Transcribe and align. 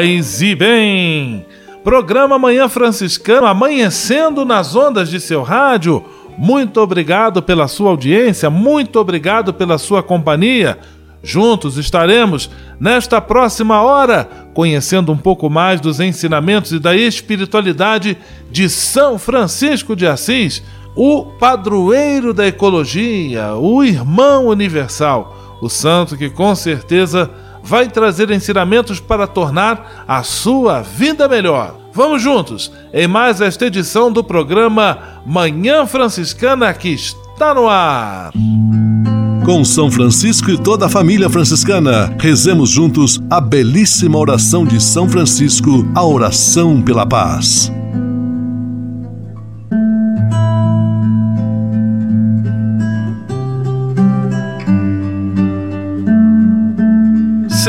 Paz 0.00 0.40
e 0.40 0.54
bem! 0.54 1.44
Programa 1.84 2.38
Manhã 2.38 2.70
Franciscano 2.70 3.46
amanhecendo 3.46 4.46
nas 4.46 4.74
ondas 4.74 5.10
de 5.10 5.20
seu 5.20 5.42
rádio. 5.42 6.02
Muito 6.38 6.80
obrigado 6.80 7.42
pela 7.42 7.68
sua 7.68 7.90
audiência, 7.90 8.48
muito 8.48 8.98
obrigado 8.98 9.52
pela 9.52 9.76
sua 9.76 10.02
companhia. 10.02 10.78
Juntos 11.22 11.76
estaremos 11.76 12.50
nesta 12.80 13.20
próxima 13.20 13.82
hora 13.82 14.26
conhecendo 14.54 15.12
um 15.12 15.18
pouco 15.18 15.50
mais 15.50 15.82
dos 15.82 16.00
ensinamentos 16.00 16.72
e 16.72 16.78
da 16.78 16.96
espiritualidade 16.96 18.16
de 18.50 18.70
São 18.70 19.18
Francisco 19.18 19.94
de 19.94 20.06
Assis, 20.06 20.62
o 20.96 21.26
padroeiro 21.38 22.32
da 22.32 22.46
ecologia, 22.46 23.54
o 23.54 23.84
irmão 23.84 24.46
universal, 24.46 25.58
o 25.60 25.68
santo 25.68 26.16
que 26.16 26.30
com 26.30 26.54
certeza 26.54 27.30
vai 27.62 27.88
trazer 27.88 28.30
ensinamentos 28.30 29.00
para 29.00 29.26
tornar 29.26 30.04
a 30.06 30.22
sua 30.22 30.80
vida 30.80 31.28
melhor. 31.28 31.76
Vamos 31.92 32.22
juntos 32.22 32.70
em 32.92 33.08
mais 33.08 33.40
esta 33.40 33.66
edição 33.66 34.12
do 34.12 34.22
programa 34.22 35.20
Manhã 35.26 35.86
Franciscana 35.86 36.72
que 36.72 36.90
está 36.90 37.54
no 37.54 37.68
ar. 37.68 38.32
Com 39.44 39.64
São 39.64 39.90
Francisco 39.90 40.50
e 40.50 40.58
toda 40.58 40.86
a 40.86 40.88
família 40.88 41.28
franciscana, 41.28 42.14
rezemos 42.20 42.70
juntos 42.70 43.18
a 43.28 43.40
belíssima 43.40 44.18
oração 44.18 44.64
de 44.64 44.80
São 44.80 45.08
Francisco, 45.08 45.84
a 45.94 46.04
oração 46.04 46.80
pela 46.80 47.06
paz. 47.06 47.72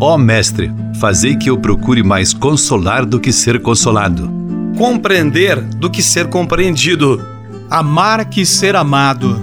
Ó 0.00 0.18
Mestre, 0.18 0.72
fazei 0.98 1.36
que 1.36 1.48
eu 1.48 1.58
procure 1.58 2.02
mais 2.02 2.32
consolar 2.32 3.06
do 3.06 3.20
que 3.20 3.32
ser 3.32 3.62
consolado, 3.62 4.30
compreender 4.76 5.60
do 5.60 5.88
que 5.88 6.02
ser 6.02 6.28
compreendido, 6.28 7.24
amar 7.70 8.24
que 8.24 8.44
ser 8.44 8.74
amado. 8.74 9.40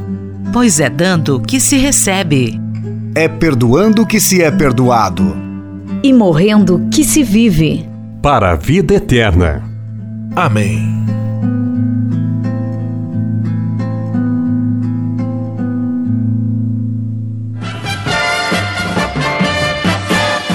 Pois 0.52 0.80
é 0.80 0.90
dando 0.90 1.40
que 1.40 1.60
se 1.60 1.78
recebe, 1.78 2.60
é 3.16 3.28
perdoando 3.28 4.06
que 4.06 4.20
se 4.20 4.42
é 4.42 4.52
perdoado, 4.52 5.36
e 6.04 6.14
morrendo 6.14 6.88
que 6.92 7.04
se 7.04 7.24
vive. 7.24 7.88
Para 8.22 8.52
a 8.52 8.56
vida 8.56 8.94
eterna. 8.96 9.64
Amém. 10.36 11.02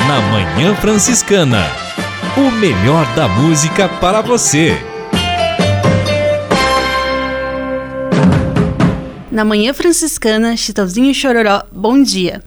Na 0.06 0.20
Manhã 0.20 0.72
Franciscana. 0.76 1.64
O 2.36 2.50
melhor 2.52 3.04
da 3.16 3.26
música 3.26 3.88
para 3.88 4.20
você. 4.20 4.76
Na 9.30 9.44
Manhã 9.44 9.74
Franciscana, 9.74 10.56
Chitãozinho 10.56 11.12
Chororó, 11.12 11.64
bom 11.72 12.00
dia. 12.00 12.40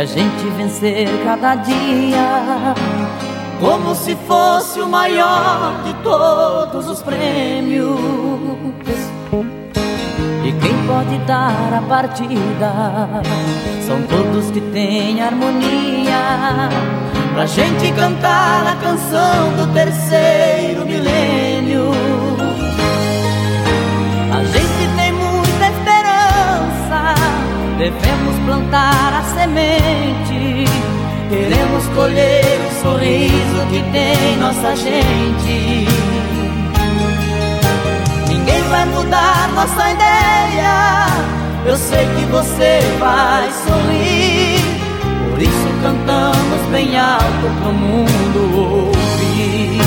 A 0.00 0.04
gente 0.06 0.48
vencer 0.56 1.06
cada 1.24 1.56
dia 1.56 2.74
como 3.60 3.94
se 3.94 4.16
fosse 4.26 4.80
o 4.80 4.88
maior 4.88 5.82
de 5.84 5.92
todos 6.02 6.88
os 6.88 7.02
prêmios. 7.02 8.00
E 10.42 10.52
quem 10.52 10.86
pode 10.86 11.18
dar 11.26 11.74
a 11.74 11.82
partida 11.86 13.22
são 13.86 14.00
todos 14.04 14.50
que 14.50 14.62
têm 14.72 15.20
harmonia 15.20 16.70
pra 17.34 17.44
gente 17.44 17.92
cantar 17.92 18.68
a 18.68 18.76
canção 18.76 19.52
do 19.58 19.70
terceiro 19.74 20.86
milênio. 20.86 22.09
Devemos 27.80 28.36
plantar 28.44 29.14
a 29.14 29.22
semente. 29.22 30.66
Queremos 31.30 31.86
colher 31.94 32.60
o 32.60 32.82
sorriso 32.82 33.66
que 33.70 33.82
tem 33.90 34.36
nossa 34.36 34.76
gente. 34.76 35.88
Ninguém 38.28 38.62
vai 38.68 38.84
mudar 38.84 39.48
nossa 39.54 39.92
ideia. 39.92 41.06
Eu 41.64 41.74
sei 41.78 42.04
que 42.04 42.26
você 42.26 42.80
vai 42.98 43.50
sorrir. 43.50 44.60
Por 45.30 45.40
isso 45.40 45.68
cantamos 45.82 46.60
bem 46.70 46.98
alto 46.98 47.62
pro 47.62 47.72
mundo 47.72 48.90
ouvir. 48.90 49.80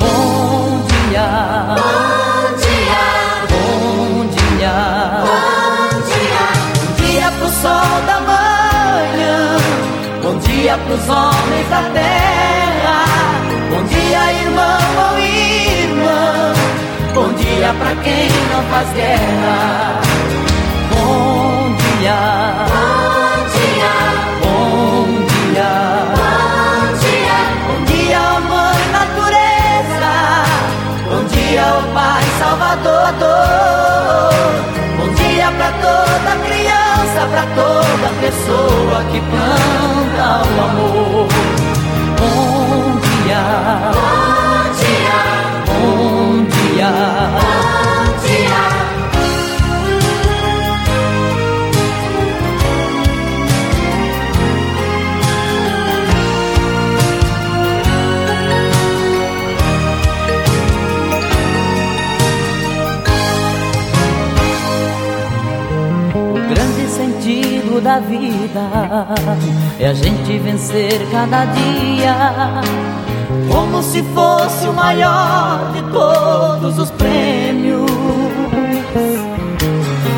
Bom 0.00 0.84
dia. 0.88 1.76
sol 1.78 2.17
dia 10.60 10.76
pros 10.78 11.08
homens 11.08 11.68
da 11.70 11.82
terra. 11.94 13.04
Bom 13.70 13.82
dia, 13.84 14.32
irmão 14.42 14.80
ou 15.06 15.18
irmã. 15.18 16.52
Bom 17.14 17.32
dia 17.34 17.72
pra 17.78 17.94
quem 18.02 18.28
não 18.50 18.62
faz 18.64 18.88
guerra. 18.92 20.00
Bom 20.90 21.74
dia. 21.98 22.20
Bom 22.74 23.38
dia. 23.54 23.94
Bom 24.42 25.04
dia. 25.30 25.74
Bom 26.18 26.86
dia. 27.02 27.38
Bom 27.66 27.78
dia, 27.84 28.24
mãe 28.50 28.80
natureza. 28.98 30.14
Bom 31.08 31.22
dia, 31.24 31.66
o 31.78 31.94
Pai 31.94 32.24
Salvador. 32.40 32.98
Bom 34.98 35.08
dia 35.14 35.52
pra 35.52 35.70
toda 35.86 36.30
criança 36.46 37.20
pra 37.30 37.44
toda 37.54 38.08
pessoa 38.20 39.04
que 39.12 39.20
planta 39.20 39.97
o 40.20 40.60
amor. 40.62 41.57
Da 67.80 67.98
vida 68.00 68.60
é 69.78 69.88
a 69.88 69.94
gente 69.94 70.38
vencer 70.38 71.06
cada 71.12 71.44
dia 71.44 72.16
como 73.50 73.82
se 73.82 74.02
fosse 74.14 74.66
o 74.66 74.72
maior 74.72 75.70
de 75.72 75.82
todos 75.92 76.78
os 76.78 76.90
prêmios. 76.92 77.90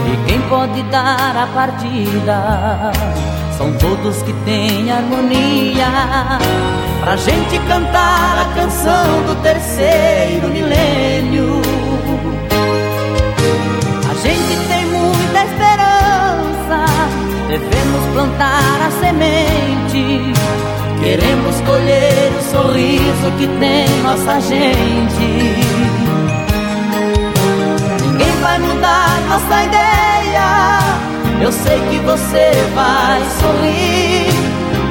E 0.06 0.28
quem 0.28 0.40
pode 0.48 0.82
dar 0.84 1.36
a 1.36 1.46
partida 1.54 2.92
são 3.58 3.72
todos 3.74 4.22
que 4.22 4.32
têm 4.44 4.90
harmonia 4.90 6.38
pra 7.00 7.16
gente 7.16 7.58
cantar 7.68 8.38
a 8.38 8.54
canção 8.54 9.22
do 9.26 9.42
terceiro 9.42 10.48
milênio. 10.48 11.80
Semente. 19.00 20.32
Queremos 21.02 21.61
colher 21.62 22.32
o 22.38 22.43
sorriso 22.43 23.31
que 23.38 23.49
tem 23.58 23.88
nossa 24.02 24.41
gente. 24.41 25.26
Ninguém 28.02 28.32
vai 28.43 28.58
mudar 28.58 29.20
nossa 29.29 29.62
ideia. 29.64 30.79
Eu 31.41 31.50
sei 31.50 31.81
que 31.88 31.99
você 32.00 32.52
vai 32.75 33.20
sorrir. 33.41 34.31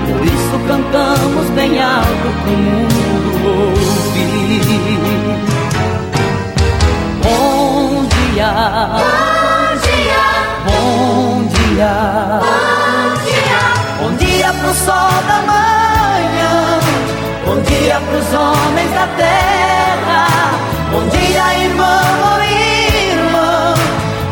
Por 0.07 0.25
isso 0.25 0.59
cantamos 0.67 1.49
bem 1.51 1.79
alto 1.81 2.29
pro 2.43 2.51
mundo 2.51 2.89
ouvir. 3.45 4.19
Bom 7.23 8.07
dia. 8.33 8.51
Bom 8.91 9.77
dia. 9.85 10.29
Bom 10.65 11.47
dia. 11.47 11.69
Bom 11.75 12.39
dia. 12.47 12.78
Bom 14.59 14.65
dia 14.65 14.73
pro 14.73 14.73
sol 14.73 15.23
da 15.25 15.39
manhã. 15.47 16.79
Bom 17.45 17.61
dia 17.61 18.01
pros 18.09 18.33
homens 18.33 18.91
da 18.91 19.07
terra. 19.15 20.27
Bom 20.91 21.07
dia, 21.07 21.63
irmão 21.63 22.33
ou 22.33 22.41
irmã. 22.43 23.73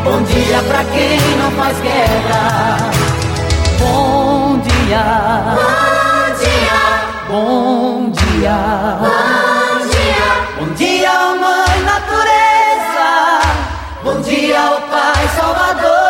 Bom 0.04 0.22
dia 0.24 0.62
pra 0.68 0.84
quem 0.84 1.18
não 1.38 1.50
faz 1.52 1.80
guerra. 1.80 2.76
Bom 3.78 4.58
dia. 4.58 5.04
Bom 5.56 6.28
dia. 6.44 6.80
Bom 7.28 8.10
dia. 8.10 8.58
Bom 9.00 9.78
dia. 9.88 10.28
Bom 10.58 10.68
dia, 10.74 11.12
Mãe 11.40 11.76
Natureza. 11.84 13.10
Bom 14.04 14.20
dia, 14.20 14.60
ó 14.60 14.80
Pai 14.90 15.28
Salvador. 15.38 16.08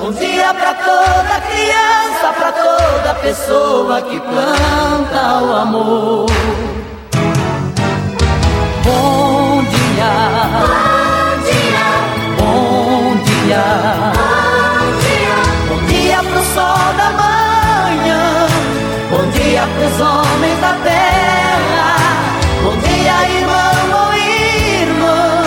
Bom 0.00 0.12
dia 0.12 0.54
pra 0.54 0.74
toda 0.74 1.40
criança, 1.50 1.99
pra 2.32 2.52
toda 2.52 3.14
pessoa 3.14 4.02
que 4.02 4.20
planta 4.20 5.42
o 5.42 5.56
amor. 5.56 6.26
Bom 8.84 9.62
dia. 9.64 10.12
Bom 10.60 11.38
dia. 11.48 11.86
Bom 12.38 13.16
dia. 13.24 13.64
Bom 14.14 14.90
dia. 15.00 15.34
Bom 15.68 15.80
dia 15.86 16.18
pro 16.18 16.42
sol 16.54 16.88
da 16.96 17.10
manhã. 17.20 18.46
Bom 19.10 19.30
dia 19.30 19.62
pros 19.76 20.00
homens 20.00 20.60
da 20.60 20.72
terra. 20.84 21.90
Bom 22.62 22.76
dia, 22.76 23.16
irmão 23.38 23.82
ou 24.02 24.14
irmã. 24.14 25.42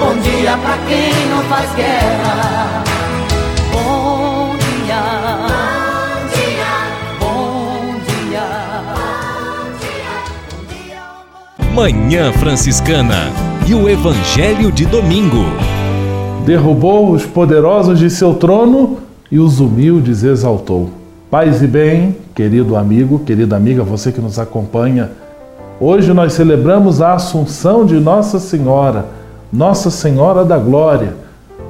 Bom 0.00 0.14
dia 0.20 0.56
pra 0.58 0.76
quem 0.88 1.26
não 1.30 1.42
faz 1.44 1.74
guerra. 1.74 2.81
Manhã 11.74 12.30
Franciscana 12.34 13.32
e 13.66 13.74
o 13.74 13.88
Evangelho 13.88 14.70
de 14.70 14.84
Domingo. 14.84 15.42
Derrubou 16.44 17.12
os 17.12 17.24
poderosos 17.24 17.98
de 17.98 18.10
seu 18.10 18.34
trono 18.34 18.98
e 19.30 19.38
os 19.38 19.58
humildes 19.58 20.22
exaltou. 20.22 20.90
Paz 21.30 21.62
e 21.62 21.66
bem, 21.66 22.14
querido 22.34 22.76
amigo, 22.76 23.20
querida 23.20 23.56
amiga, 23.56 23.82
você 23.82 24.12
que 24.12 24.20
nos 24.20 24.38
acompanha. 24.38 25.12
Hoje 25.80 26.12
nós 26.12 26.34
celebramos 26.34 27.00
a 27.00 27.14
Assunção 27.14 27.86
de 27.86 27.94
Nossa 27.94 28.38
Senhora, 28.38 29.06
Nossa 29.50 29.90
Senhora 29.90 30.44
da 30.44 30.58
Glória. 30.58 31.14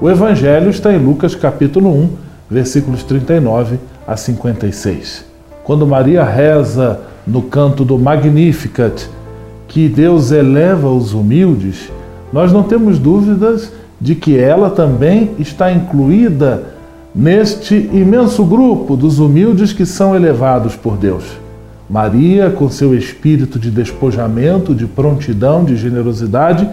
O 0.00 0.10
Evangelho 0.10 0.68
está 0.68 0.92
em 0.92 0.98
Lucas 0.98 1.36
capítulo 1.36 1.88
1, 1.88 2.10
versículos 2.50 3.04
39 3.04 3.78
a 4.04 4.16
56. 4.16 5.24
Quando 5.62 5.86
Maria 5.86 6.24
reza 6.24 6.98
no 7.24 7.42
canto 7.42 7.84
do 7.84 7.96
Magnificat 7.96 9.08
que 9.72 9.88
Deus 9.88 10.30
eleva 10.30 10.90
os 10.90 11.14
humildes, 11.14 11.90
nós 12.30 12.52
não 12.52 12.62
temos 12.62 12.98
dúvidas 12.98 13.72
de 13.98 14.14
que 14.14 14.38
ela 14.38 14.68
também 14.68 15.30
está 15.38 15.72
incluída 15.72 16.64
neste 17.14 17.88
imenso 17.90 18.44
grupo 18.44 18.98
dos 18.98 19.18
humildes 19.18 19.72
que 19.72 19.86
são 19.86 20.14
elevados 20.14 20.76
por 20.76 20.98
Deus. 20.98 21.24
Maria, 21.88 22.50
com 22.50 22.68
seu 22.68 22.94
espírito 22.94 23.58
de 23.58 23.70
despojamento, 23.70 24.74
de 24.74 24.86
prontidão, 24.86 25.64
de 25.64 25.74
generosidade, 25.74 26.68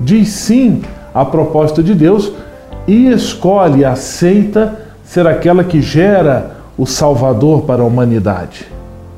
diz 0.00 0.28
sim 0.28 0.82
à 1.12 1.24
proposta 1.24 1.82
de 1.82 1.92
Deus 1.92 2.30
e 2.86 3.08
escolhe, 3.08 3.84
aceita 3.84 4.78
ser 5.04 5.26
aquela 5.26 5.64
que 5.64 5.82
gera 5.82 6.52
o 6.78 6.86
Salvador 6.86 7.62
para 7.62 7.82
a 7.82 7.86
humanidade. 7.86 8.64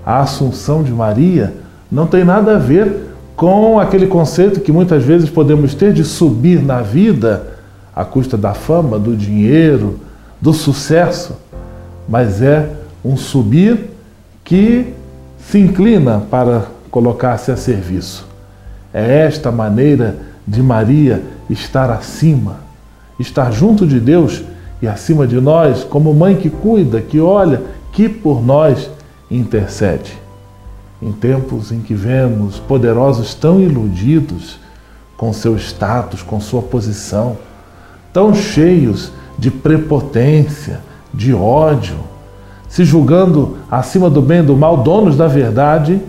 A 0.06 0.20
Assunção 0.20 0.82
de 0.82 0.90
Maria 0.90 1.52
não 1.92 2.06
tem 2.06 2.24
nada 2.24 2.56
a 2.56 2.58
ver 2.58 3.05
com 3.36 3.78
aquele 3.78 4.06
conceito 4.06 4.60
que 4.60 4.72
muitas 4.72 5.04
vezes 5.04 5.28
podemos 5.28 5.74
ter 5.74 5.92
de 5.92 6.02
subir 6.02 6.62
na 6.62 6.80
vida 6.80 7.58
à 7.94 8.04
custa 8.04 8.36
da 8.36 8.54
fama, 8.54 8.98
do 8.98 9.14
dinheiro, 9.14 10.00
do 10.40 10.54
sucesso, 10.54 11.36
mas 12.08 12.40
é 12.40 12.70
um 13.04 13.16
subir 13.16 13.90
que 14.42 14.94
se 15.38 15.58
inclina 15.58 16.22
para 16.30 16.64
colocar-se 16.90 17.52
a 17.52 17.56
serviço. 17.56 18.26
É 18.92 19.26
esta 19.26 19.52
maneira 19.52 20.16
de 20.46 20.62
Maria 20.62 21.22
estar 21.50 21.90
acima, 21.90 22.60
estar 23.20 23.52
junto 23.52 23.86
de 23.86 24.00
Deus 24.00 24.42
e 24.80 24.88
acima 24.88 25.26
de 25.26 25.40
nós, 25.40 25.84
como 25.84 26.14
mãe 26.14 26.36
que 26.36 26.48
cuida, 26.48 27.02
que 27.02 27.20
olha, 27.20 27.60
que 27.92 28.08
por 28.08 28.42
nós 28.42 28.90
intercede. 29.30 30.25
Em 31.06 31.12
tempos 31.12 31.70
em 31.70 31.78
que 31.78 31.94
vemos 31.94 32.58
poderosos 32.58 33.32
tão 33.32 33.60
iludidos 33.60 34.58
com 35.16 35.32
seu 35.32 35.56
status, 35.56 36.20
com 36.20 36.40
sua 36.40 36.60
posição, 36.60 37.36
tão 38.12 38.34
cheios 38.34 39.12
de 39.38 39.48
prepotência, 39.48 40.80
de 41.14 41.32
ódio, 41.32 41.94
se 42.68 42.84
julgando 42.84 43.56
acima 43.70 44.10
do 44.10 44.20
bem 44.20 44.40
e 44.40 44.42
do 44.42 44.56
mal, 44.56 44.78
donos 44.78 45.16
da 45.16 45.28
verdade, 45.28 46.00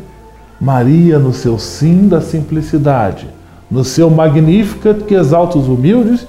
Maria, 0.59 1.19
no 1.19 1.31
seu 1.31 1.59
sim 1.59 2.07
da 2.07 2.19
simplicidade, 2.19 3.27
no 3.69 3.83
seu 3.83 4.09
Magnificat 4.09 5.03
que 5.03 5.13
exalta 5.13 5.59
os 5.59 5.67
humildes, 5.67 6.25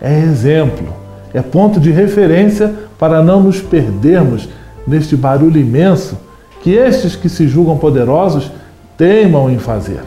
é 0.00 0.18
exemplo, 0.18 0.88
é 1.32 1.40
ponto 1.40 1.78
de 1.78 1.92
referência 1.92 2.74
para 2.98 3.22
não 3.22 3.40
nos 3.40 3.60
perdermos 3.60 4.48
neste 4.84 5.14
barulho 5.14 5.60
imenso 5.60 6.16
que 6.62 6.72
estes 6.72 7.16
que 7.16 7.28
se 7.28 7.46
julgam 7.48 7.76
poderosos 7.76 8.50
teimam 8.96 9.50
em 9.50 9.58
fazer. 9.58 10.00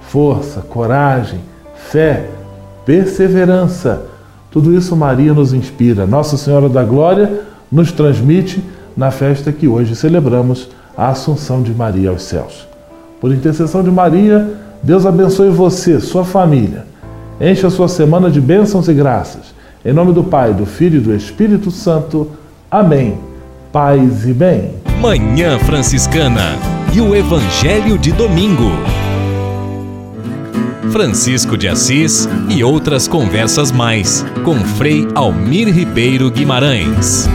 Força, 0.00 0.60
coragem, 0.60 1.40
fé, 1.74 2.26
perseverança, 2.84 4.02
tudo 4.50 4.72
isso 4.72 4.96
Maria 4.96 5.34
nos 5.34 5.52
inspira. 5.52 6.06
Nossa 6.06 6.36
Senhora 6.36 6.68
da 6.68 6.82
Glória 6.82 7.40
nos 7.70 7.92
transmite 7.92 8.64
na 8.96 9.10
festa 9.10 9.52
que 9.52 9.68
hoje 9.68 9.94
celebramos 9.94 10.70
a 10.96 11.08
Assunção 11.08 11.62
de 11.62 11.74
Maria 11.74 12.08
aos 12.08 12.22
céus. 12.22 12.66
Por 13.20 13.32
intercessão 13.32 13.82
de 13.82 13.90
Maria, 13.90 14.48
Deus 14.82 15.04
abençoe 15.04 15.50
você, 15.50 16.00
sua 16.00 16.24
família. 16.24 16.86
Encha 17.38 17.66
a 17.66 17.70
sua 17.70 17.88
semana 17.88 18.30
de 18.30 18.40
bênçãos 18.40 18.88
e 18.88 18.94
graças. 18.94 19.54
Em 19.84 19.92
nome 19.92 20.14
do 20.14 20.24
Pai, 20.24 20.54
do 20.54 20.64
Filho 20.64 20.96
e 20.96 21.02
do 21.02 21.14
Espírito 21.14 21.70
Santo. 21.70 22.30
Amém. 22.70 23.18
Paz 23.70 24.26
e 24.26 24.32
bem. 24.32 24.85
Manhã 25.06 25.56
Franciscana 25.60 26.58
e 26.92 27.00
o 27.00 27.14
Evangelho 27.14 27.96
de 27.96 28.10
Domingo. 28.10 28.72
Francisco 30.90 31.56
de 31.56 31.68
Assis 31.68 32.28
e 32.48 32.64
outras 32.64 33.06
conversas 33.06 33.70
mais 33.70 34.26
com 34.44 34.56
Frei 34.56 35.06
Almir 35.14 35.72
Ribeiro 35.72 36.28
Guimarães. 36.28 37.28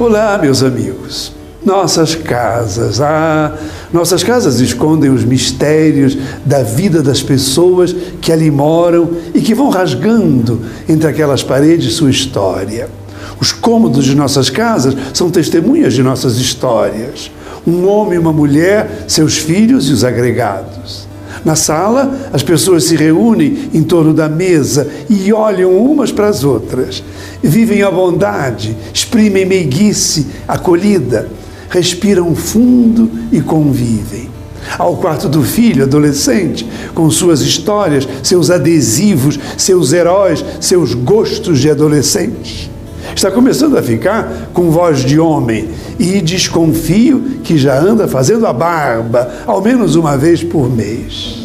Olá, 0.00 0.36
meus 0.36 0.64
amigos. 0.64 1.32
Nossas 1.64 2.16
casas, 2.16 3.00
ah, 3.00 3.56
nossas 3.92 4.24
casas 4.24 4.58
escondem 4.58 5.10
os 5.10 5.24
mistérios 5.24 6.18
da 6.44 6.64
vida 6.64 7.00
das 7.00 7.22
pessoas 7.22 7.94
que 8.20 8.32
ali 8.32 8.50
moram 8.50 9.08
e 9.32 9.40
que 9.40 9.54
vão 9.54 9.68
rasgando 9.68 10.60
entre 10.88 11.06
aquelas 11.06 11.44
paredes 11.44 11.92
sua 11.92 12.10
história. 12.10 13.03
Os 13.40 13.52
cômodos 13.52 14.04
de 14.04 14.14
nossas 14.14 14.48
casas 14.50 14.94
são 15.12 15.30
testemunhas 15.30 15.94
de 15.94 16.02
nossas 16.02 16.36
histórias. 16.36 17.30
Um 17.66 17.86
homem 17.86 18.18
uma 18.18 18.32
mulher, 18.32 19.04
seus 19.08 19.36
filhos 19.36 19.88
e 19.88 19.92
os 19.92 20.04
agregados. 20.04 21.08
Na 21.44 21.54
sala, 21.54 22.30
as 22.32 22.42
pessoas 22.42 22.84
se 22.84 22.96
reúnem 22.96 23.68
em 23.74 23.82
torno 23.82 24.14
da 24.14 24.28
mesa 24.28 24.88
e 25.10 25.32
olham 25.32 25.76
umas 25.76 26.10
para 26.10 26.28
as 26.28 26.42
outras. 26.42 27.02
Vivem 27.42 27.82
a 27.82 27.90
bondade, 27.90 28.76
exprimem 28.92 29.44
meiguice, 29.44 30.26
acolhida, 30.48 31.28
respiram 31.68 32.34
fundo 32.34 33.10
e 33.30 33.40
convivem. 33.40 34.30
Ao 34.78 34.96
quarto 34.96 35.28
do 35.28 35.42
filho, 35.42 35.84
adolescente, 35.84 36.66
com 36.94 37.10
suas 37.10 37.42
histórias, 37.42 38.08
seus 38.22 38.50
adesivos, 38.50 39.38
seus 39.58 39.92
heróis, 39.92 40.42
seus 40.60 40.94
gostos 40.94 41.60
de 41.60 41.68
adolescente. 41.68 42.73
Está 43.14 43.30
começando 43.30 43.78
a 43.78 43.82
ficar 43.82 44.50
com 44.52 44.70
voz 44.70 45.04
de 45.04 45.20
homem 45.20 45.68
e 45.98 46.20
desconfio 46.20 47.38
que 47.44 47.56
já 47.56 47.78
anda 47.78 48.08
fazendo 48.08 48.46
a 48.46 48.52
barba, 48.52 49.30
ao 49.46 49.62
menos 49.62 49.94
uma 49.94 50.16
vez 50.16 50.42
por 50.42 50.68
mês. 50.68 51.44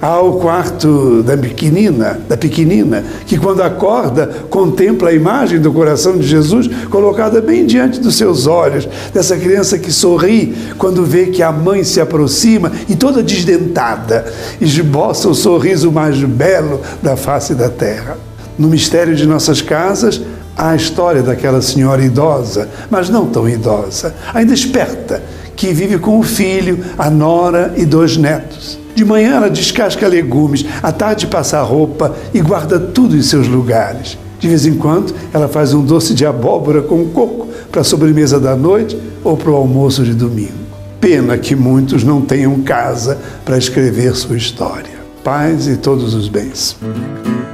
Ao 0.00 0.38
quarto 0.38 1.22
da 1.22 1.36
pequenina, 1.36 2.18
da 2.26 2.34
pequenina, 2.34 3.04
que 3.26 3.36
quando 3.36 3.62
acorda 3.62 4.26
contempla 4.48 5.10
a 5.10 5.12
imagem 5.12 5.60
do 5.60 5.70
coração 5.70 6.16
de 6.16 6.26
Jesus 6.26 6.70
colocada 6.88 7.38
bem 7.42 7.66
diante 7.66 8.00
dos 8.00 8.16
seus 8.16 8.46
olhos, 8.46 8.88
dessa 9.12 9.36
criança 9.36 9.78
que 9.78 9.92
sorri 9.92 10.56
quando 10.78 11.04
vê 11.04 11.26
que 11.26 11.42
a 11.42 11.52
mãe 11.52 11.84
se 11.84 12.00
aproxima 12.00 12.72
e 12.88 12.96
toda 12.96 13.22
desdentada 13.22 14.24
esboça 14.58 15.28
o 15.28 15.34
sorriso 15.34 15.92
mais 15.92 16.18
belo 16.24 16.80
da 17.02 17.14
face 17.14 17.54
da 17.54 17.68
terra. 17.68 18.16
No 18.58 18.68
mistério 18.68 19.14
de 19.14 19.26
nossas 19.26 19.60
casas, 19.60 20.20
a 20.56 20.74
história 20.74 21.22
daquela 21.22 21.62
senhora 21.62 22.04
idosa, 22.04 22.68
mas 22.90 23.08
não 23.08 23.26
tão 23.26 23.48
idosa, 23.48 24.14
ainda 24.34 24.52
esperta, 24.52 25.22
que 25.56 25.72
vive 25.72 25.98
com 25.98 26.18
o 26.18 26.22
filho, 26.22 26.84
a 26.98 27.10
nora 27.10 27.74
e 27.76 27.84
dois 27.84 28.16
netos. 28.16 28.78
De 28.94 29.04
manhã 29.04 29.36
ela 29.36 29.50
descasca 29.50 30.08
legumes, 30.08 30.64
à 30.82 30.92
tarde 30.92 31.26
passa 31.26 31.60
roupa 31.62 32.14
e 32.34 32.40
guarda 32.40 32.78
tudo 32.78 33.16
em 33.16 33.22
seus 33.22 33.46
lugares. 33.46 34.18
De 34.38 34.48
vez 34.48 34.64
em 34.64 34.74
quando 34.74 35.14
ela 35.32 35.48
faz 35.48 35.74
um 35.74 35.84
doce 35.84 36.14
de 36.14 36.24
abóbora 36.24 36.82
com 36.82 37.06
coco 37.08 37.48
para 37.70 37.82
a 37.82 37.84
sobremesa 37.84 38.40
da 38.40 38.56
noite 38.56 38.98
ou 39.22 39.36
para 39.36 39.50
o 39.50 39.56
almoço 39.56 40.02
de 40.02 40.14
domingo. 40.14 40.60
Pena 41.00 41.38
que 41.38 41.54
muitos 41.54 42.04
não 42.04 42.20
tenham 42.20 42.60
casa 42.60 43.18
para 43.44 43.58
escrever 43.58 44.14
sua 44.14 44.36
história. 44.36 44.99
Paz 45.24 45.66
e 45.66 45.76
todos 45.76 46.14
os 46.14 46.28
bens. 46.28 46.76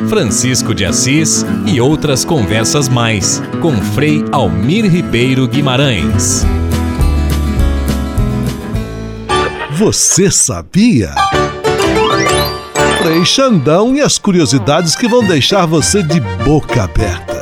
Francisco 0.09 0.73
de 0.73 0.85
Assis 0.85 1.45
e 1.67 1.81
outras 1.81 2.25
conversas 2.25 2.89
mais 2.89 3.43
com 3.61 3.73
Frei 3.77 4.25
Almir 4.31 4.85
Ribeiro 4.89 5.49
Guimarães. 5.49 6.45
Você 9.73 10.31
sabia? 10.31 11.13
Frei 13.03 13.25
Xandão 13.25 13.95
e 13.95 14.01
as 14.01 14.17
curiosidades 14.17 14.95
que 14.95 15.09
vão 15.09 15.25
deixar 15.27 15.67
você 15.67 16.03
de 16.03 16.21
boca 16.45 16.85
aberta. 16.85 17.36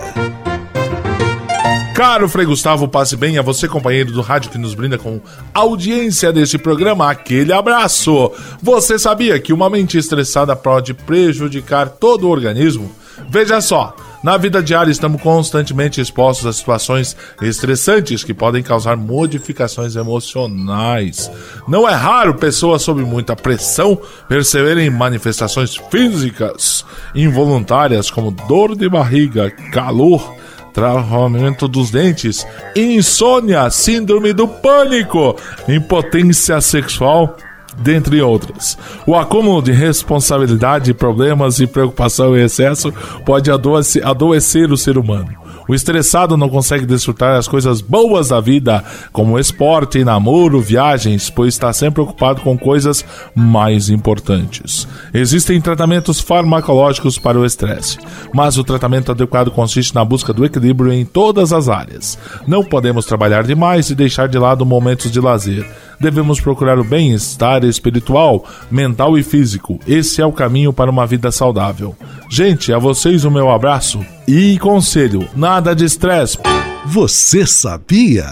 Caro 1.95 2.29
Frei 2.29 2.45
Gustavo, 2.45 2.89
passe 2.89 3.17
bem 3.17 3.39
a 3.39 3.43
você, 3.43 3.69
companheiro 3.69 4.11
do 4.11 4.21
rádio 4.21 4.51
que 4.51 4.59
nos 4.59 4.75
brinda 4.75 4.99
com 4.99 5.21
audiência 5.55 6.33
deste 6.33 6.59
programa. 6.59 7.09
Aquele 7.09 7.53
abraço! 7.53 8.33
Você 8.61 8.99
sabia 8.99 9.39
que 9.39 9.53
uma 9.53 9.71
mente 9.71 9.97
estressada 9.97 10.57
pode 10.57 10.93
prejudicar 10.93 11.89
todo 11.89 12.27
o 12.27 12.31
organismo? 12.31 12.91
Veja 13.31 13.61
só! 13.61 13.95
Na 14.25 14.37
vida 14.37 14.61
diária, 14.61 14.91
estamos 14.91 15.23
constantemente 15.23 16.01
expostos 16.01 16.47
a 16.47 16.53
situações 16.53 17.17
estressantes 17.41 18.25
que 18.25 18.35
podem 18.35 18.63
causar 18.63 18.97
modificações 18.97 19.95
emocionais. 19.95 21.31
Não 21.69 21.89
é 21.89 21.93
raro 21.93 22.35
pessoas 22.35 22.83
sob 22.83 23.05
muita 23.05 23.37
pressão 23.37 24.01
perceberem 24.29 24.91
manifestações 24.91 25.77
físicas 25.91 26.85
involuntárias 27.15 28.11
como 28.11 28.33
dor 28.33 28.75
de 28.75 28.89
barriga, 28.89 29.51
calor, 29.71 30.35
travamento 30.75 31.69
dos 31.69 31.91
dentes, 31.91 32.45
insônia, 32.75 33.71
síndrome 33.71 34.33
do 34.33 34.49
pânico, 34.49 35.37
impotência 35.69 36.61
sexual 36.61 37.37
dentre 37.79 38.21
outras. 38.21 38.77
O 39.07 39.15
acúmulo 39.15 39.63
de 39.63 39.71
responsabilidade, 39.71 40.93
problemas 40.93 41.61
e 41.61 41.67
preocupação 41.67 42.37
em 42.37 42.43
excesso 42.43 42.93
pode 43.25 43.51
adoecer 43.51 44.73
o 44.73 44.77
ser 44.77 44.99
humano. 44.99 45.44
O 45.69 45.75
estressado 45.75 46.37
não 46.37 46.49
consegue 46.49 46.85
desfrutar 46.85 47.37
as 47.37 47.49
coisas 47.49 47.81
boas 47.81 48.29
da 48.29 48.41
vida, 48.41 48.85
como 49.13 49.39
esporte, 49.39 50.05
namoro, 50.05 50.61
viagens, 50.61 51.31
pois 51.31 51.55
está 51.55 51.73
sempre 51.73 52.03
ocupado 52.03 52.41
com 52.43 52.57
coisas 52.57 53.05
mais 53.35 53.89
importantes. 53.89 54.87
Existem 55.13 55.61
tratamentos 55.61 56.21
farmacológicos 56.21 57.19
para 57.19 57.39
o 57.39 57.45
estresse, 57.45 57.99
mas 58.33 58.59
o 58.59 58.65
tratamento 58.65 59.13
adequado 59.13 59.51
consiste 59.51 59.95
na 59.95 60.05
busca 60.05 60.33
do 60.33 60.45
equilíbrio 60.45 60.93
em 60.93 61.05
todas 61.05 61.53
as 61.53 61.69
áreas. 61.69 62.19
Não 62.47 62.65
podemos 62.65 63.07
trabalhar 63.07 63.45
demais 63.45 63.89
e 63.91 63.95
deixar 63.95 64.29
de 64.29 64.39
lado 64.39 64.67
momentos 64.67 65.11
de 65.11 65.21
lazer 65.21 65.67
devemos 66.01 66.41
procurar 66.41 66.79
o 66.79 66.85
bem-estar 66.85 67.65
espiritual, 67.65 68.45
mental 68.71 69.17
e 69.19 69.23
físico. 69.23 69.79
Esse 69.87 70.21
é 70.21 70.27
o 70.27 70.33
caminho 70.33 70.73
para 70.73 70.91
uma 70.91 71.07
vida 71.07 71.31
saudável. 71.31 71.97
Gente, 72.37 72.73
a 72.73 72.81
vocês 72.81 73.25
o 73.25 73.31
meu 73.31 73.49
abraço 73.49 74.05
e 74.27 74.59
conselho: 74.59 75.29
nada 75.37 75.73
de 75.73 75.85
estresse. 75.85 76.37
Você 76.85 77.47
sabia? 77.47 78.29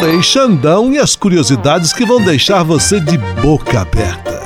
Frei 0.00 0.22
Xandão 0.22 0.90
e 0.94 0.98
as 0.98 1.14
curiosidades 1.14 1.92
que 1.92 2.06
vão 2.06 2.24
deixar 2.24 2.62
você 2.62 3.00
de 3.00 3.18
boca 3.42 3.82
aberta. 3.82 4.40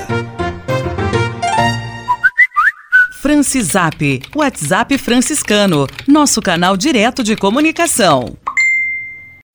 Francisap, 3.22 4.20
WhatsApp 4.34 4.98
franciscano, 4.98 5.86
nosso 6.08 6.42
canal 6.42 6.76
direto 6.76 7.22
de 7.22 7.36
comunicação. 7.36 8.36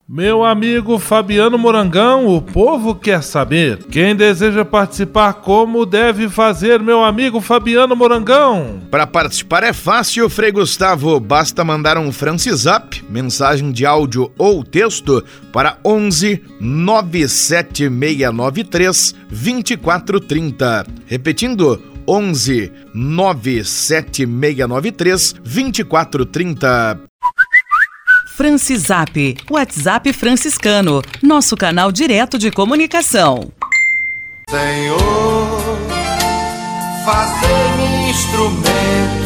Meu 0.08 0.44
amigo 0.44 1.00
Fabiano 1.00 1.58
Morangão, 1.58 2.28
o 2.28 2.40
povo 2.40 2.94
quer 2.94 3.24
saber. 3.24 3.78
Quem 3.90 4.14
deseja 4.14 4.64
participar, 4.64 5.32
como 5.32 5.84
deve 5.84 6.28
fazer, 6.28 6.78
meu 6.78 7.02
amigo 7.02 7.40
Fabiano 7.40 7.96
Morangão? 7.96 8.80
Para 8.88 9.04
participar 9.04 9.64
é 9.64 9.72
fácil, 9.72 10.30
Frei 10.30 10.52
Gustavo. 10.52 11.18
Basta 11.18 11.64
mandar 11.64 11.98
um 11.98 12.12
Francisap, 12.12 13.02
mensagem 13.10 13.72
de 13.72 13.84
áudio 13.84 14.30
ou 14.38 14.62
texto, 14.62 15.24
para 15.52 15.76
11 15.84 16.40
97693 16.60 19.12
2430. 19.28 20.86
Repetindo, 21.04 21.82
11 22.06 22.70
97693 22.94 25.32
2430. 25.32 27.15
Francisap, 28.36 29.16
WhatsApp 29.50 30.12
franciscano, 30.12 31.00
nosso 31.22 31.56
canal 31.56 31.90
direto 31.90 32.38
de 32.38 32.50
comunicação. 32.50 33.50
Senhor, 34.50 34.98
fazei-me 37.06 38.10
instrumento 38.10 39.25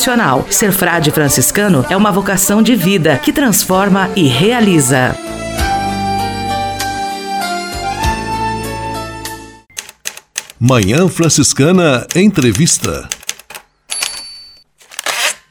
vocacional. 0.00 0.46
Ser 0.50 0.72
frade 0.72 1.10
franciscano 1.10 1.84
é 1.90 1.96
uma 1.96 2.10
vocação 2.10 2.62
de 2.62 2.74
vida 2.74 3.18
que 3.18 3.32
transforma 3.32 4.10
e 4.16 4.26
realiza. 4.26 5.14
Manhã 10.58 11.08
Franciscana 11.08 12.06
Entrevista. 12.14 13.08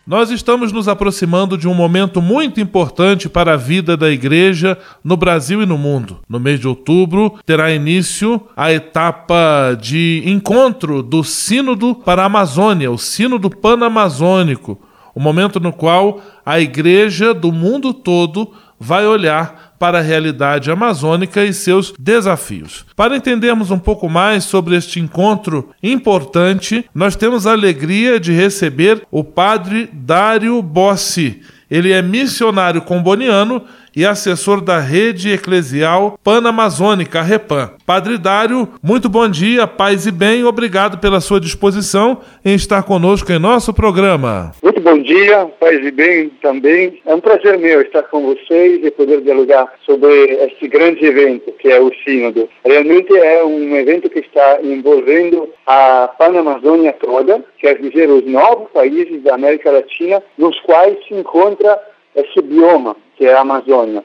Nós 0.10 0.32
estamos 0.32 0.72
nos 0.72 0.88
aproximando 0.88 1.56
de 1.56 1.68
um 1.68 1.74
momento 1.76 2.20
muito 2.20 2.60
importante 2.60 3.30
para 3.30 3.54
a 3.54 3.56
vida 3.56 3.96
da 3.96 4.10
igreja 4.10 4.76
no 5.04 5.16
Brasil 5.16 5.62
e 5.62 5.68
no 5.68 5.78
mundo. 5.78 6.18
No 6.28 6.40
mês 6.40 6.60
de 6.60 6.68
outubro 6.68 7.36
terá 7.46 7.72
início 7.72 8.42
a 8.58 8.74
etapa 8.74 9.78
de 9.80 10.24
encontro 10.26 11.04
do 11.04 11.24
Sínodo 11.24 11.94
para 11.94 12.24
a 12.24 12.26
Amazônia, 12.26 12.92
o 12.92 12.98
Sínodo 12.98 13.52
Panamazônico 13.52 14.80
O 15.14 15.20
momento 15.20 15.60
no 15.60 15.72
qual 15.72 16.20
a 16.44 16.60
igreja 16.60 17.32
do 17.32 17.52
mundo 17.52 17.94
todo 17.94 18.52
vai 18.80 19.06
olhar 19.06 19.69
para 19.80 20.00
a 20.00 20.02
realidade 20.02 20.70
amazônica 20.70 21.44
e 21.44 21.54
seus 21.54 21.94
desafios. 21.98 22.86
Para 22.96 23.16
entendermos 23.16 23.72
um 23.72 23.80
pouco 23.80 24.10
mais 24.10 24.44
sobre 24.44 24.76
este 24.76 25.00
encontro 25.00 25.70
importante, 25.82 26.86
nós 26.94 27.16
temos 27.16 27.48
a 27.48 27.54
alegria 27.54 28.20
de 28.20 28.34
receber 28.34 29.02
o 29.10 29.24
padre 29.24 29.90
Dário 29.94 30.62
Bossi. 30.62 31.42
Ele 31.72 31.92
é 31.92 32.02
missionário 32.02 32.82
comboniano 32.82 33.64
e 33.96 34.06
assessor 34.06 34.62
da 34.62 34.80
rede 34.80 35.32
eclesial 35.32 36.18
panamazônica, 36.24 37.22
REPAN. 37.22 37.72
Padre 37.86 38.18
Dário, 38.18 38.68
muito 38.84 39.10
bom 39.10 39.28
dia, 39.28 39.68
paz 39.68 40.06
e 40.06 40.12
bem, 40.12 40.44
obrigado 40.44 41.00
pela 41.00 41.20
sua 41.20 41.40
disposição 41.40 42.20
em 42.44 42.56
estar 42.56 42.84
conosco 42.84 43.32
em 43.32 43.40
nosso 43.40 43.74
programa. 43.74 44.52
Muito 44.62 44.82
bom 44.82 44.98
dia, 45.00 45.48
paz 45.60 45.86
e 45.86 45.92
bem 45.92 46.30
também. 46.42 47.02
É 47.06 47.14
um 47.14 47.20
prazer 47.20 47.58
meu 47.58 47.82
estar 47.82 48.04
com 48.04 48.22
vocês 48.24 48.84
e 48.84 48.92
poder 48.92 49.22
dialogar 49.22 49.74
sobre 49.86 50.10
este 50.46 50.68
grande 50.68 51.06
evento 51.06 51.52
que 51.54 51.70
é 51.70 51.80
o 51.80 51.92
Sínodo. 52.04 52.50
Realmente 52.66 53.16
é 53.18 53.44
um 53.44 53.76
evento 53.76 54.10
que 54.10 54.20
está 54.20 54.60
envolvendo 54.64 55.50
a 55.66 56.10
Panamazônia 56.18 56.94
toda, 56.94 57.44
quer 57.60 57.80
dizer, 57.80 58.10
os 58.10 58.26
nove 58.26 58.68
países 58.74 59.22
da 59.24 59.36
América 59.36 59.72
Latina 59.72 60.22
nos 60.38 60.60
quais 60.62 60.98
se 61.08 61.14
encontra 61.14 61.80
esse 62.16 62.42
bioma 62.42 62.96
que 63.20 63.26
é 63.26 63.34
a 63.34 63.42
Amazônia. 63.42 64.02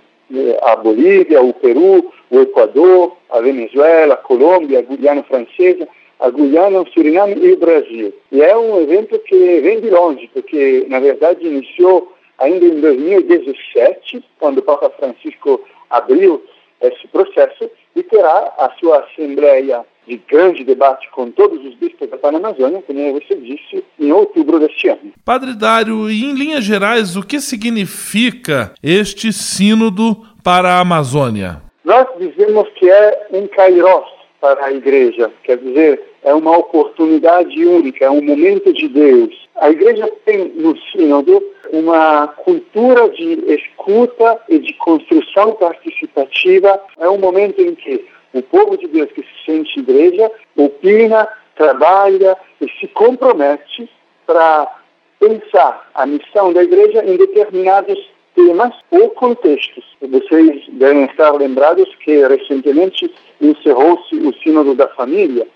A 0.62 0.74
Bolívia, 0.74 1.40
o 1.40 1.54
Peru, 1.54 2.12
o 2.30 2.40
Equador, 2.40 3.16
a 3.30 3.40
Venezuela, 3.40 4.14
a 4.14 4.16
Colômbia, 4.16 4.80
a 4.80 4.82
Guiana 4.82 5.22
Francesa, 5.22 5.86
a 6.18 6.30
Guiana, 6.30 6.80
o 6.80 6.88
Suriname 6.88 7.36
e 7.36 7.52
o 7.52 7.56
Brasil. 7.56 8.12
E 8.32 8.42
é 8.42 8.56
um 8.56 8.80
evento 8.82 9.16
que 9.20 9.60
vem 9.60 9.80
de 9.80 9.88
longe, 9.88 10.28
porque, 10.34 10.84
na 10.88 10.98
verdade, 10.98 11.46
iniciou 11.46 12.12
ainda 12.38 12.66
em 12.66 12.80
2017, 12.80 14.24
quando 14.40 14.58
o 14.58 14.62
Papa 14.62 14.90
Francisco 14.90 15.60
abriu 15.90 16.42
esse 16.80 17.06
processo, 17.06 17.70
e 17.94 18.02
terá 18.02 18.52
a 18.58 18.70
sua 18.80 18.98
Assembleia 19.04 19.86
de 20.06 20.20
grande 20.28 20.64
debate 20.64 21.08
com 21.10 21.30
todos 21.30 21.64
os 21.64 21.74
bispos 21.74 22.08
da 22.08 22.16
Panamazônia, 22.16 22.82
como 22.86 23.12
você 23.12 23.34
disse, 23.36 23.84
em 23.98 24.12
outubro 24.12 24.58
deste 24.58 24.88
ano. 24.88 25.12
Padre 25.24 25.54
Dário, 25.54 26.10
e 26.10 26.24
em 26.24 26.34
linhas 26.34 26.64
gerais, 26.64 27.16
o 27.16 27.22
que 27.22 27.40
significa 27.40 28.72
este 28.82 29.32
sínodo 29.32 30.16
para 30.42 30.74
a 30.74 30.80
Amazônia? 30.80 31.62
Nós 31.84 32.06
dizemos 32.18 32.68
que 32.76 32.88
é 32.90 33.28
um 33.32 33.46
kairos 33.46 34.04
para 34.40 34.66
a 34.66 34.72
igreja, 34.72 35.30
quer 35.42 35.58
dizer, 35.58 36.02
é 36.22 36.34
uma 36.34 36.56
oportunidade 36.56 37.64
única, 37.64 38.04
é 38.04 38.10
um 38.10 38.22
momento 38.22 38.72
de 38.72 38.88
Deus. 38.88 39.44
A 39.56 39.70
igreja 39.70 40.10
tem 40.24 40.48
no 40.56 40.76
sínodo 40.90 41.42
uma 41.72 42.28
cultura 42.28 43.08
de 43.10 43.44
escuta 43.54 44.38
e 44.48 44.58
de 44.58 44.72
construção 44.74 45.52
participativa. 45.52 46.80
É 46.98 47.08
um 47.08 47.18
momento 47.18 47.60
em 47.60 47.74
que 47.74 48.04
o 48.34 48.42
povo 48.42 48.76
de 48.76 48.88
Deus 48.88 49.10
que 49.12 49.22
se 49.22 49.44
sente 49.46 49.78
igreja 49.78 50.30
opina, 50.56 51.26
trabalha 51.56 52.36
e 52.60 52.68
se 52.80 52.88
compromete 52.88 53.88
para 54.26 54.68
pensar 55.20 55.88
a 55.94 56.04
missão 56.04 56.52
da 56.52 56.62
igreja 56.62 57.04
em 57.04 57.16
determinados 57.16 57.98
temas 58.34 58.74
ou 58.90 59.10
contextos. 59.10 59.84
Vocês 60.00 60.64
devem 60.72 61.04
estar 61.04 61.30
lembrados 61.32 61.88
que 62.04 62.26
recentemente 62.26 63.10
encerrou-se 63.40 64.16
o 64.16 64.34
Sínodo 64.42 64.74
da 64.74 64.88
Família 64.88 65.46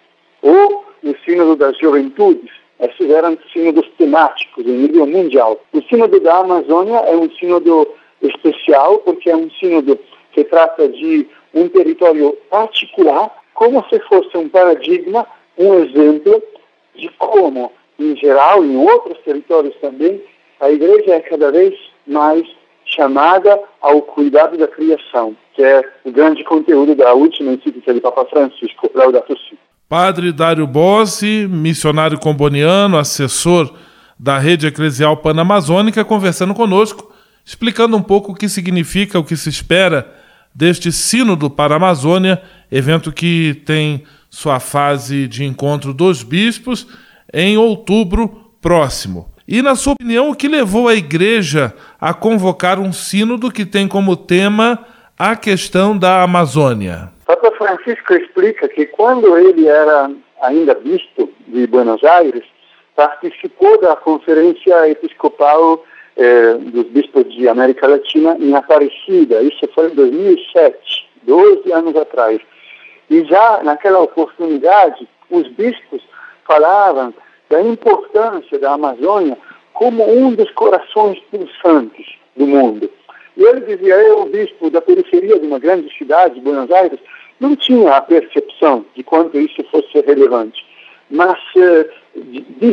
ou 0.40 0.84
o 1.02 1.14
Sínodo 1.24 1.56
das 1.56 1.76
Juventudes. 1.78 2.50
Esses 2.78 3.10
eram 3.10 3.36
sínodos 3.52 3.90
temáticos 3.98 4.64
em 4.64 4.70
nível 4.70 5.04
mundial. 5.04 5.60
O 5.72 5.82
Sínodo 5.82 6.20
da 6.20 6.38
Amazônia 6.38 6.98
é 6.98 7.16
um 7.16 7.28
sínodo 7.32 7.88
especial 8.22 8.98
porque 8.98 9.28
é 9.28 9.36
um 9.36 9.50
sínodo 9.50 9.98
que 10.32 10.44
trata 10.44 10.88
de 10.88 11.26
um 11.54 11.68
território 11.68 12.37
particular, 12.50 13.30
como 13.54 13.84
se 13.88 13.98
fosse 14.00 14.37
um 14.37 14.48
paradigma, 14.48 15.26
um 15.56 15.74
exemplo 15.74 16.42
de 16.94 17.08
como, 17.18 17.72
em 17.98 18.16
geral, 18.16 18.64
em 18.64 18.76
outros 18.76 19.18
territórios 19.24 19.74
também, 19.80 20.22
a 20.61 20.70
igreja 20.70 21.14
é 21.14 21.20
cada 21.20 21.50
vez 21.50 21.74
mais 22.06 22.46
chamada 22.84 23.61
ao 23.80 24.02
cuidado 24.02 24.56
da 24.56 24.66
criação, 24.66 25.37
que 25.54 25.62
é 25.62 25.82
o 26.04 26.11
grande 26.11 26.42
conteúdo 26.44 26.94
da 26.94 27.12
última 27.12 27.52
encíclica 27.52 27.92
de 27.92 28.00
Papa 28.00 28.24
Francisco, 28.26 28.90
Laudato 28.94 29.37
Si. 29.38 29.58
Padre 29.88 30.32
Dário 30.32 30.66
Bossi, 30.66 31.46
missionário 31.48 32.18
comboniano, 32.18 32.98
assessor 32.98 33.72
da 34.18 34.38
rede 34.38 34.66
eclesial 34.66 35.16
panamazônica, 35.16 36.04
conversando 36.04 36.54
conosco, 36.54 37.12
explicando 37.44 37.96
um 37.96 38.02
pouco 38.02 38.32
o 38.32 38.34
que 38.34 38.48
significa, 38.48 39.18
o 39.18 39.24
que 39.24 39.37
se 39.37 39.48
espera 39.48 40.12
deste 40.58 40.90
Sínodo 40.90 41.48
para 41.48 41.74
a 41.74 41.76
Amazônia, 41.76 42.42
evento 42.68 43.12
que 43.12 43.62
tem 43.64 44.02
sua 44.28 44.58
fase 44.58 45.28
de 45.28 45.44
encontro 45.44 45.94
dos 45.94 46.24
bispos 46.24 46.84
em 47.32 47.56
outubro 47.56 48.50
próximo. 48.60 49.32
E, 49.46 49.62
na 49.62 49.76
sua 49.76 49.92
opinião, 49.92 50.30
o 50.30 50.34
que 50.34 50.48
levou 50.48 50.88
a 50.88 50.96
Igreja 50.96 51.72
a 52.00 52.12
convocar 52.12 52.80
um 52.80 52.92
sínodo 52.92 53.52
que 53.52 53.64
tem 53.64 53.86
como 53.86 54.16
tema 54.16 54.84
a 55.16 55.36
questão 55.36 55.96
da 55.96 56.24
Amazônia? 56.24 57.12
Papa 57.24 57.52
Francisco 57.56 58.14
explica 58.14 58.68
que 58.68 58.84
quando 58.86 59.38
ele 59.38 59.68
era 59.68 60.10
ainda 60.42 60.74
bispo 60.74 61.30
de 61.46 61.68
Buenos 61.68 62.02
Aires, 62.02 62.42
participou 62.96 63.80
da 63.80 63.94
Conferência 63.94 64.90
Episcopal 64.90 65.84
eh, 66.18 66.54
dos 66.54 66.85
Bispos 66.87 67.33
de 67.33 67.48
América 67.48 67.87
Latina 67.87 68.37
em 68.40 68.52
Aparecida. 68.52 69.40
Isso 69.40 69.68
foi 69.72 69.87
em 69.90 69.94
2007, 69.94 71.09
12 71.22 71.72
anos 71.72 71.94
atrás. 71.94 72.40
E 73.09 73.24
já 73.24 73.62
naquela 73.62 74.00
oportunidade, 74.00 75.09
os 75.31 75.46
bispos 75.52 76.02
falavam 76.44 77.14
da 77.48 77.62
importância 77.62 78.59
da 78.59 78.72
Amazônia 78.72 79.38
como 79.72 80.04
um 80.11 80.35
dos 80.35 80.50
corações 80.50 81.20
pulsantes 81.31 82.07
do 82.37 82.46
mundo. 82.46 82.90
E 83.37 83.44
ele 83.44 83.61
dizia, 83.61 83.94
eu, 83.94 84.26
bispo 84.26 84.68
da 84.70 84.81
periferia 84.81 85.38
de 85.38 85.46
uma 85.46 85.61
grande 85.61 85.88
cidade, 85.96 86.40
Buenos 86.40 86.70
Aires, 86.72 86.98
não 87.38 87.54
tinha 87.54 87.92
a 87.94 88.00
percepção 88.00 88.85
de 88.96 89.04
quanto 89.04 89.38
isso 89.38 89.62
fosse 89.70 90.00
relevante, 90.00 90.66
mas 91.09 91.38
eh, 91.57 91.88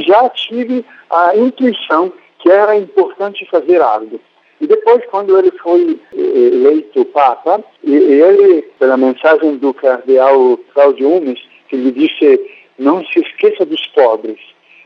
já 0.07 0.27
tive 0.29 0.83
a 1.11 1.37
intuição 1.37 2.11
que 2.45 2.51
era 2.51 2.77
importante 2.77 3.43
fazer 3.49 3.81
algo. 3.81 4.21
E 4.61 4.67
depois, 4.67 5.03
quando 5.07 5.35
ele 5.35 5.49
foi 5.63 5.99
eh, 6.13 6.17
eleito 6.19 7.03
Papa, 7.05 7.63
ele, 7.83 8.61
pela 8.77 8.95
mensagem 8.95 9.57
do 9.57 9.73
cardeal 9.73 10.55
Claudio 10.71 11.11
Umes, 11.11 11.39
que 11.67 11.75
lhe 11.75 11.91
disse, 11.91 12.39
não 12.77 13.03
se 13.07 13.19
esqueça 13.19 13.65
dos 13.65 13.87
pobres, 13.87 14.37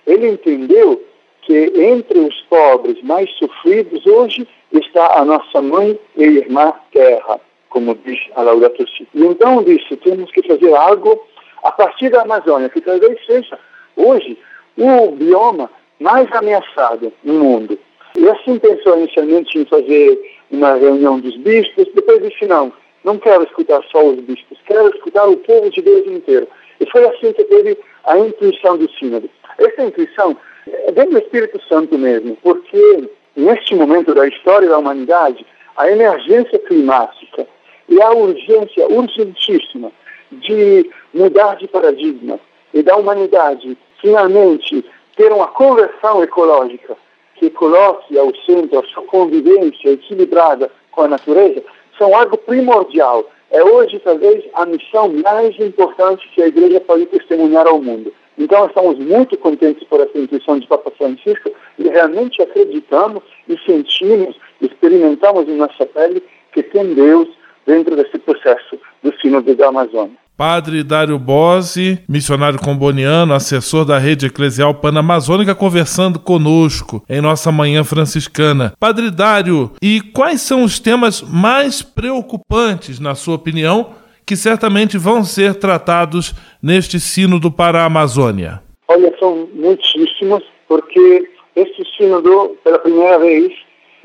ele 0.08 0.30
entendeu 0.30 1.04
que 1.42 1.74
entre 1.76 2.20
os 2.20 2.42
pobres 2.44 3.02
mais 3.04 3.30
sofridos 3.38 4.06
hoje 4.06 4.48
está 4.72 5.20
a 5.20 5.26
nossa 5.26 5.62
mãe 5.62 6.00
e 6.16 6.24
irmã 6.24 6.74
terra, 6.94 7.42
como 7.70 7.94
diz 8.06 8.20
a 8.38 8.42
Laudato 8.42 8.88
Si. 8.88 9.06
E 9.14 9.26
então 9.26 9.62
disse, 9.64 9.98
temos 9.98 10.32
que 10.32 10.48
fazer 10.48 10.74
algo 10.74 11.22
a 11.62 11.74
partir 11.74 12.10
da 12.10 12.22
Amazônia, 12.22 12.70
que 12.70 12.80
talvez 12.80 13.20
seja 13.26 13.60
hoje 13.98 14.38
o 14.78 15.12
bioma 15.12 15.70
mais 16.00 16.32
ameaçado 16.32 17.12
no 17.24 17.34
mundo. 17.34 17.80
E 18.18 18.28
assim 18.30 18.58
pensou 18.60 18.98
inicialmente 18.98 19.58
em 19.58 19.66
fazer 19.66 20.20
uma 20.52 20.74
reunião 20.76 21.20
dos 21.20 21.36
bispos, 21.38 21.88
depois 21.94 22.22
disse 22.22 22.46
não, 22.48 22.74
não 23.04 23.18
quero 23.18 23.44
escutar 23.44 23.82
só 23.92 24.04
os 24.06 24.20
bispos, 24.22 24.58
quero 24.66 24.90
escutar 24.90 25.28
o 25.28 25.38
povo 25.38 25.70
de 25.70 25.82
Deus 25.82 26.08
inteiro. 26.08 26.48
E 26.80 26.90
foi 26.90 27.06
assim 27.06 27.34
que 27.34 27.44
teve 27.44 27.78
a 28.06 28.18
intuição 28.18 28.78
do 28.78 28.90
sínodo. 28.92 29.30
Essa 29.58 29.84
intuição 29.84 30.36
é 30.68 30.92
bem 30.92 31.10
do 31.10 31.18
Espírito 31.18 31.62
Santo 31.68 31.98
mesmo, 31.98 32.38
porque 32.42 33.10
neste 33.36 33.76
momento 33.76 34.14
da 34.14 34.28
história 34.28 34.68
da 34.68 34.78
humanidade, 34.78 35.46
a 35.78 35.90
emergência 35.90 36.60
climática 36.60 37.48
e 37.88 38.02
a 38.02 38.12
urgência 38.12 38.88
urgentíssima 38.90 39.92
de 40.32 40.90
mudar 41.14 41.56
de 41.56 41.68
paradigma 41.68 42.40
e 42.74 42.84
da 42.84 42.96
humanidade 42.96 43.78
finalmente 44.02 44.86
ter 45.16 45.32
uma 45.32 45.48
conversão 45.48 46.24
ecológica 46.24 46.98
que 47.36 47.50
coloque 47.50 48.18
ao 48.18 48.34
centro 48.46 48.80
a 48.80 48.84
sua 48.84 49.04
convivência 49.04 49.90
equilibrada 49.90 50.70
com 50.92 51.02
a 51.04 51.08
natureza, 51.08 51.64
são 51.98 52.16
algo 52.16 52.38
primordial. 52.38 53.30
É 53.50 53.64
hoje, 53.64 54.00
talvez, 54.00 54.44
a 54.54 54.66
missão 54.66 55.10
mais 55.24 55.58
importante 55.60 56.30
que 56.36 56.42
a 56.42 56.48
Igreja 56.48 56.82
pode 56.82 57.06
testemunhar 57.08 57.66
ao 57.66 57.82
mundo. 57.82 58.14
Então, 58.38 58.66
estamos 58.68 58.98
muito 59.00 59.38
contentes 59.38 59.84
por 59.88 60.00
essa 60.00 60.18
intuição 60.18 60.60
de 60.60 60.68
Papa 60.68 60.92
Francisco 60.92 61.52
e 61.78 61.90
realmente 61.90 62.42
acreditamos 62.42 63.24
e 63.48 63.58
sentimos, 63.66 64.36
experimentamos 64.62 65.48
em 65.48 65.58
nossa 65.58 65.86
pele 65.86 66.24
que 66.54 66.64
tem 66.64 66.94
Deus 66.94 67.28
dentro 67.66 67.96
desse 67.96 68.18
processo 68.20 68.80
do 69.04 69.14
Sínodo 69.20 69.54
da 69.56 69.68
Amazônia. 69.68 70.18
Padre 70.40 70.84
Dário 70.86 71.20
Bose, 71.20 72.00
missionário 72.08 72.58
comboniano, 72.58 73.34
assessor 73.34 73.84
da 73.84 73.98
rede 73.98 74.28
eclesial 74.28 74.74
panamazônica, 74.74 75.54
conversando 75.54 76.18
conosco 76.18 77.04
em 77.10 77.20
nossa 77.20 77.52
manhã 77.52 77.84
franciscana. 77.84 78.72
Padre 78.80 79.12
Dário, 79.12 79.70
e 79.82 80.00
quais 80.00 80.40
são 80.40 80.64
os 80.64 80.80
temas 80.80 81.22
mais 81.22 81.82
preocupantes, 81.82 83.02
na 83.02 83.16
sua 83.16 83.36
opinião, 83.36 83.90
que 84.26 84.38
certamente 84.38 84.98
vão 84.98 85.26
ser 85.26 85.56
tratados 85.56 86.34
neste 86.64 87.02
sínodo 87.02 87.52
para 87.52 87.82
a 87.82 87.86
Amazônia? 87.88 88.62
Olha, 88.88 89.14
são 89.20 89.46
muitíssimos, 89.54 90.42
porque 90.70 91.30
este 91.58 91.84
sínodo, 91.98 92.56
pela 92.64 92.80
primeira 92.80 93.20
vez, 93.20 93.52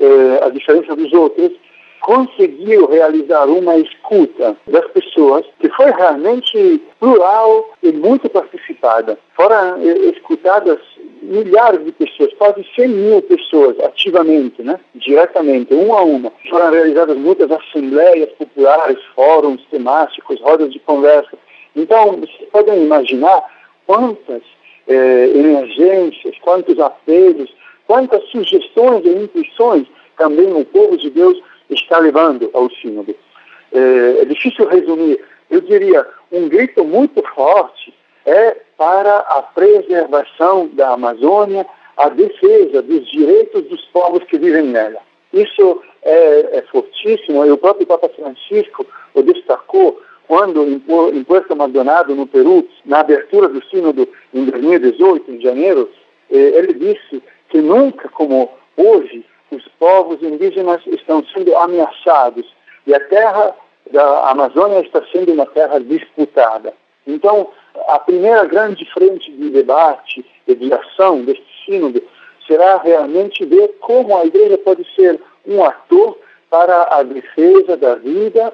eh, 0.01 0.39
a 0.43 0.49
diferença 0.49 0.97
dos 0.97 1.13
outros, 1.13 1.51
conseguiu 2.05 2.85
realizar 2.85 3.47
uma 3.47 3.77
escuta 3.77 4.55
das 4.67 4.85
pessoas 4.91 5.43
que 5.59 5.67
foi 5.69 5.89
realmente 5.89 6.79
plural 6.99 7.71
e 7.81 7.91
muito 7.91 8.29
participada. 8.29 9.17
Foram 9.35 9.81
escutadas 9.81 10.77
milhares 11.23 11.83
de 11.83 11.91
pessoas, 11.93 12.31
quase 12.37 12.63
100 12.75 12.87
mil 12.89 13.21
pessoas 13.23 13.79
ativamente, 13.79 14.61
né? 14.61 14.79
diretamente, 14.93 15.73
uma 15.73 15.97
a 15.97 16.03
uma. 16.03 16.31
Foram 16.47 16.69
realizadas 16.69 17.17
muitas 17.17 17.49
assembleias 17.49 18.29
populares, 18.33 18.99
fóruns 19.15 19.65
temáticos, 19.71 20.39
rodas 20.41 20.71
de 20.71 20.77
conversa. 20.81 21.35
Então, 21.75 22.17
vocês 22.17 22.47
podem 22.51 22.83
imaginar 22.83 23.43
quantas 23.87 24.43
eh, 24.87 25.31
emergências, 25.33 26.37
quantos 26.41 26.77
apelos, 26.77 27.51
quantas 27.87 28.23
sugestões 28.29 29.03
e 29.03 29.09
intuições 29.09 29.87
também 30.17 30.53
o 30.53 30.63
povo 30.65 30.97
de 30.97 31.09
Deus 31.09 31.41
está 31.69 31.97
levando 31.99 32.49
ao 32.53 32.69
sínodo. 32.69 33.15
É, 33.71 34.21
é 34.21 34.25
difícil 34.25 34.67
resumir. 34.67 35.19
Eu 35.49 35.61
diria, 35.61 36.07
um 36.31 36.47
grito 36.49 36.83
muito 36.83 37.21
forte 37.33 37.93
é 38.25 38.57
para 38.77 39.17
a 39.19 39.41
preservação 39.41 40.67
da 40.73 40.93
Amazônia, 40.93 41.65
a 41.95 42.09
defesa 42.09 42.81
dos 42.81 43.09
direitos 43.11 43.63
dos 43.63 43.81
povos 43.85 44.23
que 44.25 44.37
vivem 44.37 44.63
nela. 44.63 44.99
Isso 45.31 45.81
é, 46.01 46.57
é 46.57 46.61
fortíssimo, 46.71 47.45
e 47.45 47.51
o 47.51 47.57
próprio 47.57 47.87
Papa 47.87 48.09
Francisco 48.09 48.85
o 49.13 49.21
destacou 49.21 50.01
quando, 50.27 50.63
em 50.63 51.23
Puerto 51.23 51.55
Maldonado, 51.55 52.15
no 52.15 52.25
Peru, 52.25 52.67
na 52.85 52.99
abertura 52.99 53.47
do 53.47 53.63
sínodo 53.65 54.07
em 54.33 54.45
2018, 54.45 55.31
em 55.31 55.41
janeiro, 55.41 55.89
eh, 56.31 56.35
ele 56.35 56.73
disse 56.73 57.21
que 57.49 57.59
nunca 57.59 58.09
como 58.09 58.49
hoje 58.75 59.23
os 59.51 59.67
povos 59.79 60.21
indígenas 60.21 60.81
estão 60.87 61.23
sendo 61.33 61.55
ameaçados 61.57 62.45
e 62.87 62.93
a 62.93 62.99
terra 62.99 63.55
da 63.91 64.29
Amazônia 64.29 64.81
está 64.81 65.01
sendo 65.11 65.33
uma 65.33 65.45
terra 65.45 65.79
disputada. 65.79 66.73
Então, 67.05 67.49
a 67.87 67.99
primeira 67.99 68.45
grande 68.45 68.85
frente 68.91 69.31
de 69.31 69.49
debate 69.49 70.25
e 70.47 70.55
de 70.55 70.73
ação 70.73 71.23
deste 71.23 71.45
sínodo 71.65 72.01
será 72.47 72.77
realmente 72.77 73.45
ver 73.45 73.75
como 73.79 74.17
a 74.17 74.25
igreja 74.25 74.57
pode 74.57 74.85
ser 74.95 75.19
um 75.45 75.63
ator 75.63 76.17
para 76.49 76.97
a 76.97 77.03
defesa 77.03 77.77
da 77.77 77.95
vida 77.95 78.53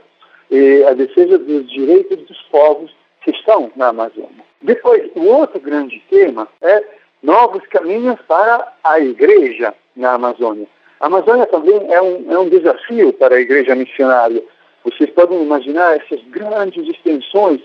e 0.50 0.84
a 0.84 0.94
defesa 0.94 1.38
dos 1.38 1.70
direitos 1.70 2.18
dos 2.28 2.42
povos 2.44 2.94
que 3.24 3.32
estão 3.32 3.72
na 3.76 3.90
Amazônia. 3.90 4.44
Depois, 4.62 5.10
o 5.16 5.26
outro 5.26 5.60
grande 5.60 6.02
tema 6.10 6.48
é 6.62 6.84
novos 7.22 7.66
caminhos 7.68 8.20
para 8.28 8.74
a 8.84 9.00
igreja 9.00 9.74
na 9.96 10.14
Amazônia. 10.14 10.68
A 11.02 11.08
Amazônia 11.08 11.48
também 11.48 11.92
é 11.92 12.00
um, 12.00 12.32
é 12.32 12.38
um 12.38 12.48
desafio 12.48 13.12
para 13.14 13.36
a 13.36 13.42
igreja 13.42 13.74
missionária. 13.74 14.44
Vocês 14.84 15.10
podem 15.10 15.42
imaginar 15.42 15.98
essas 15.98 16.24
grandes 16.28 16.88
extensões, 16.88 17.60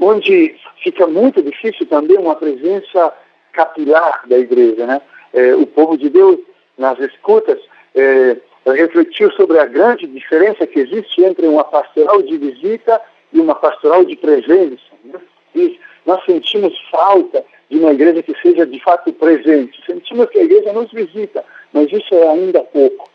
onde 0.00 0.56
fica 0.82 1.06
muito 1.06 1.40
difícil 1.40 1.86
também 1.86 2.18
uma 2.18 2.34
presença 2.34 3.14
capilar 3.52 4.22
da 4.26 4.36
igreja. 4.36 4.84
Né? 4.84 5.00
É, 5.32 5.54
o 5.54 5.64
povo 5.64 5.96
de 5.96 6.10
Deus, 6.10 6.40
nas 6.76 6.98
escutas, 6.98 7.60
é, 7.94 8.36
refletiu 8.66 9.30
sobre 9.32 9.60
a 9.60 9.64
grande 9.64 10.04
diferença 10.08 10.66
que 10.66 10.80
existe 10.80 11.22
entre 11.22 11.46
uma 11.46 11.62
pastoral 11.62 12.20
de 12.20 12.36
visita 12.36 13.00
e 13.32 13.38
uma 13.38 13.54
pastoral 13.54 14.04
de 14.04 14.16
presença. 14.16 14.82
Né? 15.04 15.20
E 15.54 15.78
nós 16.04 16.24
sentimos 16.24 16.76
falta 16.90 17.44
de 17.70 17.78
uma 17.78 17.92
igreja 17.92 18.24
que 18.24 18.34
seja 18.42 18.66
de 18.66 18.80
fato 18.82 19.12
presente. 19.12 19.80
Sentimos 19.86 20.28
que 20.30 20.40
a 20.40 20.44
igreja 20.44 20.72
nos 20.72 20.90
visita, 20.90 21.44
mas 21.72 21.90
isso 21.92 22.14
é 22.14 22.28
ainda 22.28 22.60
pouco. 22.60 23.10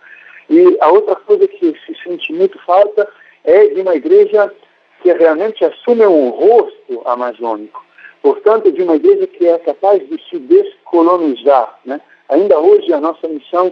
E 0.50 0.78
a 0.80 0.90
outra 0.90 1.16
coisa 1.16 1.48
que 1.48 1.76
se 1.86 1.96
sente 2.04 2.32
muito 2.34 2.58
falta 2.66 3.08
é 3.44 3.68
de 3.68 3.82
uma 3.82 3.96
igreja 3.96 4.52
que 5.02 5.12
realmente 5.14 5.64
assume 5.64 6.06
um 6.06 6.30
rosto 6.30 7.02
amazônico. 7.06 7.86
Portanto, 8.22 8.72
de 8.72 8.82
uma 8.82 8.96
igreja 8.96 9.28
que 9.28 9.48
é 9.48 9.58
capaz 9.60 10.00
de 10.08 10.22
se 10.30 10.40
descolonizar. 10.40 11.80
Né? 11.86 12.02
Ainda 12.30 12.60
hoje 12.60 12.92
a 12.94 13.00
nossa 13.00 13.28
missão 13.28 13.72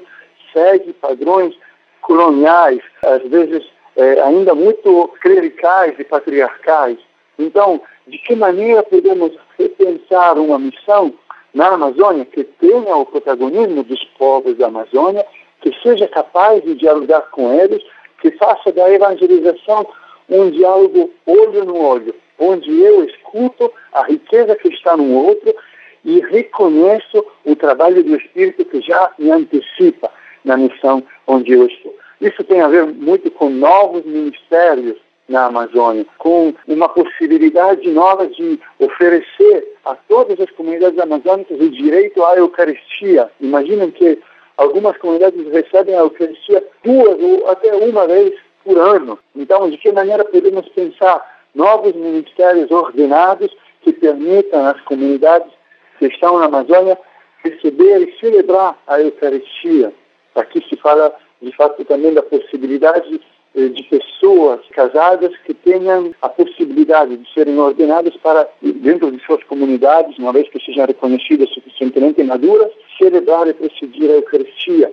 segue 0.53 0.93
padrões 0.93 1.55
coloniais, 2.01 2.81
às 3.03 3.23
vezes 3.23 3.65
é, 3.95 4.21
ainda 4.21 4.53
muito 4.53 5.09
clericais 5.21 5.95
e 5.97 6.03
patriarcais. 6.03 6.97
Então, 7.37 7.81
de 8.07 8.17
que 8.19 8.35
maneira 8.35 8.83
podemos 8.83 9.31
repensar 9.57 10.37
uma 10.37 10.59
missão 10.59 11.13
na 11.55 11.69
Amazônia 11.69 12.25
que 12.25 12.43
tenha 12.43 12.95
o 12.97 13.05
protagonismo 13.05 13.81
dos 13.81 14.03
povos 14.19 14.57
da 14.57 14.67
Amazônia, 14.67 15.25
que 15.61 15.73
seja 15.81 16.05
capaz 16.07 16.61
de 16.61 16.75
dialogar 16.75 17.21
com 17.31 17.51
eles, 17.53 17.81
que 18.21 18.29
faça 18.31 18.73
da 18.73 18.91
evangelização 18.91 19.87
um 20.29 20.51
diálogo 20.51 21.11
olho 21.25 21.63
no 21.63 21.81
olho, 21.81 22.13
onde 22.37 22.69
eu 22.81 23.05
escuto 23.05 23.71
a 23.93 24.03
riqueza 24.03 24.55
que 24.55 24.67
está 24.67 24.97
no 24.97 25.15
outro 25.15 25.55
e 26.03 26.19
reconheço 26.19 27.25
o 27.45 27.55
trabalho 27.55 28.03
do 28.03 28.17
Espírito 28.17 28.65
que 28.65 28.81
já 28.81 29.11
me 29.17 29.31
antecipa 29.31 30.11
na 30.43 30.57
missão 30.57 31.01
onde 31.25 31.53
eu 31.53 31.65
estou. 31.67 31.95
Isso 32.19 32.43
tem 32.43 32.61
a 32.61 32.67
ver 32.67 32.85
muito 32.85 33.31
com 33.31 33.49
novos 33.49 34.05
ministérios 34.05 34.97
na 35.27 35.45
Amazônia, 35.45 36.05
com 36.17 36.53
uma 36.67 36.87
possibilidade 36.89 37.89
nova 37.89 38.27
de 38.27 38.59
oferecer 38.79 39.75
a 39.83 39.95
todas 39.95 40.39
as 40.39 40.49
comunidades 40.51 40.99
amazônicas 40.99 41.59
o 41.59 41.69
direito 41.69 42.23
à 42.23 42.35
Eucaristia. 42.37 43.29
Imaginem 43.41 43.91
que 43.91 44.19
algumas 44.57 44.97
comunidades 44.97 45.45
recebem 45.51 45.95
a 45.95 45.99
Eucaristia 45.99 46.63
duas 46.83 47.19
ou 47.19 47.49
até 47.49 47.73
uma 47.75 48.07
vez 48.07 48.33
por 48.63 48.77
ano. 48.77 49.19
Então, 49.35 49.69
de 49.69 49.77
que 49.77 49.91
maneira 49.91 50.23
podemos 50.25 50.67
pensar 50.69 51.43
novos 51.53 51.93
ministérios 51.93 52.69
ordenados 52.71 53.55
que 53.81 53.93
permitam 53.93 54.65
às 54.65 54.79
comunidades 54.81 55.51
que 55.99 56.07
estão 56.07 56.39
na 56.39 56.45
Amazônia 56.45 56.97
receber 57.43 58.01
e 58.01 58.19
celebrar 58.19 58.77
a 58.87 58.99
Eucaristia? 58.99 59.93
Aqui 60.35 60.63
se 60.67 60.75
fala, 60.77 61.15
de 61.41 61.55
fato, 61.55 61.83
também 61.85 62.13
da 62.13 62.21
possibilidade 62.21 63.21
de 63.55 63.83
pessoas 63.83 64.59
casadas 64.71 65.31
que 65.45 65.53
tenham 65.53 66.13
a 66.21 66.27
possibilidade 66.27 67.15
de 67.15 67.33
serem 67.33 67.57
ordenadas 67.57 68.15
para, 68.17 68.47
dentro 68.61 69.09
de 69.11 69.23
suas 69.25 69.41
comunidades, 69.45 70.17
uma 70.17 70.33
vez 70.33 70.49
que 70.49 70.59
sejam 70.59 70.85
reconhecidas 70.85 71.49
suficientemente 71.53 72.21
maduras, 72.21 72.69
celebrar 72.97 73.47
e 73.47 73.53
presidir 73.53 74.09
a 74.09 74.15
Eucaristia. 74.15 74.91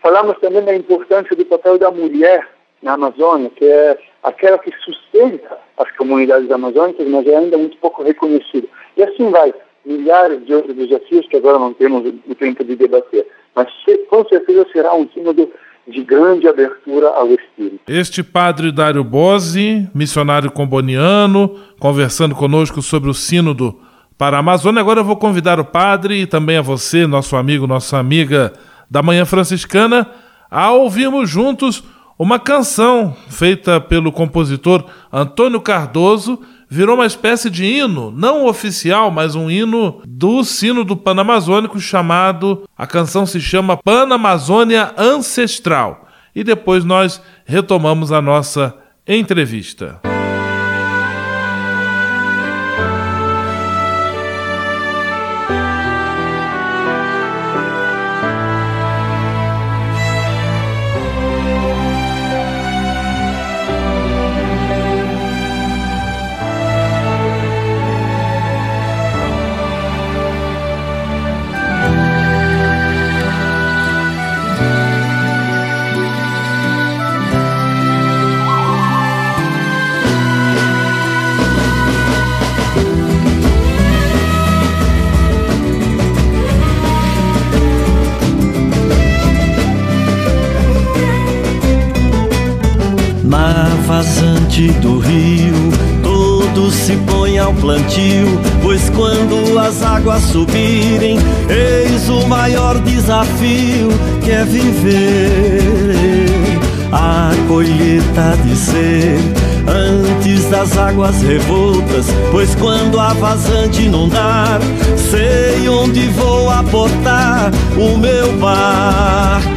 Falamos 0.00 0.38
também 0.38 0.62
da 0.62 0.74
importância 0.74 1.34
do 1.34 1.44
papel 1.46 1.78
da 1.78 1.90
mulher 1.90 2.48
na 2.80 2.92
Amazônia, 2.92 3.50
que 3.50 3.64
é 3.64 3.98
aquela 4.22 4.58
que 4.58 4.72
sustenta 4.84 5.58
as 5.76 5.90
comunidades 5.96 6.48
amazônicas, 6.50 7.08
mas 7.08 7.26
é 7.26 7.36
ainda 7.36 7.58
muito 7.58 7.76
pouco 7.78 8.04
reconhecida. 8.04 8.68
E 8.96 9.02
assim 9.02 9.30
vai, 9.30 9.52
milhares 9.84 10.44
de 10.46 10.54
outros 10.54 10.76
desafios 10.76 11.26
que 11.26 11.36
agora 11.36 11.58
não 11.58 11.72
temos 11.72 12.06
o 12.28 12.34
tempo 12.36 12.62
de 12.62 12.76
debater. 12.76 13.26
Mas 13.54 13.68
com 14.08 14.24
certeza 14.28 14.66
será 14.72 14.94
um 14.94 15.08
sínodo 15.08 15.50
de 15.86 16.02
grande 16.02 16.48
abertura 16.48 17.08
ao 17.08 17.28
Espírito. 17.28 17.80
Este 17.86 18.22
padre 18.22 18.72
Dário 18.72 19.04
Bose, 19.04 19.88
missionário 19.94 20.50
comboniano, 20.50 21.56
conversando 21.78 22.34
conosco 22.34 22.82
sobre 22.82 23.08
o 23.08 23.14
sínodo 23.14 23.78
para 24.18 24.36
a 24.36 24.40
Amazônia. 24.40 24.80
Agora 24.80 25.00
eu 25.00 25.04
vou 25.04 25.16
convidar 25.16 25.60
o 25.60 25.64
padre 25.64 26.22
e 26.22 26.26
também 26.26 26.56
a 26.56 26.62
você, 26.62 27.06
nosso 27.06 27.36
amigo, 27.36 27.66
nossa 27.66 27.98
amiga 27.98 28.52
da 28.90 29.02
Manhã 29.02 29.24
Franciscana, 29.24 30.10
a 30.50 30.72
ouvirmos 30.72 31.30
juntos 31.30 31.84
uma 32.18 32.38
canção 32.38 33.14
feita 33.28 33.80
pelo 33.80 34.10
compositor 34.10 34.84
Antônio 35.12 35.60
Cardoso 35.60 36.40
virou 36.68 36.96
uma 36.96 37.06
espécie 37.06 37.48
de 37.50 37.64
hino, 37.64 38.10
não 38.10 38.46
oficial, 38.46 39.10
mas 39.10 39.34
um 39.34 39.50
hino 39.50 40.02
do 40.06 40.42
sino 40.44 40.84
do 40.84 40.96
Panamazônico 40.96 41.80
chamado. 41.80 42.68
A 42.76 42.86
canção 42.86 43.26
se 43.26 43.40
chama 43.40 43.76
Panamazônia 43.76 44.92
Ancestral. 44.96 46.08
E 46.34 46.44
depois 46.44 46.84
nós 46.84 47.22
retomamos 47.44 48.12
a 48.12 48.20
nossa 48.20 48.74
entrevista. 49.06 50.05
Plantio, 97.66 98.28
pois 98.62 98.88
quando 98.90 99.58
as 99.58 99.82
águas 99.82 100.22
subirem, 100.22 101.18
eis 101.50 102.08
o 102.08 102.24
maior 102.28 102.78
desafio 102.78 103.88
que 104.22 104.30
é 104.30 104.44
viver. 104.44 106.26
A 106.92 107.32
colheita 107.48 108.36
de 108.44 108.56
ser 108.56 109.18
antes 109.66 110.48
das 110.48 110.78
águas 110.78 111.20
revoltas, 111.22 112.06
pois 112.30 112.54
quando 112.54 113.00
a 113.00 113.12
vazante 113.14 113.82
inundar, 113.82 114.60
sei 114.96 115.68
onde 115.68 116.06
vou 116.10 116.48
aportar 116.48 117.50
o 117.76 117.98
meu 117.98 118.32
barco. 118.34 119.50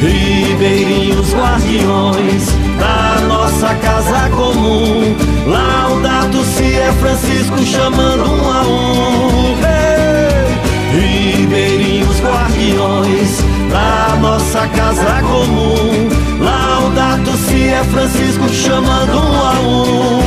Ribeirinhos 0.00 1.32
guardiões 1.32 2.63
da 2.84 3.20
nossa 3.26 3.74
casa 3.76 4.28
comum, 4.30 5.16
laudato 5.46 6.44
se 6.44 6.76
é 6.76 6.92
Francisco 7.00 7.58
chamando 7.64 8.24
um 8.24 8.50
a 8.50 8.62
um. 8.62 9.56
Hey! 9.64 10.14
Ribeirinhos 10.94 12.20
guardiões 12.20 13.38
da 13.70 14.16
nossa 14.20 14.68
casa 14.68 15.22
comum, 15.22 16.08
laudato 16.40 17.32
se 17.38 17.68
é 17.68 17.82
Francisco 17.84 18.48
chamando 18.50 19.16
um 19.16 19.40
a 19.46 19.52
um. 19.60 20.23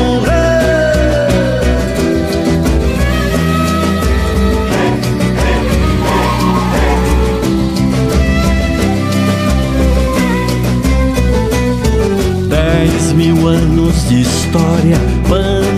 De 14.07 14.21
história, 14.21 14.97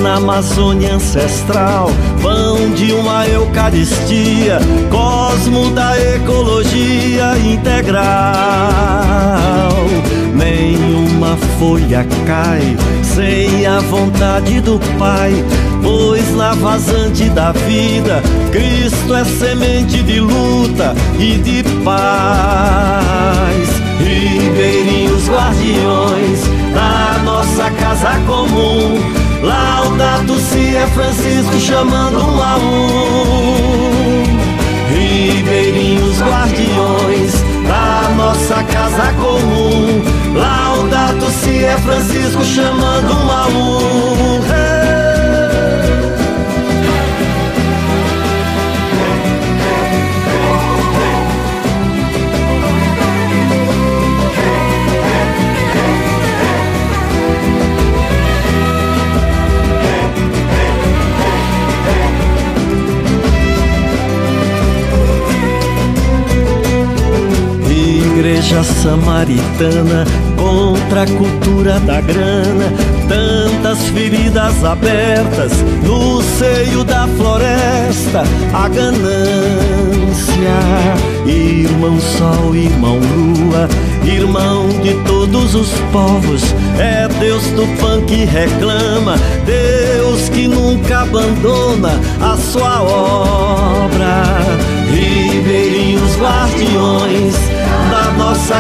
na 0.01 0.15
Amazônia 0.15 0.93
ancestral, 0.95 1.89
pão 2.21 2.69
de 2.71 2.93
uma 2.93 3.27
Eucaristia, 3.27 4.59
cosmo 4.89 5.71
da 5.71 5.99
ecologia 5.99 7.37
integral. 7.39 7.99
Nenhuma 10.59 11.37
folha 11.57 12.05
cai 12.27 12.75
sem 13.01 13.65
a 13.65 13.79
vontade 13.79 14.59
do 14.59 14.77
Pai, 14.97 15.31
pois 15.81 16.35
na 16.35 16.53
vazante 16.53 17.29
da 17.29 17.53
vida, 17.53 18.21
Cristo 18.51 19.15
é 19.15 19.23
semente 19.23 20.03
de 20.03 20.19
luta 20.19 20.93
e 21.17 21.37
de 21.37 21.63
paz. 21.85 23.69
Ribeirinhos 23.99 25.29
guardiões 25.29 26.41
da 26.73 27.21
nossa 27.23 27.71
casa 27.71 28.19
comum, 28.27 28.99
laudato 29.41 30.37
se 30.39 30.75
é 30.75 30.85
Francisco 30.87 31.57
chamando 31.57 32.19
um 32.19 32.43
a 32.43 32.57
um. 32.57 34.23
Ribeirinhos 34.91 36.19
guardiões 36.19 37.31
da 37.65 38.09
nossa 38.17 38.61
casa 38.63 39.13
comum, 39.13 40.01
laudato 40.33 41.29
se 41.31 41.63
é 41.63 41.77
Francisco 41.77 42.43
chamando 42.43 43.11
um 43.11 43.31
a 43.31 43.47
Igreja 68.19 68.61
samaritana 68.65 70.03
contra 70.35 71.03
a 71.03 71.05
cultura 71.05 71.79
da 71.79 72.01
grana, 72.01 72.65
tantas 73.07 73.79
feridas 73.93 74.61
abertas 74.61 75.53
no 75.81 76.21
seio 76.21 76.83
da 76.83 77.07
floresta, 77.15 78.23
a 78.53 78.67
ganância. 78.67 79.79
Irmão 81.25 81.97
Sol, 82.01 82.53
irmão 82.53 82.99
Lua, 82.99 83.69
irmão 84.03 84.67
de 84.67 84.95
todos 85.05 85.55
os 85.55 85.69
povos, 85.89 86.43
é 86.77 87.07
Deus 87.21 87.43
do 87.51 87.65
pão 87.79 88.01
que 88.01 88.25
reclama, 88.25 89.15
Deus 89.45 90.27
que 90.27 90.45
nunca 90.45 91.03
abandona 91.03 91.97
a 92.19 92.35
sua 92.35 92.81
obra. 92.81 93.98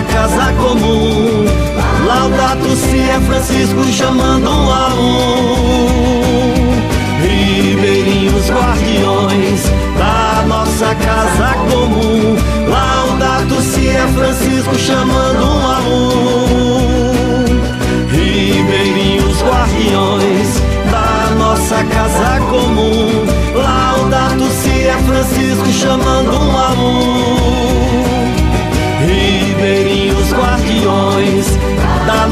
Casa 0.03 0.53
comum. 0.53 1.45
Laudato 2.05 2.75
se 2.75 2.97
é 2.97 3.19
Francisco 3.27 3.83
chamando 3.85 4.49
um 4.49 4.71
a 4.71 4.87
um. 4.93 5.89
Ribeirinhos 7.21 8.49
guardiões 8.49 9.63
da 9.97 10.45
nossa 10.47 10.95
casa 10.95 11.53
comum. 11.69 12.35
Laudato 12.67 13.61
se 13.61 13.87
é 13.89 14.07
Francisco 14.15 14.75
chamando 14.77 15.43
um 15.43 15.67
a 15.67 15.79
um. 15.79 16.89
Ribeirinhos 18.09 19.41
guardiões 19.41 20.61
da 20.91 21.35
nossa 21.35 21.83
casa 21.83 22.39
comum. 22.49 23.25
Laudato 23.53 24.49
se 24.51 24.87
é 24.87 24.97
Francisco 25.05 25.71
chamando 25.71 26.31
um 26.31 26.57
a 26.57 26.69
um. 26.71 27.58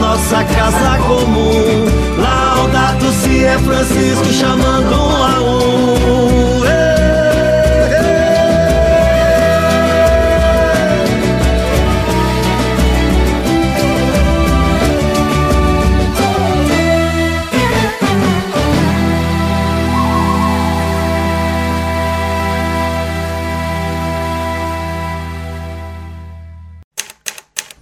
Nossa 0.07 0.41
casa 0.45 0.97
comum. 0.99 1.85
Laudato 2.17 3.11
se 3.11 3.43
é 3.43 3.57
Francisco 3.59 4.25
chamando 4.31 4.93
um 4.93 5.23
a 5.23 5.41
um. 5.41 6.46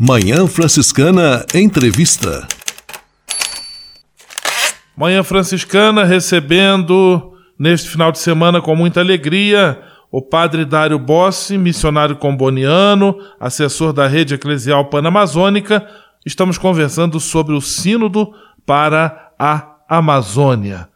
Manhã 0.08 0.46
Franciscana 0.46 1.44
Entrevista. 1.52 2.48
Manhã 4.96 5.24
Franciscana 5.24 6.04
recebendo 6.04 7.34
neste 7.58 7.90
final 7.90 8.12
de 8.12 8.20
semana 8.20 8.62
com 8.62 8.76
muita 8.76 9.00
alegria 9.00 9.82
o 10.12 10.22
padre 10.22 10.64
Dário 10.64 11.00
Bossi, 11.00 11.58
missionário 11.58 12.18
comboniano, 12.18 13.18
assessor 13.40 13.92
da 13.92 14.06
rede 14.06 14.36
eclesial 14.36 14.92
panamazônica. 14.92 15.84
Estamos 16.24 16.60
conversando 16.60 17.20
sobre 17.20 17.56
o 17.56 17.62
Sínodo 17.62 18.32
para 18.64 19.32
a 19.40 19.78
Amazônia. 19.90 20.88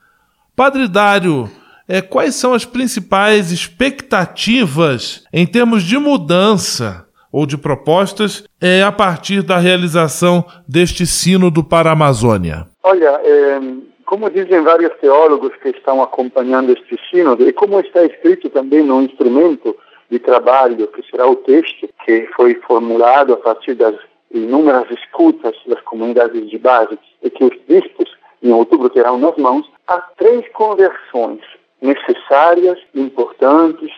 Padre 0.55 0.87
Dário, 0.87 1.49
é, 1.87 1.99
quais 1.99 2.35
são 2.35 2.53
as 2.53 2.63
principais 2.63 3.51
expectativas 3.51 5.23
em 5.33 5.47
termos 5.47 5.81
de 5.81 5.97
mudança 5.97 7.08
ou 7.31 7.45
de 7.45 7.57
propostas 7.57 8.43
é, 8.61 8.81
a 8.81 8.91
partir 8.91 9.41
da 9.41 9.57
realização 9.57 10.43
deste 10.67 11.05
sínodo 11.05 11.63
para 11.63 11.89
a 11.89 11.93
Amazônia? 11.93 12.67
Olha, 12.83 13.19
é, 13.23 13.59
como 14.05 14.29
dizem 14.29 14.61
vários 14.61 14.91
teólogos 14.99 15.55
que 15.61 15.69
estão 15.69 16.01
acompanhando 16.01 16.71
este 16.71 16.99
sínodo, 17.09 17.47
e 17.47 17.53
como 17.53 17.79
está 17.79 18.03
escrito 18.03 18.49
também 18.49 18.83
no 18.83 19.01
instrumento 19.01 19.75
de 20.09 20.17
trabalho, 20.19 20.87
que 20.87 21.03
será 21.09 21.27
o 21.27 21.35
texto 21.35 21.87
que 22.05 22.27
foi 22.35 22.55
formulado 22.65 23.33
a 23.33 23.37
partir 23.37 23.75
das 23.75 23.95
inúmeras 24.31 24.89
escutas 24.91 25.55
das 25.67 25.81
comunidades 25.81 26.49
de 26.49 26.57
base 26.57 26.97
e 27.23 27.29
que 27.29 27.43
os 27.43 27.55
bispos 27.67 28.09
em 28.41 28.51
outubro 28.51 28.89
terão 28.89 29.17
nas 29.17 29.35
mãos, 29.37 29.69
há 29.87 29.97
três 30.17 30.47
conversões 30.53 31.41
necessárias, 31.81 32.79
importantes, 32.95 33.91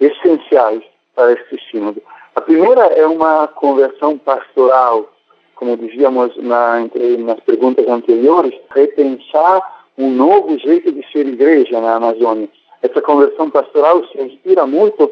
essenciais 0.00 0.82
para 1.14 1.32
este 1.32 1.58
sínodo. 1.70 2.02
A 2.36 2.40
primeira 2.42 2.88
é 2.88 3.06
uma 3.06 3.48
conversão 3.48 4.18
pastoral, 4.18 5.10
como 5.54 5.74
dizíamos 5.74 6.36
na, 6.36 6.80
nas 7.18 7.40
perguntas 7.40 7.88
anteriores, 7.88 8.52
repensar 8.74 9.62
um 9.96 10.10
novo 10.10 10.58
jeito 10.58 10.92
de 10.92 11.02
ser 11.10 11.26
igreja 11.26 11.80
na 11.80 11.94
Amazônia. 11.94 12.46
Essa 12.82 13.00
conversão 13.00 13.48
pastoral 13.48 14.04
se 14.08 14.20
inspira 14.20 14.66
muito 14.66 15.10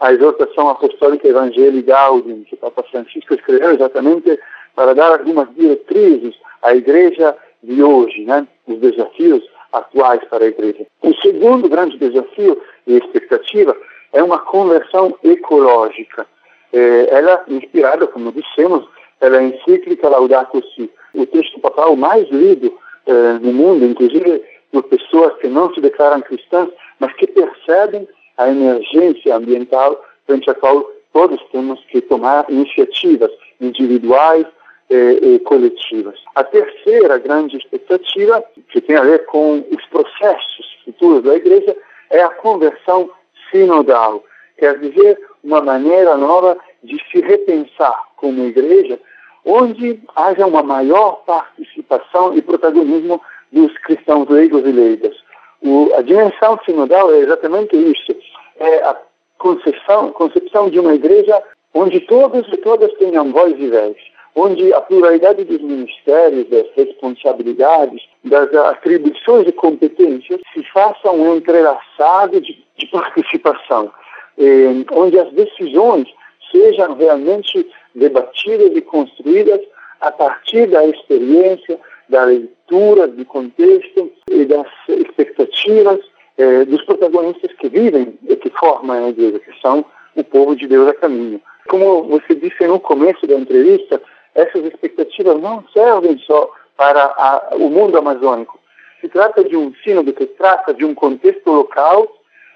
à 0.00 0.14
exortação 0.14 0.70
apostólica 0.70 1.28
Evangelii 1.28 1.82
Gaudium, 1.82 2.42
que 2.44 2.54
o 2.54 2.58
Papa 2.58 2.82
Francisco 2.84 3.34
escreveu 3.34 3.72
exatamente 3.72 4.40
para 4.74 4.94
dar 4.94 5.12
algumas 5.12 5.54
diretrizes 5.54 6.34
à 6.62 6.74
igreja 6.74 7.36
de 7.62 7.82
hoje, 7.82 8.24
né? 8.24 8.48
os 8.66 8.78
desafios 8.78 9.44
atuais 9.74 10.24
para 10.24 10.44
a 10.44 10.48
igreja. 10.48 10.86
O 11.02 11.14
segundo 11.20 11.68
grande 11.68 11.98
desafio 11.98 12.58
e 12.86 12.96
expectativa 12.96 13.76
é 14.14 14.22
uma 14.22 14.38
conversão 14.38 15.14
ecológica. 15.22 16.26
É, 16.72 17.08
ela, 17.10 17.44
inspirada, 17.48 18.06
como 18.06 18.32
dissemos, 18.32 18.88
pela 19.20 19.42
encíclica 19.42 20.08
Laudato 20.08 20.62
Si, 20.74 20.90
o 21.14 21.26
texto 21.26 21.60
papal 21.60 21.94
mais 21.94 22.28
lido 22.30 22.76
é, 23.06 23.12
no 23.40 23.52
mundo, 23.52 23.84
inclusive 23.84 24.42
por 24.72 24.82
pessoas 24.84 25.36
que 25.38 25.48
não 25.48 25.72
se 25.74 25.80
declaram 25.80 26.22
cristãs, 26.22 26.70
mas 26.98 27.12
que 27.14 27.26
percebem 27.26 28.08
a 28.38 28.48
emergência 28.48 29.36
ambiental 29.36 30.02
frente 30.26 30.50
à 30.50 30.54
qual 30.54 30.84
todos 31.12 31.40
temos 31.52 31.84
que 31.86 32.00
tomar 32.00 32.46
iniciativas 32.48 33.30
individuais 33.60 34.46
e, 34.90 35.34
e 35.34 35.38
coletivas. 35.40 36.18
A 36.34 36.42
terceira 36.42 37.18
grande 37.18 37.56
expectativa, 37.56 38.42
que 38.70 38.80
tem 38.80 38.96
a 38.96 39.02
ver 39.02 39.26
com 39.26 39.64
os 39.70 39.84
processos 39.86 40.78
futuros 40.84 41.22
da 41.22 41.36
igreja, 41.36 41.76
é 42.10 42.22
a 42.22 42.30
conversão 42.30 43.10
sinodal, 43.50 44.24
quer 44.58 44.78
dizer, 44.78 45.18
uma 45.42 45.60
maneira 45.60 46.16
nova 46.16 46.56
de 46.82 46.96
se 47.10 47.20
repensar 47.20 48.08
como 48.16 48.44
igreja, 48.44 48.98
onde 49.44 50.00
haja 50.14 50.46
uma 50.46 50.62
maior 50.62 51.22
participação 51.24 52.34
e 52.36 52.42
protagonismo 52.42 53.20
dos 53.50 53.72
cristãos 53.78 54.28
leigos 54.28 54.62
e 54.62 54.72
leigas. 54.72 55.16
O, 55.60 55.92
a 55.96 56.02
dimensão 56.02 56.58
sinodal 56.64 57.12
é 57.12 57.18
exatamente 57.18 57.76
isso, 57.76 58.16
é 58.58 58.76
a 58.84 58.96
concepção, 59.38 60.12
concepção 60.12 60.70
de 60.70 60.78
uma 60.78 60.94
igreja 60.94 61.42
onde 61.74 62.00
todos 62.00 62.46
e 62.52 62.56
todas 62.58 62.92
tenham 62.94 63.32
voz 63.32 63.54
e 63.58 63.68
vez, 63.68 63.96
onde 64.34 64.72
a 64.72 64.80
pluralidade 64.80 65.44
dos 65.44 65.60
ministérios, 65.60 66.48
das 66.48 66.66
responsabilidades, 66.76 68.02
das 68.24 68.52
atribuições 68.54 69.46
e 69.48 69.52
competências 69.52 70.40
se 70.52 70.62
façam 70.72 71.16
um 71.16 71.36
entrelaçado 71.36 72.40
de, 72.40 72.64
de 72.76 72.86
participação, 72.86 73.90
eh, 74.38 74.84
onde 74.92 75.18
as 75.18 75.32
decisões 75.32 76.08
sejam 76.50 76.94
realmente 76.94 77.66
debatidas 77.94 78.76
e 78.76 78.80
construídas 78.80 79.60
a 80.00 80.10
partir 80.10 80.66
da 80.66 80.84
experiência, 80.86 81.78
da 82.08 82.24
leitura, 82.24 83.08
do 83.08 83.24
contexto 83.24 84.12
e 84.30 84.44
das 84.44 84.66
expectativas 84.88 86.00
eh, 86.38 86.64
dos 86.64 86.82
protagonistas 86.84 87.52
que 87.54 87.68
vivem 87.68 88.18
e 88.28 88.36
que 88.36 88.50
formam 88.50 89.06
a 89.06 89.08
igreja, 89.08 89.38
que 89.38 89.60
são 89.60 89.84
o 90.14 90.24
povo 90.24 90.56
de 90.56 90.66
Deus 90.66 90.88
a 90.88 90.94
caminho. 90.94 91.40
Como 91.68 92.04
você 92.04 92.34
disse 92.34 92.66
no 92.66 92.80
começo 92.80 93.26
da 93.26 93.34
entrevista, 93.34 94.02
essas 94.34 94.64
expectativas 94.64 95.40
não 95.40 95.64
servem 95.72 96.18
só 96.18 96.50
para 96.76 97.04
a, 97.04 97.50
o 97.54 97.70
mundo 97.70 97.96
amazônico. 97.96 98.58
Se 99.00 99.08
trata 99.08 99.44
de 99.44 99.56
um 99.56 99.72
sínodo 99.84 100.12
que 100.12 100.26
trata 100.26 100.72
de 100.74 100.84
um 100.84 100.94
contexto 100.94 101.50
local, 101.50 102.08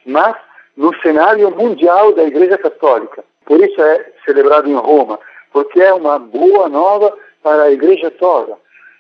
mas 0.04 0.36
no 0.76 0.94
cenário 1.00 1.50
mundial 1.50 2.12
da 2.12 2.24
Igreja 2.24 2.58
Católica. 2.58 3.24
Por 3.44 3.60
isso 3.60 3.80
é 3.80 4.12
celebrado 4.24 4.68
em 4.68 4.74
Roma, 4.74 5.18
porque 5.52 5.80
é 5.80 5.92
uma 5.92 6.18
boa 6.18 6.68
nova 6.68 7.16
para 7.42 7.64
a 7.64 7.72
Igreja 7.72 8.10
toda. 8.10 8.54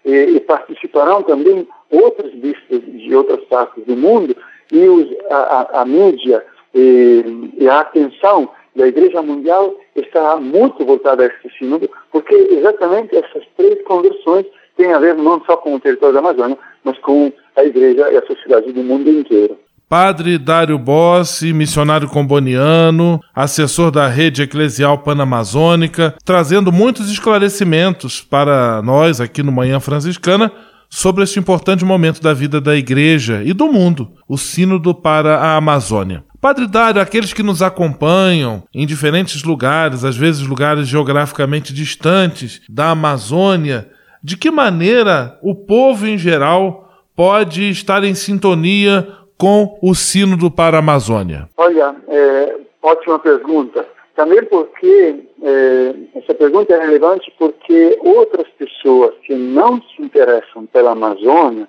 E, 0.04 0.36
e 0.36 0.40
participarão 0.40 1.22
também 1.22 1.68
outros 1.90 2.32
bispos 2.34 2.80
de 2.80 3.14
outras 3.14 3.44
partes 3.46 3.84
do 3.84 3.96
mundo 3.96 4.36
e 4.72 4.88
os, 4.88 5.08
a, 5.30 5.36
a, 5.36 5.82
a, 5.82 5.84
mídia 5.84 6.44
e, 6.74 7.50
e 7.58 7.68
a 7.68 7.80
atenção 7.80 8.48
da 8.74 8.86
Igreja 8.86 9.22
Mundial 9.22 9.74
está 9.96 10.36
muito 10.36 10.84
voltada 10.84 11.24
a 11.24 11.26
este 11.26 11.58
sínodo, 11.58 11.90
porque 12.12 12.34
exatamente 12.34 13.16
essas 13.16 13.44
três 13.56 13.82
conversões 13.82 14.46
têm 14.76 14.92
a 14.92 14.98
ver 14.98 15.14
não 15.14 15.42
só 15.44 15.56
com 15.56 15.74
o 15.74 15.80
território 15.80 16.14
da 16.14 16.20
Amazônia, 16.20 16.58
mas 16.84 16.98
com 16.98 17.32
a 17.56 17.64
Igreja 17.64 18.10
e 18.12 18.16
a 18.16 18.26
sociedade 18.26 18.72
do 18.72 18.82
mundo 18.82 19.08
inteiro. 19.10 19.58
Padre 19.88 20.36
Dário 20.36 20.76
Bossi, 20.80 21.52
missionário 21.52 22.08
comboniano, 22.08 23.20
assessor 23.32 23.92
da 23.92 24.08
rede 24.08 24.42
eclesial 24.42 24.98
panamazônica, 24.98 26.16
trazendo 26.24 26.72
muitos 26.72 27.08
esclarecimentos 27.08 28.20
para 28.20 28.82
nós 28.82 29.20
aqui 29.20 29.44
no 29.44 29.52
Manhã 29.52 29.78
Franciscana 29.78 30.50
sobre 30.90 31.22
este 31.22 31.38
importante 31.38 31.84
momento 31.84 32.20
da 32.20 32.34
vida 32.34 32.60
da 32.60 32.74
igreja 32.74 33.42
e 33.44 33.52
do 33.52 33.72
mundo, 33.72 34.10
o 34.28 34.36
Sínodo 34.36 34.92
para 34.92 35.38
a 35.38 35.56
Amazônia. 35.56 36.24
Padre 36.40 36.66
Dário, 36.66 37.00
aqueles 37.00 37.32
que 37.32 37.44
nos 37.44 37.62
acompanham 37.62 38.64
em 38.74 38.86
diferentes 38.88 39.44
lugares, 39.44 40.04
às 40.04 40.16
vezes 40.16 40.42
lugares 40.42 40.88
geograficamente 40.88 41.72
distantes 41.72 42.60
da 42.68 42.90
Amazônia, 42.90 43.88
de 44.20 44.36
que 44.36 44.50
maneira 44.50 45.38
o 45.42 45.54
povo 45.54 46.08
em 46.08 46.18
geral 46.18 46.90
pode 47.14 47.70
estar 47.70 48.02
em 48.02 48.14
sintonia 48.14 49.06
com 49.38 49.78
o 49.82 49.94
Sínodo 49.94 50.50
para 50.50 50.76
a 50.76 50.80
Amazônia? 50.80 51.48
Olha, 51.56 51.94
é, 52.08 52.56
ótima 52.82 53.18
pergunta. 53.18 53.86
Também 54.14 54.42
porque 54.44 55.24
é, 55.42 55.94
essa 56.18 56.34
pergunta 56.34 56.74
é 56.74 56.80
relevante 56.80 57.32
porque 57.38 57.98
outras 58.00 58.48
pessoas 58.58 59.14
que 59.22 59.34
não 59.34 59.80
se 59.82 60.02
interessam 60.02 60.64
pela 60.66 60.92
Amazônia 60.92 61.68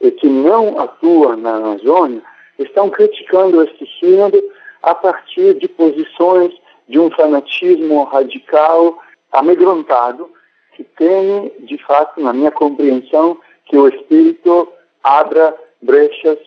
e 0.00 0.10
que 0.12 0.28
não 0.28 0.78
atuam 0.78 1.36
na 1.36 1.56
Amazônia 1.56 2.22
estão 2.58 2.88
criticando 2.90 3.62
este 3.64 3.88
sínodo 3.98 4.40
a 4.82 4.94
partir 4.94 5.54
de 5.54 5.68
posições 5.68 6.52
de 6.88 6.98
um 6.98 7.10
fanatismo 7.10 8.04
radical 8.04 8.98
amedrontado 9.32 10.30
que 10.76 10.84
tem, 10.84 11.52
de 11.60 11.76
fato, 11.84 12.20
na 12.20 12.32
minha 12.32 12.50
compreensão, 12.50 13.36
que 13.66 13.76
o 13.76 13.88
Espírito 13.88 14.68
abra 15.02 15.54
brechas 15.82 16.38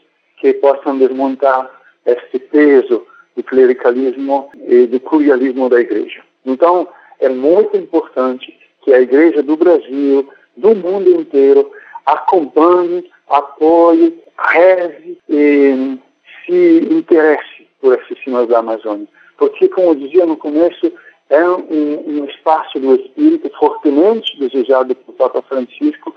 que 0.44 0.54
possam 0.56 0.98
desmontar 0.98 1.72
este 2.06 2.38
peso 2.38 3.08
do 3.34 3.42
clericalismo 3.44 4.52
e 4.68 4.86
do 4.88 5.00
curialismo 5.00 5.70
da 5.70 5.80
igreja. 5.80 6.22
Então, 6.46 6.86
é 7.22 7.30
muito 7.30 7.78
importante 7.78 8.54
que 8.82 8.94
a 8.94 9.00
igreja 9.00 9.42
do 9.42 9.56
Brasil, 9.56 10.28
do 10.58 10.76
mundo 10.76 11.10
inteiro, 11.10 11.72
acompanhe, 12.06 13.10
apoie, 13.30 14.22
reze 14.38 15.18
e 15.30 15.98
se 16.46 16.90
interesse 16.92 17.66
por 17.80 17.98
esse 17.98 18.22
sinal 18.22 18.46
da 18.46 18.60
Amazônia. 18.60 19.08
Porque, 19.38 19.70
como 19.70 19.92
eu 19.92 19.96
dizia 19.96 20.26
no 20.26 20.36
começo, 20.36 20.92
é 21.30 21.42
um, 21.48 22.04
um 22.06 22.26
espaço 22.26 22.78
do 22.82 22.96
Espírito 22.96 23.50
fortemente 23.58 24.38
desejado 24.38 24.94
por 24.94 25.14
Papa 25.14 25.42
Francisco, 25.44 26.14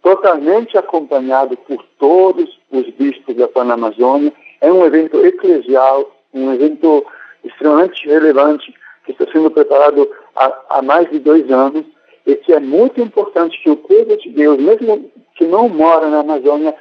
totalmente 0.00 0.78
acompanhado 0.78 1.56
por 1.56 1.84
todos 1.98 2.62
os 2.78 2.88
bispos 2.90 3.36
da 3.36 3.48
Panamazônia. 3.48 4.32
É 4.60 4.72
um 4.72 4.84
evento 4.84 5.24
eclesial 5.24 6.14
um 6.34 6.52
evento 6.52 7.06
extremamente 7.44 8.06
relevante 8.06 8.74
que 9.04 9.12
está 9.12 9.24
sendo 9.30 9.50
preparado 9.50 10.10
há, 10.34 10.60
há, 10.70 10.82
mais 10.82 11.08
de 11.10 11.18
dois 11.20 11.48
anos 11.50 11.84
e 12.26 12.34
que 12.36 12.52
é 12.52 12.60
muito 12.60 13.00
importante 13.00 13.60
que 13.62 13.70
o 13.70 13.76
povo 13.76 14.16
de 14.16 14.30
Deus, 14.30 14.58
mesmo 14.58 15.10
que 15.36 15.44
não 15.44 15.68
mora 15.68 16.08
na 16.08 16.20
Amazônia, 16.20 16.74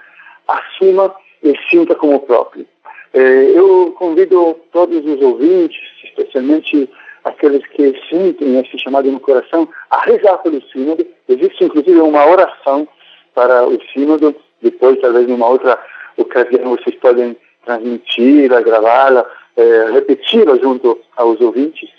assuma 0.47 1.13
e 1.43 1.53
sinta 1.69 1.93
como 1.95 2.19
próprio. 2.21 2.65
É, 3.13 3.19
eu 3.19 3.93
convido 3.97 4.57
todos 4.71 5.05
os 5.05 5.21
ouvintes, 5.21 5.77
especialmente 6.03 6.89
aqueles 7.23 7.65
que 7.67 7.93
sentem 8.09 8.59
esse 8.59 8.79
chamado 8.79 9.11
no 9.11 9.19
coração, 9.19 9.67
a 9.89 10.01
rezar 10.01 10.37
pelo 10.39 10.61
sínodo. 10.69 11.05
Existe 11.27 11.63
inclusive 11.63 11.99
uma 11.99 12.25
oração 12.25 12.87
para 13.35 13.67
o 13.67 13.77
sínodo, 13.93 14.35
depois 14.63 14.99
talvez 14.99 15.27
numa 15.27 15.47
outra 15.47 15.79
ocasião 16.17 16.71
vocês 16.71 16.95
podem 16.95 17.37
transmiti-la, 17.65 18.61
gravá-la, 18.61 19.25
é, 19.55 19.91
repeti-la 19.91 20.57
junto 20.57 20.99
aos 21.15 21.39
ouvintes. 21.41 21.89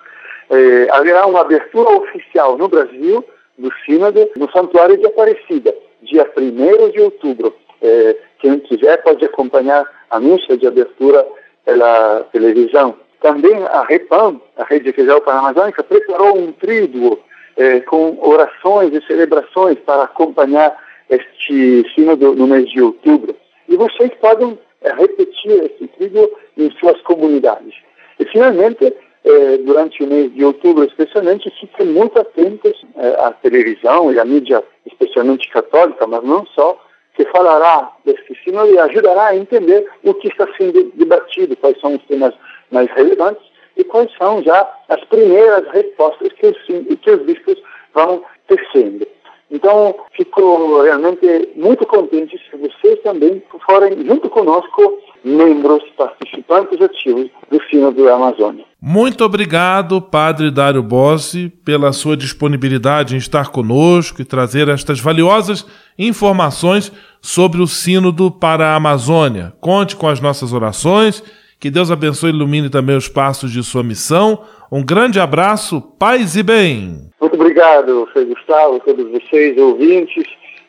É, 0.50 0.88
haverá 0.92 1.26
uma 1.26 1.42
abertura 1.42 1.90
oficial 1.98 2.58
no 2.58 2.68
Brasil 2.68 3.24
do 3.58 3.72
Sínodo 3.86 4.30
no 4.38 4.50
Santuário 4.52 4.98
de 4.98 5.06
Aparecida, 5.06 5.76
dia 6.02 6.28
1 6.36 6.92
de 6.92 7.02
outubro. 7.02 7.54
É, 7.82 8.16
quem 8.40 8.60
quiser 8.60 9.02
pode 9.04 9.24
acompanhar 9.26 9.86
a 10.10 10.20
missa 10.20 10.58
de 10.58 10.66
abertura 10.66 11.26
pela 11.66 12.24
televisão. 12.32 12.96
Também 13.22 13.64
a 13.64 13.84
REPAM, 13.84 14.40
a 14.58 14.64
Rede 14.64 14.90
Eclesial 14.90 15.22
Panamazônica, 15.22 15.84
preparou 15.84 16.38
um 16.38 16.52
tríduo 16.54 17.20
é, 17.58 17.82
com 17.82 18.18
orações 18.22 18.94
e 18.94 19.06
celebrações 19.06 19.78
para 19.80 20.04
acompanhar 20.04 20.76
este 21.10 21.84
sínodo 21.96 22.36
no 22.36 22.48
mês 22.48 22.70
de 22.70 22.82
outubro. 22.82 23.36
E 23.68 23.76
vocês 23.76 24.12
podem 24.22 24.58
é, 24.82 24.94
repetir 24.94 25.52
esse 25.52 25.88
trigo 25.98 26.30
em 26.58 26.72
suas 26.80 27.00
comunidades. 27.02 27.74
E, 28.20 28.26
finalmente, 28.26 28.94
é, 29.24 29.58
durante 29.58 30.04
o 30.04 30.08
mês 30.08 30.34
de 30.34 30.44
outubro, 30.46 30.84
especialmente, 30.86 31.52
fiquem 31.60 31.88
muito 31.88 32.20
atentos 32.20 32.86
é, 32.96 33.08
à 33.26 33.32
televisão 33.32 34.12
e 34.14 34.20
à 34.20 34.26
mídia, 34.26 34.64
especialmente 34.86 35.50
católica, 35.50 36.08
mas 36.08 36.24
não 36.24 36.46
só, 36.48 36.80
que 37.16 37.26
falará 37.26 37.92
desse 38.06 38.34
sínodo 38.44 38.74
e 38.74 38.80
ajudará 38.80 39.28
a 39.28 39.36
entender 39.36 39.86
o 40.04 40.14
que 40.14 40.30
está 40.30 40.48
sendo 40.58 40.92
debatido, 40.96 41.56
quais 41.58 41.80
são 41.82 41.96
os 41.96 42.04
temas 42.06 42.34
mais 42.72 42.90
relevantes 42.92 43.44
e 43.76 43.84
quais 43.84 44.10
são 44.18 44.42
já 44.42 44.72
as 44.88 45.04
primeiras 45.06 45.68
respostas 45.72 46.32
que 46.34 46.48
os, 46.48 46.58
que 47.02 47.12
os 47.12 47.22
bispos 47.24 47.62
vão 47.94 48.24
tecendo. 48.48 49.06
Então, 49.52 49.96
fico 50.16 50.82
realmente 50.84 51.50
muito 51.56 51.86
contente 51.86 52.38
se 52.38 52.58
vocês 52.58 53.02
também 53.02 53.42
forem, 53.66 54.06
junto 54.06 54.30
conosco, 54.30 55.00
membros, 55.24 55.84
participantes 55.98 56.80
ativos 56.80 57.30
do 57.50 57.60
Sínodo 57.70 58.06
da 58.06 58.16
Amazônia. 58.16 58.64
Muito 58.82 59.26
obrigado, 59.26 60.02
Padre 60.02 60.52
Dário 60.52 60.82
Bossi, 60.82 61.50
pela 61.66 61.92
sua 61.92 62.16
disponibilidade 62.16 63.16
em 63.16 63.18
estar 63.18 63.50
conosco 63.50 64.22
e 64.22 64.26
trazer 64.26 64.70
estas 64.70 65.00
valiosas 65.00 65.66
informações 65.98 66.92
sobre 67.22 67.62
o 67.62 67.68
Sínodo 67.68 68.32
para 68.32 68.68
a 68.68 68.76
Amazônia. 68.76 69.52
Conte 69.60 69.96
com 69.96 70.08
as 70.08 70.22
nossas 70.22 70.54
orações, 70.54 71.24
que 71.60 71.70
Deus 71.70 71.92
abençoe 71.92 72.32
e 72.32 72.34
ilumine 72.34 72.70
também 72.70 72.96
os 72.96 73.08
passos 73.08 73.52
de 73.52 73.62
sua 73.64 73.84
missão. 73.84 74.44
Um 74.72 74.84
grande 74.84 75.20
abraço, 75.20 75.82
paz 75.82 76.36
e 76.36 76.44
bem. 76.44 77.10
Muito 77.20 77.36
obrigado, 77.36 78.08
Frei 78.14 78.26
Gustavo, 78.26 78.80
todos 78.80 79.12
vocês, 79.12 79.58
ouvintes. 79.58 80.24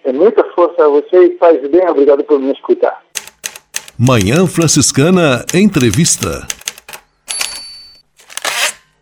É 0.05 0.13
muita 0.13 0.43
força 0.55 0.85
a 0.85 0.89
vocês, 0.89 1.39
paz 1.39 1.63
e 1.63 1.69
bem, 1.69 1.87
obrigado 1.89 2.25
por 2.25 2.41
me 2.41 2.53
escutar. 2.53 3.01
Manhã 3.99 4.47
Franciscana 4.47 5.45
Entrevista. 5.55 6.47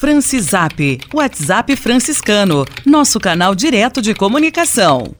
Francisap, 0.00 0.98
WhatsApp 1.12 1.76
franciscano, 1.76 2.64
nosso 2.86 3.20
canal 3.20 3.54
direto 3.54 4.00
de 4.00 4.14
comunicação. 4.14 5.14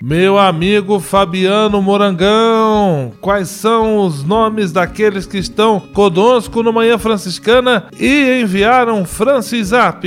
Meu 0.00 0.38
amigo 0.38 1.00
Fabiano 1.00 1.82
Morangão, 1.82 3.12
quais 3.20 3.48
são 3.48 4.06
os 4.06 4.22
nomes 4.22 4.70
daqueles 4.70 5.26
que 5.26 5.38
estão 5.38 5.80
conosco 5.80 6.62
no 6.62 6.72
Manhã 6.72 6.96
Franciscana 6.96 7.86
e 7.98 8.40
enviaram 8.40 9.04
Francisap? 9.04 10.04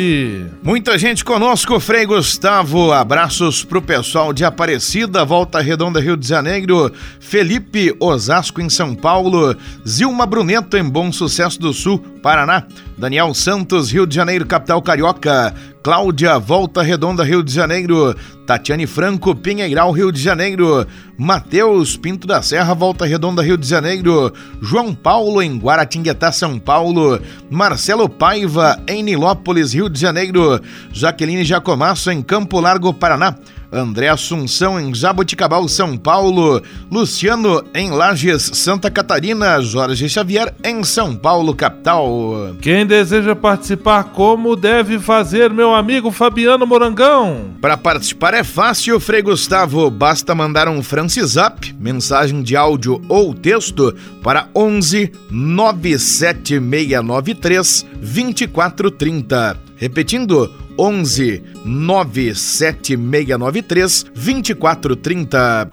Muita 0.63 0.97
gente 0.97 1.25
conosco, 1.25 1.77
Frei 1.77 2.05
Gustavo. 2.05 2.93
Abraços 2.93 3.65
pro 3.65 3.81
pessoal 3.81 4.31
de 4.31 4.45
Aparecida, 4.45 5.25
Volta 5.25 5.59
Redonda, 5.59 5.99
Rio 5.99 6.15
de 6.15 6.25
Janeiro, 6.25 6.89
Felipe 7.19 7.93
Osasco 7.99 8.61
em 8.61 8.69
São 8.69 8.95
Paulo, 8.95 9.53
Zilma 9.85 10.25
Bruneto 10.25 10.77
em 10.77 10.87
Bom 10.87 11.11
Sucesso 11.11 11.59
do 11.59 11.73
Sul, 11.73 11.99
Paraná, 12.23 12.63
Daniel 12.97 13.33
Santos, 13.33 13.91
Rio 13.91 14.07
de 14.07 14.15
Janeiro, 14.15 14.45
capital 14.45 14.81
carioca, 14.81 15.53
Cláudia, 15.83 16.37
Volta 16.37 16.81
Redonda, 16.81 17.23
Rio 17.23 17.41
de 17.41 17.51
Janeiro, 17.51 18.15
Tatiane 18.45 18.85
Franco, 18.85 19.35
Pinheiral, 19.35 19.91
Rio 19.91 20.11
de 20.11 20.21
Janeiro, 20.21 20.85
Matheus 21.17 21.97
Pinto 21.97 22.27
da 22.27 22.41
Serra, 22.41 22.73
Volta 22.75 23.05
Redonda, 23.05 23.41
Rio 23.41 23.57
de 23.57 23.67
Janeiro, 23.67 24.31
João 24.61 24.93
Paulo, 24.93 25.41
em 25.41 25.57
Guaratinguetá, 25.57 26.31
São 26.31 26.59
Paulo, 26.59 27.19
Marcelo 27.49 28.07
Paiva, 28.07 28.79
em 28.87 29.01
Nilópolis, 29.01 29.73
Rio 29.73 29.89
de 29.89 29.99
Janeiro, 29.99 30.61
Jaqueline 30.91 31.43
Jacomasso, 31.43 32.11
em 32.11 32.21
Campo 32.21 32.59
Largo, 32.59 32.93
Paraná, 32.93 33.35
André 33.71 34.09
Assunção 34.09 34.79
em 34.79 34.93
Jaboticabal, 34.93 35.67
São 35.67 35.97
Paulo, 35.97 36.61
Luciano 36.91 37.63
em 37.73 37.89
Lages, 37.89 38.51
Santa 38.53 38.91
Catarina, 38.91 39.59
Jorge 39.61 40.07
Xavier 40.09 40.53
em 40.63 40.83
São 40.83 41.15
Paulo, 41.15 41.55
capital. 41.55 42.55
Quem 42.61 42.85
deseja 42.85 43.35
participar, 43.35 44.03
como 44.05 44.55
deve 44.55 44.99
fazer, 44.99 45.51
meu 45.51 45.73
amigo 45.73 46.11
Fabiano 46.11 46.67
Morangão? 46.67 47.51
Para 47.61 47.77
participar 47.77 48.33
é 48.33 48.43
fácil, 48.43 48.99
Frei 48.99 49.21
Gustavo, 49.21 49.89
basta 49.89 50.35
mandar 50.35 50.67
um 50.67 50.83
Francisap, 50.83 51.73
mensagem 51.79 52.41
de 52.41 52.57
áudio 52.57 53.01
ou 53.07 53.33
texto 53.33 53.95
para 54.21 54.49
11 54.53 55.13
97693 55.29 57.85
2430. 58.01 59.57
Repetindo, 59.77 60.51
11 60.81 61.43
97693 61.63 64.05
2430. 64.15 65.69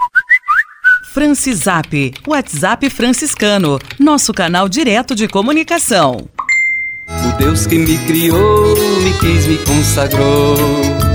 Francisap, 1.15 2.13
WhatsApp 2.27 2.91
franciscano, 2.91 3.79
nosso 3.99 4.35
canal 4.35 4.69
direto 4.69 5.15
de 5.15 5.27
comunicação. 5.27 6.29
O 7.09 7.39
Deus 7.39 7.67
que 7.67 7.79
me 7.79 7.97
criou, 8.07 8.77
me 9.03 9.15
quis, 9.19 9.47
me 9.47 9.57
consagrou 9.65 11.08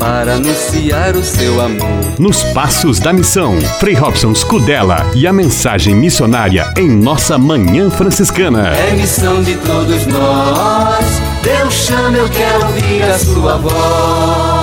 para 0.00 0.36
anunciar 0.36 1.14
o 1.14 1.22
seu 1.22 1.60
amor. 1.60 2.18
Nos 2.18 2.42
Passos 2.54 2.98
da 2.98 3.12
Missão, 3.12 3.60
Frei 3.78 3.94
Robson 3.94 4.34
Scudella 4.34 5.06
e 5.14 5.26
a 5.26 5.32
mensagem 5.32 5.94
missionária 5.94 6.72
em 6.78 6.88
nossa 6.88 7.36
Manhã 7.36 7.90
Franciscana. 7.90 8.70
É 8.70 8.92
missão 8.92 9.42
de 9.42 9.56
todos 9.58 10.06
nós. 10.06 11.04
Deus 11.42 11.74
chama, 11.74 12.16
eu 12.16 12.28
quero 12.30 12.66
ouvir 12.66 13.02
a 13.02 13.18
sua 13.18 13.58
voz. 13.58 14.59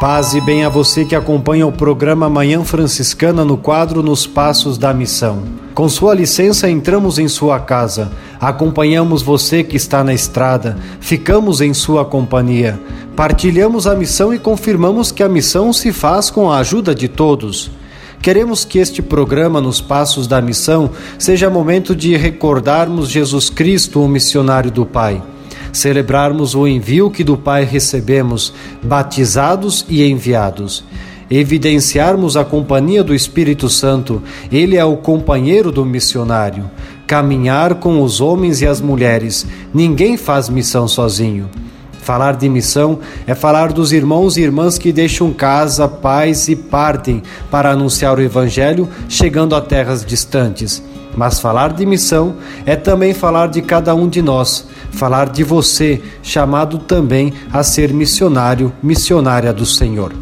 Paz 0.00 0.32
e 0.32 0.40
bem 0.40 0.64
a 0.64 0.68
você 0.68 1.04
que 1.04 1.16
acompanha 1.16 1.66
o 1.66 1.72
programa 1.72 2.30
Manhã 2.30 2.62
Franciscana 2.62 3.44
no 3.44 3.56
quadro 3.56 4.00
Nos 4.00 4.28
Passos 4.28 4.78
da 4.78 4.94
Missão. 4.94 5.42
Com 5.74 5.88
sua 5.88 6.14
licença, 6.14 6.70
entramos 6.70 7.18
em 7.18 7.26
sua 7.26 7.58
casa, 7.58 8.12
acompanhamos 8.40 9.22
você 9.22 9.64
que 9.64 9.76
está 9.76 10.04
na 10.04 10.14
estrada, 10.14 10.78
ficamos 11.00 11.60
em 11.60 11.74
sua 11.74 12.04
companhia, 12.04 12.78
partilhamos 13.16 13.88
a 13.88 13.96
missão 13.96 14.32
e 14.32 14.38
confirmamos 14.38 15.10
que 15.10 15.24
a 15.24 15.28
missão 15.28 15.72
se 15.72 15.90
faz 15.90 16.30
com 16.30 16.48
a 16.48 16.58
ajuda 16.58 16.94
de 16.94 17.08
todos. 17.08 17.68
Queremos 18.22 18.64
que 18.64 18.78
este 18.78 19.02
programa 19.02 19.60
Nos 19.60 19.80
Passos 19.80 20.28
da 20.28 20.40
Missão 20.40 20.92
seja 21.18 21.50
momento 21.50 21.96
de 21.96 22.16
recordarmos 22.16 23.08
Jesus 23.08 23.50
Cristo, 23.50 24.00
o 24.00 24.08
missionário 24.08 24.70
do 24.70 24.86
Pai 24.86 25.20
celebrarmos 25.72 26.54
o 26.54 26.66
envio 26.66 27.10
que 27.10 27.24
do 27.24 27.36
Pai 27.36 27.64
recebemos, 27.64 28.52
batizados 28.82 29.84
e 29.88 30.04
enviados. 30.04 30.84
Evidenciarmos 31.30 32.36
a 32.36 32.44
companhia 32.44 33.04
do 33.04 33.14
Espírito 33.14 33.68
Santo, 33.68 34.22
ele 34.50 34.76
é 34.76 34.84
o 34.84 34.96
companheiro 34.96 35.70
do 35.70 35.84
missionário. 35.84 36.70
Caminhar 37.06 37.74
com 37.74 38.02
os 38.02 38.20
homens 38.20 38.62
e 38.62 38.66
as 38.66 38.80
mulheres, 38.80 39.46
ninguém 39.72 40.16
faz 40.16 40.48
missão 40.48 40.88
sozinho. 40.88 41.48
Falar 42.08 42.36
de 42.36 42.48
missão 42.48 43.00
é 43.26 43.34
falar 43.34 43.70
dos 43.70 43.92
irmãos 43.92 44.38
e 44.38 44.40
irmãs 44.40 44.78
que 44.78 44.90
deixam 44.90 45.30
casa, 45.30 45.86
pais 45.86 46.48
e 46.48 46.56
partem 46.56 47.22
para 47.50 47.70
anunciar 47.70 48.16
o 48.16 48.22
Evangelho, 48.22 48.88
chegando 49.10 49.54
a 49.54 49.60
terras 49.60 50.06
distantes. 50.06 50.82
Mas 51.18 51.40
falar 51.40 51.72
de 51.72 51.84
missão 51.84 52.36
é 52.64 52.76
também 52.76 53.12
falar 53.12 53.48
de 53.48 53.60
cada 53.60 53.92
um 53.92 54.08
de 54.08 54.22
nós, 54.22 54.68
falar 54.92 55.28
de 55.30 55.42
você, 55.42 56.00
chamado 56.22 56.78
também 56.78 57.32
a 57.52 57.64
ser 57.64 57.92
missionário, 57.92 58.72
missionária 58.80 59.52
do 59.52 59.66
Senhor. 59.66 60.12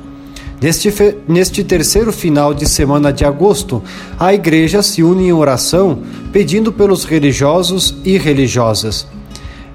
Neste, 0.59 0.91
neste 1.29 1.63
terceiro 1.63 2.11
final 2.11 2.55
de 2.55 2.67
semana 2.67 3.13
de 3.13 3.27
agosto, 3.27 3.83
a 4.19 4.33
igreja 4.33 4.83
se 4.83 5.03
une 5.03 5.27
em 5.27 5.33
oração 5.35 5.99
pedindo 6.33 6.73
pelos 6.73 7.05
religiosos 7.05 7.95
e 8.03 8.17
religiosas. 8.17 9.07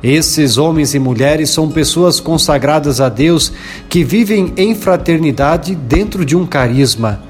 Esses 0.01 0.57
homens 0.57 0.95
e 0.95 0.99
mulheres 0.99 1.51
são 1.51 1.69
pessoas 1.69 2.19
consagradas 2.19 2.99
a 2.99 3.09
Deus 3.09 3.53
que 3.87 4.03
vivem 4.03 4.53
em 4.57 4.73
fraternidade 4.73 5.75
dentro 5.75 6.25
de 6.25 6.35
um 6.35 6.47
carisma. 6.47 7.21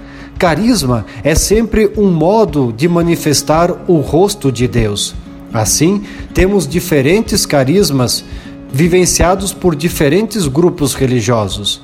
Carisma 0.42 1.06
é 1.24 1.36
sempre 1.36 1.92
um 1.96 2.10
modo 2.10 2.74
de 2.76 2.88
manifestar 2.88 3.72
o 3.88 4.00
rosto 4.00 4.52
de 4.52 4.68
Deus. 4.68 5.14
Assim, 5.54 6.02
temos 6.34 6.68
diferentes 6.68 7.46
carismas 7.46 8.26
vivenciados 8.74 9.54
por 9.54 9.76
diferentes 9.76 10.48
grupos 10.48 10.96
religiosos. 10.96 11.80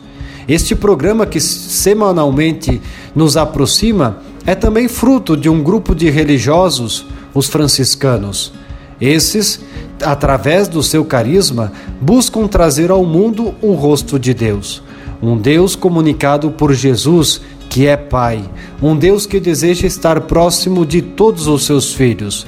Este 0.47 0.73
programa 0.73 1.27
que 1.27 1.39
semanalmente 1.39 2.81
nos 3.13 3.37
aproxima 3.37 4.23
é 4.43 4.55
também 4.55 4.87
fruto 4.87 5.37
de 5.37 5.47
um 5.47 5.61
grupo 5.61 5.93
de 5.93 6.09
religiosos, 6.09 7.05
os 7.35 7.45
franciscanos. 7.45 8.51
Esses, 8.99 9.59
através 10.01 10.67
do 10.67 10.81
seu 10.81 11.05
carisma, 11.05 11.71
buscam 12.01 12.47
trazer 12.47 12.89
ao 12.89 13.05
mundo 13.05 13.53
o 13.61 13.73
rosto 13.73 14.17
de 14.17 14.33
Deus. 14.33 14.81
Um 15.21 15.37
Deus 15.37 15.75
comunicado 15.75 16.49
por 16.51 16.73
Jesus, 16.73 17.41
que 17.69 17.85
é 17.87 17.97
Pai. 17.97 18.43
Um 18.81 18.95
Deus 18.95 19.25
que 19.25 19.39
deseja 19.39 19.87
estar 19.87 20.21
próximo 20.21 20.85
de 20.85 21.01
todos 21.01 21.47
os 21.47 21.65
seus 21.65 21.93
filhos. 21.93 22.45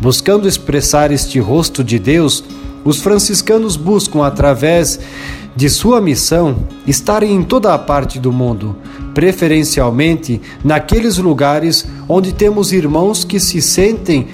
Buscando 0.00 0.48
expressar 0.48 1.12
este 1.12 1.38
rosto 1.38 1.84
de 1.84 1.98
Deus, 1.98 2.42
os 2.84 2.98
franciscanos 3.00 3.76
buscam, 3.76 4.24
através 4.24 4.98
de 5.54 5.68
sua 5.68 6.00
missão, 6.00 6.66
estar 6.86 7.22
em 7.22 7.42
toda 7.42 7.74
a 7.74 7.78
parte 7.78 8.18
do 8.18 8.32
mundo, 8.32 8.74
preferencialmente 9.14 10.40
naqueles 10.64 11.18
lugares 11.18 11.86
onde 12.08 12.32
temos 12.32 12.72
irmãos 12.72 13.22
que 13.22 13.38
se 13.38 13.60
sentem 13.60 14.28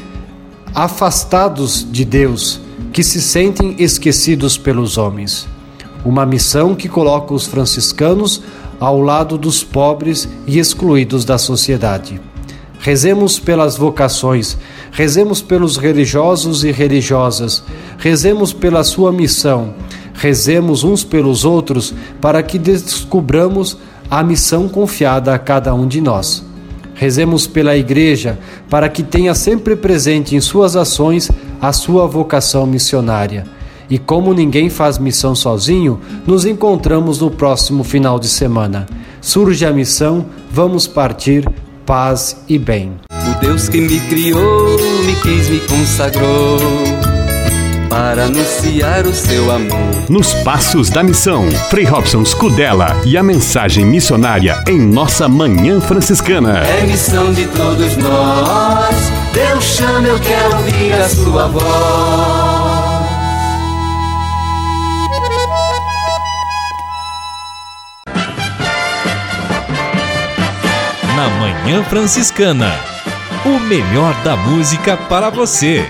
afastados 0.74 1.86
de 1.90 2.04
Deus, 2.04 2.60
que 2.92 3.02
se 3.02 3.20
sentem 3.20 3.74
esquecidos 3.78 4.56
pelos 4.56 4.96
homens. 4.96 5.46
Uma 6.04 6.24
missão 6.24 6.74
que 6.74 6.88
coloca 6.88 7.34
os 7.34 7.46
franciscanos 7.46 8.42
ao 8.80 9.00
lado 9.00 9.36
dos 9.36 9.62
pobres 9.64 10.28
e 10.46 10.58
excluídos 10.58 11.24
da 11.24 11.38
sociedade. 11.38 12.20
Rezemos 12.80 13.38
pelas 13.38 13.76
vocações, 13.76 14.56
rezemos 14.92 15.42
pelos 15.42 15.76
religiosos 15.76 16.62
e 16.62 16.70
religiosas, 16.70 17.62
rezemos 17.98 18.52
pela 18.52 18.84
sua 18.84 19.10
missão, 19.10 19.74
rezemos 20.14 20.84
uns 20.84 21.02
pelos 21.02 21.44
outros 21.44 21.92
para 22.20 22.42
que 22.42 22.58
descubramos 22.58 23.76
a 24.10 24.22
missão 24.22 24.68
confiada 24.68 25.34
a 25.34 25.38
cada 25.38 25.74
um 25.74 25.86
de 25.86 26.00
nós. 26.00 26.44
Rezemos 26.94 27.46
pela 27.46 27.76
Igreja 27.76 28.38
para 28.68 28.88
que 28.88 29.02
tenha 29.02 29.34
sempre 29.34 29.76
presente 29.76 30.34
em 30.34 30.40
suas 30.40 30.76
ações 30.76 31.30
a 31.60 31.72
sua 31.72 32.06
vocação 32.06 32.66
missionária. 32.66 33.57
E 33.90 33.98
como 33.98 34.34
ninguém 34.34 34.68
faz 34.68 34.98
missão 34.98 35.34
sozinho, 35.34 36.00
nos 36.26 36.44
encontramos 36.44 37.20
no 37.20 37.30
próximo 37.30 37.82
final 37.82 38.18
de 38.18 38.28
semana. 38.28 38.86
Surge 39.20 39.64
a 39.64 39.72
missão, 39.72 40.26
vamos 40.50 40.86
partir, 40.86 41.48
paz 41.86 42.44
e 42.48 42.58
bem. 42.58 42.92
O 43.10 43.40
Deus 43.40 43.68
que 43.68 43.80
me 43.80 43.98
criou, 44.00 44.78
me 45.04 45.14
quis, 45.22 45.48
me 45.48 45.60
consagrou 45.60 46.58
para 47.88 48.24
anunciar 48.24 49.06
o 49.06 49.14
seu 49.14 49.50
amor. 49.50 49.78
Nos 50.08 50.34
Passos 50.44 50.90
da 50.90 51.02
Missão, 51.02 51.50
Frei 51.70 51.84
Robson 51.84 52.24
Scudella 52.24 52.94
e 53.04 53.16
a 53.16 53.22
mensagem 53.22 53.84
missionária 53.84 54.62
em 54.68 54.78
nossa 54.78 55.28
Manhã 55.28 55.80
Franciscana. 55.80 56.58
É 56.58 56.86
missão 56.86 57.32
de 57.32 57.46
todos 57.48 57.96
nós. 57.96 58.96
Deus 59.32 59.64
chama, 59.64 60.06
eu 60.06 60.18
quero 60.20 60.56
ouvir 60.56 60.92
a 60.92 61.08
sua 61.08 61.48
voz. 61.48 62.47
Na 71.18 71.28
Manhã 71.30 71.82
Franciscana, 71.82 72.70
o 73.44 73.58
melhor 73.58 74.14
da 74.22 74.36
música 74.36 74.96
para 74.96 75.30
você. 75.30 75.84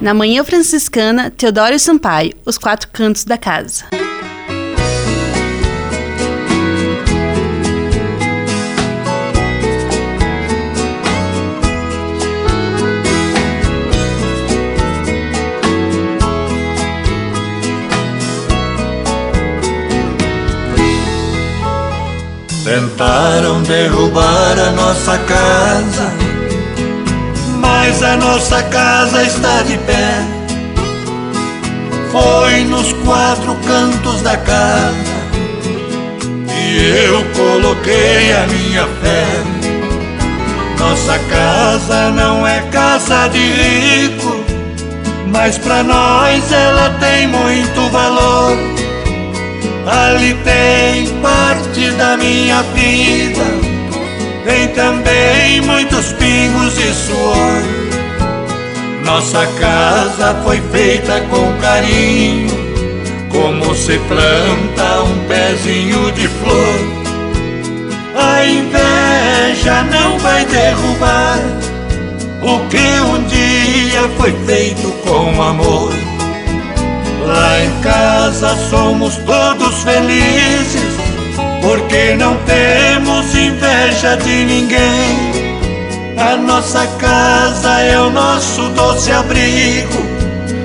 Na 0.00 0.14
Manhã 0.14 0.42
Franciscana, 0.42 1.30
Teodoro 1.30 1.78
Sampaio, 1.78 2.32
Os 2.46 2.56
Quatro 2.56 2.88
Cantos 2.90 3.24
da 3.24 3.36
Casa. 3.36 3.84
Tentaram 22.66 23.62
derrubar 23.62 24.58
a 24.58 24.72
nossa 24.72 25.16
casa, 25.18 26.12
mas 27.60 28.02
a 28.02 28.16
nossa 28.16 28.60
casa 28.64 29.22
está 29.22 29.62
de 29.62 29.78
pé. 29.78 30.26
Foi 32.10 32.64
nos 32.64 32.92
quatro 33.04 33.54
cantos 33.64 34.20
da 34.22 34.36
casa 34.36 35.14
e 36.50 37.06
eu 37.06 37.24
coloquei 37.36 38.32
a 38.32 38.48
minha 38.48 38.84
fé. 39.00 39.26
Nossa 40.80 41.20
casa 41.20 42.10
não 42.10 42.44
é 42.44 42.62
casa 42.72 43.28
de 43.28 43.38
rico, 43.38 44.44
mas 45.28 45.56
pra 45.56 45.84
nós 45.84 46.50
ela 46.50 46.90
tem 46.98 47.28
muito 47.28 47.88
valor. 47.92 48.85
Ali 49.86 50.34
tem 50.42 51.06
parte 51.22 51.90
da 51.92 52.16
minha 52.16 52.60
vida, 52.74 53.44
tem 54.44 54.66
também 54.68 55.60
muitos 55.60 56.12
pingos 56.14 56.74
de 56.74 56.92
suor. 56.92 57.62
Nossa 59.04 59.46
casa 59.60 60.34
foi 60.42 60.60
feita 60.72 61.20
com 61.30 61.52
carinho, 61.60 62.50
como 63.30 63.76
se 63.76 63.96
planta 64.00 65.02
um 65.02 65.24
pezinho 65.28 66.10
de 66.10 66.26
flor. 66.26 67.06
A 68.16 68.44
inveja 68.44 69.84
não 69.84 70.18
vai 70.18 70.44
derrubar 70.46 71.38
o 72.42 72.58
que 72.68 73.00
um 73.02 73.22
dia 73.24 74.08
foi 74.16 74.32
feito 74.46 74.90
com 75.04 75.40
amor. 75.40 75.92
Lá 77.26 77.60
em 77.60 77.80
casa 77.82 78.56
somos 78.70 79.16
todos 79.18 79.55
felizes, 79.86 80.96
porque 81.62 82.16
não 82.16 82.36
temos 82.38 83.32
inveja 83.34 84.16
de 84.16 84.44
ninguém. 84.44 85.46
A 86.18 86.36
nossa 86.36 86.86
casa 86.98 87.80
é 87.82 87.98
o 88.00 88.10
nosso 88.10 88.62
doce 88.70 89.12
abrigo, 89.12 90.02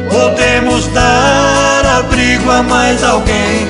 podemos 0.10 0.88
dar 0.88 1.86
abrigo 2.00 2.50
a 2.50 2.64
mais 2.64 3.04
alguém. 3.04 3.68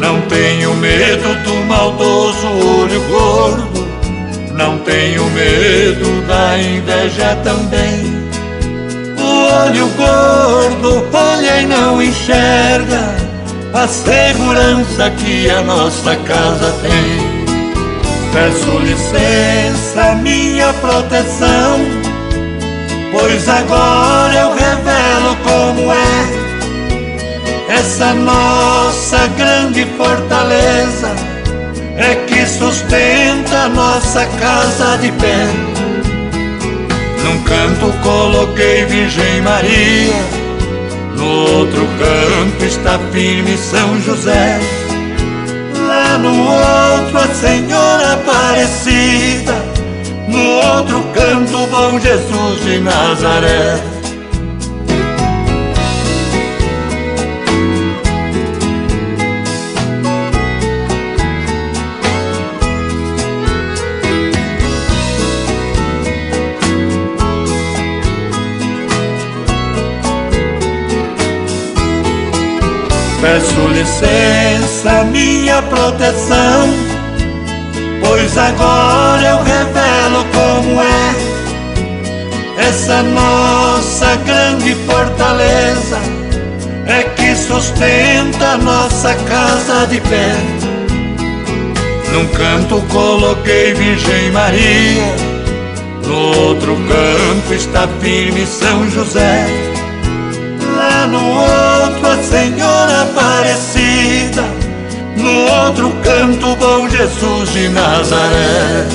Não 0.00 0.20
tenho 0.22 0.74
medo 0.74 1.34
do 1.44 1.54
maldoso 1.66 2.46
olho 2.46 3.00
gordo, 3.10 3.86
não 4.54 4.78
tenho 4.78 5.24
medo 5.30 6.26
da 6.26 6.58
inveja 6.58 7.36
também. 7.44 8.16
O 9.18 9.64
olho 9.64 9.88
gordo 9.96 11.06
olha 11.12 11.60
e 11.60 11.66
não 11.66 12.02
enxerga 12.02 13.15
a 13.72 13.88
segurança 13.88 15.10
que 15.10 15.50
a 15.50 15.62
nossa 15.62 16.16
casa 16.16 16.72
tem. 16.82 17.36
Peço 18.32 18.78
licença, 18.78 20.14
minha 20.22 20.72
proteção, 20.74 21.80
pois 23.12 23.48
agora 23.48 24.34
eu 24.34 24.54
revelo 24.54 25.36
como 25.44 25.92
é 25.92 26.46
essa 27.68 28.12
nossa 28.14 29.26
grande 29.36 29.84
fortaleza. 29.96 31.14
É 31.96 32.14
que 32.26 32.44
sustenta 32.46 33.64
a 33.64 33.68
nossa 33.68 34.26
casa 34.38 34.98
de 34.98 35.10
pé. 35.12 35.46
Num 37.24 37.42
canto 37.42 37.92
coloquei 38.02 38.84
Virgem 38.84 39.40
Maria, 39.40 40.45
no 41.16 41.58
outro 41.58 41.86
canto 41.98 42.64
está 42.64 42.98
firme 43.12 43.56
São 43.56 44.00
José. 44.02 44.60
Lá 45.86 46.18
no 46.18 46.30
outro 46.30 47.18
a 47.18 47.34
Senhora 47.34 48.14
Aparecida, 48.14 49.54
no 50.28 50.78
outro 50.78 51.02
canto 51.14 51.66
bom 51.68 51.98
Jesus 51.98 52.64
de 52.64 52.80
Nazaré. 52.80 53.95
Peço 73.26 73.60
licença, 73.66 75.02
minha 75.10 75.60
proteção, 75.62 76.68
pois 78.00 78.38
agora 78.38 79.20
eu 79.20 79.42
revelo 79.42 80.24
como 80.32 80.80
é 80.80 82.66
essa 82.68 83.02
nossa 83.02 84.14
grande 84.24 84.76
fortaleza. 84.86 85.98
É 86.86 87.02
que 87.02 87.34
sustenta 87.34 88.58
nossa 88.58 89.12
casa 89.16 89.88
de 89.88 90.00
pé. 90.02 90.32
Num 92.12 92.28
canto 92.28 92.80
coloquei 92.92 93.74
Virgem 93.74 94.30
Maria, 94.30 95.16
no 96.06 96.46
outro 96.46 96.76
canto 96.76 97.54
está 97.54 97.88
firme 98.00 98.46
São 98.46 98.88
José. 98.88 99.46
Lá 100.76 101.08
no 101.08 101.28
outro 101.40 101.75
Senhora 102.22 103.02
Aparecida, 103.02 104.44
no 105.16 105.66
outro 105.66 105.92
canto 106.02 106.56
Bom 106.56 106.88
Jesus 106.88 107.52
de 107.52 107.68
Nazaré. 107.68 108.86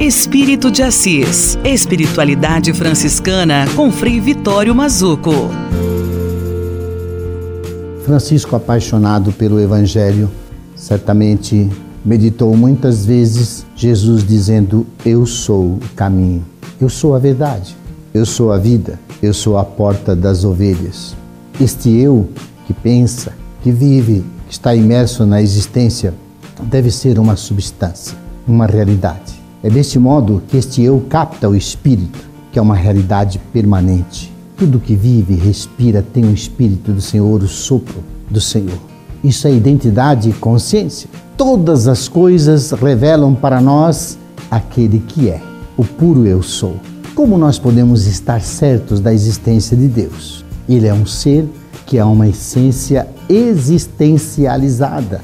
Espírito 0.00 0.70
de 0.70 0.82
Assis. 0.82 1.58
Espiritualidade 1.62 2.72
franciscana 2.72 3.66
com 3.76 3.92
Frei 3.92 4.18
Vitório 4.18 4.74
Mazuco. 4.74 5.67
Francisco, 8.08 8.56
apaixonado 8.56 9.32
pelo 9.32 9.60
Evangelho, 9.60 10.30
certamente 10.74 11.68
meditou 12.02 12.56
muitas 12.56 13.04
vezes 13.04 13.66
Jesus 13.76 14.24
dizendo: 14.24 14.86
Eu 15.04 15.26
sou 15.26 15.72
o 15.74 15.80
caminho, 15.94 16.42
eu 16.80 16.88
sou 16.88 17.14
a 17.14 17.18
verdade, 17.18 17.76
eu 18.14 18.24
sou 18.24 18.50
a 18.50 18.56
vida, 18.56 18.98
eu 19.22 19.34
sou 19.34 19.58
a 19.58 19.64
porta 19.64 20.16
das 20.16 20.42
ovelhas. 20.42 21.14
Este 21.60 21.90
eu 21.90 22.26
que 22.66 22.72
pensa, 22.72 23.34
que 23.62 23.70
vive, 23.70 24.24
que 24.46 24.54
está 24.54 24.74
imerso 24.74 25.26
na 25.26 25.42
existência, 25.42 26.14
deve 26.62 26.90
ser 26.90 27.18
uma 27.18 27.36
substância, 27.36 28.16
uma 28.46 28.64
realidade. 28.64 29.38
É 29.62 29.68
deste 29.68 29.98
modo 29.98 30.42
que 30.48 30.56
este 30.56 30.80
eu 30.80 31.04
capta 31.10 31.46
o 31.46 31.54
espírito, 31.54 32.20
que 32.52 32.58
é 32.58 32.62
uma 32.62 32.74
realidade 32.74 33.38
permanente. 33.52 34.32
Tudo 34.58 34.80
que 34.80 34.96
vive 34.96 35.36
respira 35.36 36.02
tem 36.02 36.24
o 36.24 36.34
espírito 36.34 36.90
do 36.90 37.00
Senhor, 37.00 37.40
o 37.40 37.46
sopro 37.46 38.02
do 38.28 38.40
Senhor. 38.40 38.76
Isso 39.22 39.46
é 39.46 39.52
identidade 39.52 40.30
e 40.30 40.32
consciência. 40.32 41.08
Todas 41.36 41.86
as 41.86 42.08
coisas 42.08 42.72
revelam 42.72 43.36
para 43.36 43.60
nós 43.60 44.18
aquele 44.50 44.98
que 44.98 45.28
é, 45.28 45.40
o 45.76 45.84
puro 45.84 46.26
eu 46.26 46.42
sou. 46.42 46.74
Como 47.14 47.38
nós 47.38 47.56
podemos 47.56 48.08
estar 48.08 48.40
certos 48.40 48.98
da 48.98 49.14
existência 49.14 49.76
de 49.76 49.86
Deus? 49.86 50.44
Ele 50.68 50.88
é 50.88 50.94
um 50.94 51.06
ser 51.06 51.48
que 51.86 51.96
é 51.96 52.04
uma 52.04 52.26
essência 52.26 53.06
existencializada. 53.28 55.20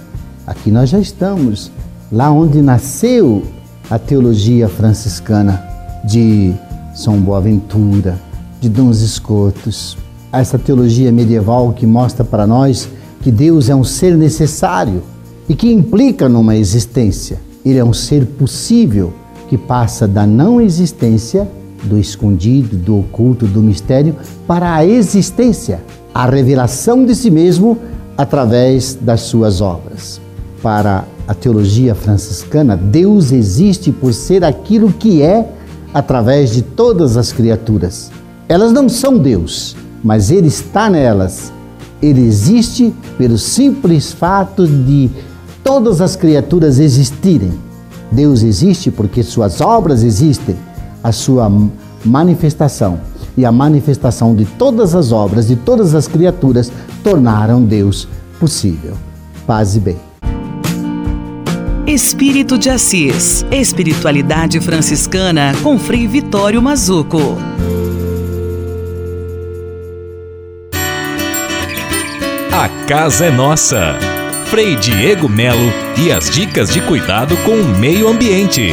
Aqui 0.46 0.70
nós 0.70 0.90
já 0.90 1.00
estamos, 1.00 1.72
lá 2.12 2.30
onde 2.30 2.62
nasceu 2.62 3.42
a 3.90 3.98
teologia 3.98 4.68
franciscana 4.68 5.60
de 6.04 6.54
São 6.94 7.18
Boaventura, 7.18 8.16
de 8.64 8.70
Dons 8.70 9.02
Escotos, 9.02 9.94
essa 10.32 10.58
teologia 10.58 11.12
medieval 11.12 11.74
que 11.74 11.86
mostra 11.86 12.24
para 12.24 12.46
nós 12.46 12.88
que 13.20 13.30
Deus 13.30 13.68
é 13.68 13.74
um 13.74 13.84
ser 13.84 14.16
necessário 14.16 15.02
e 15.46 15.54
que 15.54 15.70
implica 15.70 16.30
numa 16.30 16.56
existência. 16.56 17.38
Ele 17.62 17.78
é 17.78 17.84
um 17.84 17.92
ser 17.92 18.24
possível 18.24 19.12
que 19.50 19.58
passa 19.58 20.08
da 20.08 20.26
não 20.26 20.62
existência, 20.62 21.46
do 21.82 21.98
escondido, 21.98 22.74
do 22.74 23.00
oculto, 23.00 23.46
do 23.46 23.60
mistério, 23.60 24.16
para 24.46 24.74
a 24.74 24.86
existência, 24.86 25.82
a 26.14 26.24
revelação 26.24 27.04
de 27.04 27.14
si 27.14 27.30
mesmo 27.30 27.76
através 28.16 28.94
das 28.98 29.20
suas 29.20 29.60
obras. 29.60 30.22
Para 30.62 31.04
a 31.28 31.34
teologia 31.34 31.94
franciscana, 31.94 32.78
Deus 32.78 33.30
existe 33.30 33.92
por 33.92 34.14
ser 34.14 34.42
aquilo 34.42 34.90
que 34.90 35.20
é 35.20 35.50
através 35.92 36.50
de 36.54 36.62
todas 36.62 37.18
as 37.18 37.30
criaturas. 37.30 38.10
Elas 38.48 38.72
não 38.72 38.88
são 38.88 39.18
Deus, 39.18 39.74
mas 40.02 40.30
Ele 40.30 40.48
está 40.48 40.90
nelas. 40.90 41.52
Ele 42.02 42.20
existe 42.20 42.94
pelo 43.16 43.38
simples 43.38 44.12
fato 44.12 44.66
de 44.66 45.10
todas 45.62 46.00
as 46.00 46.14
criaturas 46.14 46.78
existirem. 46.78 47.52
Deus 48.12 48.42
existe 48.42 48.90
porque 48.90 49.22
suas 49.22 49.60
obras 49.60 50.02
existem, 50.02 50.56
a 51.02 51.10
sua 51.10 51.50
manifestação 52.04 53.00
e 53.36 53.44
a 53.44 53.50
manifestação 53.50 54.34
de 54.34 54.44
todas 54.44 54.94
as 54.94 55.10
obras 55.10 55.48
de 55.48 55.56
todas 55.56 55.94
as 55.94 56.06
criaturas 56.06 56.70
tornaram 57.02 57.64
Deus 57.64 58.06
possível. 58.38 58.94
Paz 59.46 59.74
e 59.74 59.80
bem. 59.80 59.96
Espírito 61.86 62.58
de 62.58 62.70
Assis. 62.70 63.44
Espiritualidade 63.50 64.60
franciscana 64.60 65.52
com 65.62 65.78
Frei 65.78 66.06
Vitório 66.06 66.60
Mazuco. 66.62 67.36
A 72.64 72.68
casa 72.86 73.26
é 73.26 73.30
nossa. 73.30 73.92
Frei 74.46 74.74
Diego 74.74 75.28
Melo 75.28 75.70
e 76.02 76.10
as 76.10 76.30
dicas 76.30 76.72
de 76.72 76.80
cuidado 76.80 77.36
com 77.44 77.50
o 77.50 77.78
meio 77.78 78.08
ambiente. 78.08 78.70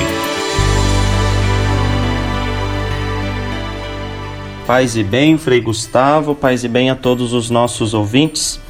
Paz 4.66 4.96
e 4.96 5.04
bem, 5.04 5.38
Frei 5.38 5.60
Gustavo, 5.60 6.34
paz 6.34 6.64
e 6.64 6.70
bem 6.70 6.90
a 6.90 6.96
todos 6.96 7.34
os 7.34 7.50
nossos 7.50 7.94
ouvintes. 7.94 8.62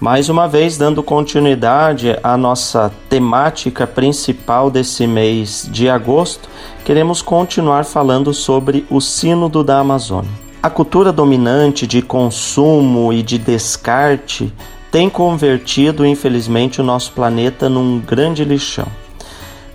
Mais 0.00 0.28
uma 0.28 0.48
vez, 0.48 0.76
dando 0.76 1.00
continuidade 1.00 2.18
à 2.20 2.36
nossa 2.36 2.92
temática 3.08 3.86
principal 3.86 4.68
desse 4.68 5.06
mês 5.06 5.68
de 5.70 5.88
agosto, 5.88 6.48
queremos 6.84 7.22
continuar 7.22 7.84
falando 7.84 8.34
sobre 8.34 8.84
o 8.90 9.00
Sínodo 9.00 9.62
da 9.62 9.78
Amazônia. 9.78 10.45
A 10.66 10.70
cultura 10.70 11.12
dominante 11.12 11.86
de 11.86 12.02
consumo 12.02 13.12
e 13.12 13.22
de 13.22 13.38
descarte 13.38 14.52
tem 14.90 15.08
convertido, 15.08 16.04
infelizmente, 16.04 16.80
o 16.80 16.84
nosso 16.84 17.12
planeta 17.12 17.68
num 17.68 18.00
grande 18.00 18.44
lixão. 18.44 18.88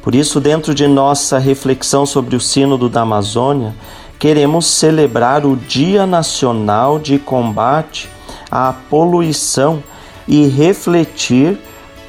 Por 0.01 0.13
isso, 0.13 0.41
dentro 0.41 0.75
de 0.75 0.89
nossa 0.89 1.39
reflexão 1.39 2.05
sobre 2.05 2.35
o 2.35 2.41
Sínodo 2.41 2.89
da 2.89 3.03
Amazônia, 3.03 3.73
queremos 4.19 4.65
celebrar 4.65 5.45
o 5.45 5.55
Dia 5.55 6.05
Nacional 6.05 6.99
de 6.99 7.17
Combate 7.17 8.09
à 8.51 8.73
Poluição 8.73 9.81
e 10.27 10.45
refletir 10.45 11.57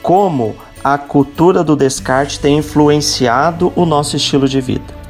como 0.03 0.57
a 0.83 0.99
cultura 0.99 1.63
do 1.63 1.77
descarte 1.77 2.41
tem 2.41 2.59
influenciado 2.59 3.73
o 3.77 3.87
nosso 3.87 4.17
estilo 4.17 4.49
de 4.49 4.61
vida. 4.61 5.02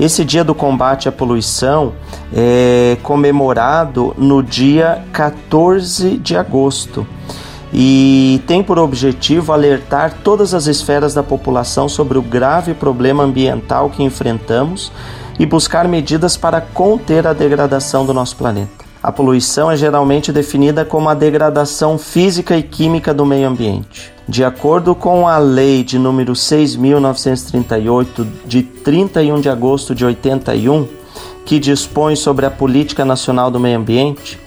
Esse 0.00 0.24
dia 0.24 0.42
do 0.42 0.54
combate 0.54 1.08
à 1.08 1.12
poluição 1.12 1.92
é 2.34 2.96
comemorado 3.02 4.14
no 4.16 4.42
dia 4.42 5.04
14 5.12 6.16
de 6.16 6.36
agosto 6.36 7.06
e 7.72 8.42
tem 8.46 8.62
por 8.62 8.78
objetivo 8.78 9.52
alertar 9.52 10.18
todas 10.22 10.52
as 10.52 10.66
esferas 10.66 11.14
da 11.14 11.22
população 11.22 11.88
sobre 11.88 12.18
o 12.18 12.22
grave 12.22 12.74
problema 12.74 13.22
ambiental 13.22 13.88
que 13.88 14.02
enfrentamos 14.02 14.92
e 15.38 15.46
buscar 15.46 15.88
medidas 15.88 16.36
para 16.36 16.60
conter 16.60 17.26
a 17.26 17.32
degradação 17.32 18.04
do 18.04 18.12
nosso 18.12 18.36
planeta. 18.36 18.81
A 19.02 19.10
poluição 19.10 19.68
é 19.68 19.76
geralmente 19.76 20.30
definida 20.30 20.84
como 20.84 21.08
a 21.08 21.14
degradação 21.14 21.98
física 21.98 22.56
e 22.56 22.62
química 22.62 23.12
do 23.12 23.26
meio 23.26 23.48
ambiente. 23.48 24.12
De 24.28 24.44
acordo 24.44 24.94
com 24.94 25.26
a 25.26 25.38
Lei 25.38 25.82
de 25.82 25.98
número 25.98 26.34
6.938, 26.34 28.24
de 28.46 28.62
31 28.62 29.40
de 29.40 29.48
agosto 29.48 29.92
de 29.92 30.04
81, 30.04 30.86
que 31.44 31.58
dispõe 31.58 32.14
sobre 32.14 32.46
a 32.46 32.50
Política 32.50 33.04
Nacional 33.04 33.50
do 33.50 33.58
Meio 33.58 33.78
Ambiente, 33.78 34.38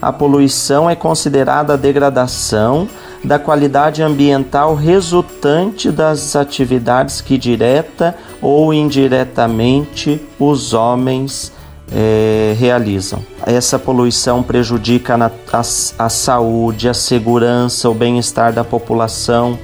a 0.00 0.12
poluição 0.12 0.88
é 0.88 0.94
considerada 0.94 1.72
a 1.72 1.76
degradação 1.76 2.86
da 3.24 3.38
qualidade 3.38 4.00
ambiental 4.00 4.76
resultante 4.76 5.90
das 5.90 6.36
atividades 6.36 7.20
que 7.20 7.36
direta 7.36 8.14
ou 8.40 8.72
indiretamente 8.72 10.20
os 10.38 10.72
homens 10.72 11.53
é, 11.92 12.54
realizam. 12.58 13.24
Essa 13.44 13.78
poluição 13.78 14.42
prejudica 14.42 15.14
a, 15.14 15.26
a, 15.26 15.60
a 15.60 16.08
saúde, 16.08 16.88
a 16.88 16.94
segurança, 16.94 17.88
o 17.88 17.94
bem-estar 17.94 18.52
da 18.52 18.64
população, 18.64 19.58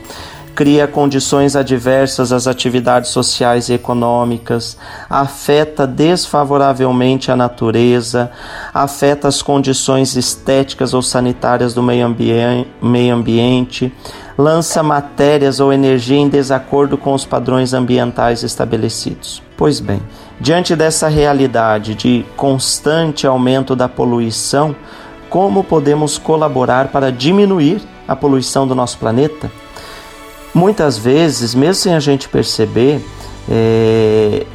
cria 0.54 0.86
condições 0.86 1.56
adversas 1.56 2.32
às 2.32 2.46
atividades 2.46 3.10
sociais 3.10 3.70
e 3.70 3.72
econômicas, 3.72 4.76
afeta 5.08 5.86
desfavoravelmente 5.86 7.30
a 7.30 7.36
natureza, 7.36 8.30
afeta 8.74 9.26
as 9.26 9.40
condições 9.40 10.16
estéticas 10.16 10.92
ou 10.92 11.00
sanitárias 11.00 11.72
do 11.72 11.82
meio, 11.82 12.04
ambi 12.04 12.30
meio 12.82 13.14
ambiente, 13.14 13.90
lança 14.36 14.82
matérias 14.82 15.60
ou 15.60 15.72
energia 15.72 16.18
em 16.18 16.28
desacordo 16.28 16.98
com 16.98 17.14
os 17.14 17.24
padrões 17.24 17.72
ambientais 17.72 18.42
estabelecidos. 18.42 19.42
Pois 19.56 19.80
bem, 19.80 20.02
diante 20.40 20.74
dessa 20.74 21.06
realidade 21.06 21.94
de 21.94 22.24
constante 22.36 23.26
aumento 23.26 23.76
da 23.76 23.88
poluição, 23.88 24.74
como 25.28 25.62
podemos 25.62 26.16
colaborar 26.16 26.88
para 26.88 27.12
diminuir 27.12 27.82
a 28.08 28.16
poluição 28.16 28.66
do 28.66 28.74
nosso 28.74 28.98
planeta? 28.98 29.52
Muitas 30.52 30.98
vezes, 30.98 31.54
mesmo 31.54 31.74
sem 31.74 31.94
a 31.94 32.00
gente 32.00 32.28
perceber, 32.28 33.04
é, 33.48 34.46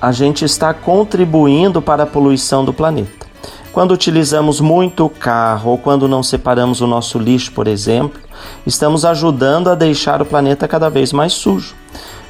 a 0.00 0.12
gente 0.12 0.44
está 0.44 0.72
contribuindo 0.72 1.82
para 1.82 2.02
a 2.04 2.06
poluição 2.06 2.64
do 2.64 2.72
planeta. 2.72 3.24
Quando 3.72 3.90
utilizamos 3.90 4.60
muito 4.60 5.04
o 5.04 5.10
carro 5.10 5.72
ou 5.72 5.78
quando 5.78 6.06
não 6.06 6.22
separamos 6.22 6.80
o 6.80 6.86
nosso 6.86 7.18
lixo, 7.18 7.50
por 7.50 7.66
exemplo, 7.66 8.20
estamos 8.64 9.04
ajudando 9.04 9.68
a 9.68 9.74
deixar 9.74 10.22
o 10.22 10.24
planeta 10.24 10.68
cada 10.68 10.88
vez 10.88 11.12
mais 11.12 11.32
sujo. 11.32 11.74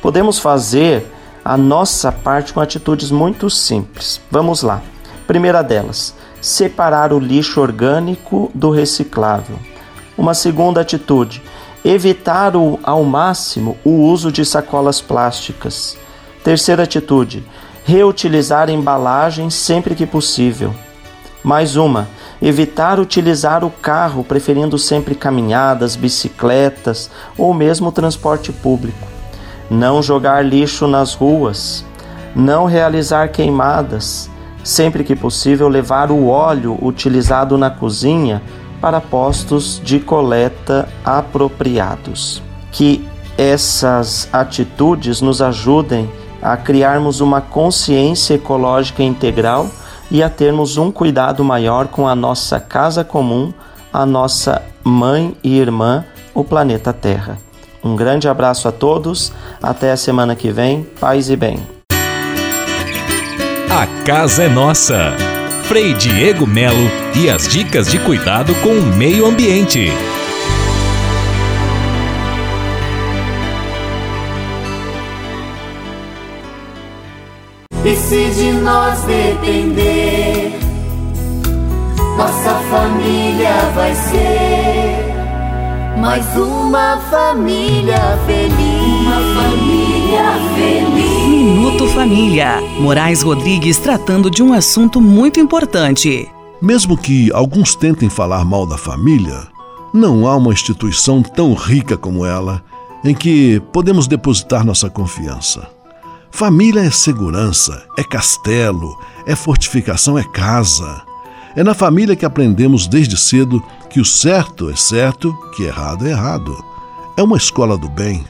Podemos 0.00 0.38
fazer 0.38 1.06
a 1.44 1.58
nossa 1.58 2.10
parte 2.10 2.54
com 2.54 2.60
atitudes 2.60 3.10
muito 3.10 3.50
simples. 3.50 4.18
Vamos 4.30 4.62
lá. 4.62 4.80
Primeira 5.26 5.62
delas, 5.62 6.14
separar 6.40 7.12
o 7.12 7.18
lixo 7.18 7.60
orgânico 7.60 8.50
do 8.54 8.70
reciclável. 8.70 9.58
Uma 10.16 10.32
segunda 10.32 10.80
atitude, 10.80 11.42
evitar 11.84 12.56
o, 12.56 12.80
ao 12.82 13.04
máximo 13.04 13.76
o 13.84 13.90
uso 13.90 14.32
de 14.32 14.44
sacolas 14.44 15.02
plásticas. 15.02 15.98
Terceira 16.42 16.84
atitude, 16.84 17.44
reutilizar 17.84 18.70
embalagens 18.70 19.52
sempre 19.54 19.94
que 19.94 20.06
possível. 20.06 20.74
Mais 21.42 21.76
uma, 21.76 22.08
evitar 22.40 22.98
utilizar 22.98 23.64
o 23.64 23.70
carro, 23.70 24.24
preferindo 24.24 24.78
sempre 24.78 25.14
caminhadas, 25.14 25.94
bicicletas 25.94 27.10
ou 27.36 27.52
mesmo 27.52 27.92
transporte 27.92 28.50
público. 28.50 29.13
Não 29.70 30.02
jogar 30.02 30.44
lixo 30.44 30.86
nas 30.86 31.14
ruas. 31.14 31.84
Não 32.34 32.66
realizar 32.66 33.28
queimadas. 33.28 34.30
Sempre 34.62 35.04
que 35.04 35.14
possível, 35.14 35.68
levar 35.68 36.10
o 36.10 36.26
óleo 36.28 36.78
utilizado 36.80 37.58
na 37.58 37.70
cozinha 37.70 38.42
para 38.80 39.00
postos 39.00 39.80
de 39.82 40.00
coleta 40.00 40.88
apropriados. 41.04 42.42
Que 42.72 43.06
essas 43.36 44.28
atitudes 44.32 45.20
nos 45.20 45.42
ajudem 45.42 46.10
a 46.40 46.56
criarmos 46.56 47.20
uma 47.20 47.40
consciência 47.40 48.34
ecológica 48.34 49.02
integral 49.02 49.70
e 50.10 50.22
a 50.22 50.28
termos 50.28 50.76
um 50.76 50.92
cuidado 50.92 51.42
maior 51.42 51.88
com 51.88 52.06
a 52.06 52.14
nossa 52.14 52.60
casa 52.60 53.02
comum, 53.02 53.52
a 53.92 54.04
nossa 54.04 54.62
mãe 54.84 55.34
e 55.42 55.58
irmã, 55.58 56.04
o 56.34 56.44
planeta 56.44 56.92
Terra. 56.92 57.43
Um 57.84 57.94
grande 57.94 58.26
abraço 58.26 58.66
a 58.66 58.72
todos, 58.72 59.30
até 59.62 59.92
a 59.92 59.96
semana 59.96 60.34
que 60.34 60.50
vem, 60.50 60.84
paz 60.98 61.28
e 61.28 61.36
bem. 61.36 61.60
A 63.70 63.86
casa 64.06 64.44
é 64.44 64.48
nossa. 64.48 65.12
Frei 65.64 65.92
Diego 65.92 66.46
Melo 66.46 66.90
e 67.14 67.28
as 67.28 67.46
dicas 67.46 67.90
de 67.90 67.98
cuidado 67.98 68.54
com 68.62 68.70
o 68.70 68.96
meio 68.96 69.26
ambiente. 69.26 69.92
E 77.84 77.96
se 77.96 78.30
de 78.30 78.52
nós 78.62 79.02
depender, 79.02 80.58
nossa 82.16 82.54
família 82.70 83.52
vai 83.74 83.94
ser 83.94 84.63
mais 86.04 86.36
uma 86.36 86.98
família 87.10 87.96
feliz. 88.26 89.00
Uma 89.00 89.20
família 89.40 90.34
feliz. 90.54 91.28
Minuto 91.28 91.88
Família. 91.88 92.60
Moraes 92.78 93.22
Rodrigues 93.22 93.78
tratando 93.78 94.30
de 94.30 94.42
um 94.42 94.52
assunto 94.52 95.00
muito 95.00 95.40
importante. 95.40 96.30
Mesmo 96.60 96.94
que 96.98 97.32
alguns 97.32 97.74
tentem 97.74 98.10
falar 98.10 98.44
mal 98.44 98.66
da 98.66 98.76
família, 98.76 99.48
não 99.94 100.26
há 100.28 100.36
uma 100.36 100.52
instituição 100.52 101.22
tão 101.22 101.54
rica 101.54 101.96
como 101.96 102.26
ela 102.26 102.62
em 103.02 103.14
que 103.14 103.58
podemos 103.72 104.06
depositar 104.06 104.62
nossa 104.62 104.90
confiança. 104.90 105.66
Família 106.30 106.80
é 106.80 106.90
segurança, 106.90 107.82
é 107.96 108.04
castelo, 108.04 108.94
é 109.26 109.34
fortificação, 109.34 110.18
é 110.18 110.22
casa. 110.22 111.02
É 111.56 111.62
na 111.62 111.72
família 111.72 112.16
que 112.16 112.24
aprendemos 112.24 112.88
desde 112.88 113.16
cedo 113.16 113.62
que 113.88 114.00
o 114.00 114.04
certo 114.04 114.68
é 114.68 114.76
certo, 114.76 115.32
que 115.54 115.62
errado 115.62 116.06
é 116.06 116.10
errado. 116.10 116.56
É 117.16 117.22
uma 117.22 117.36
escola 117.36 117.78
do 117.78 117.88
bem. 117.88 118.24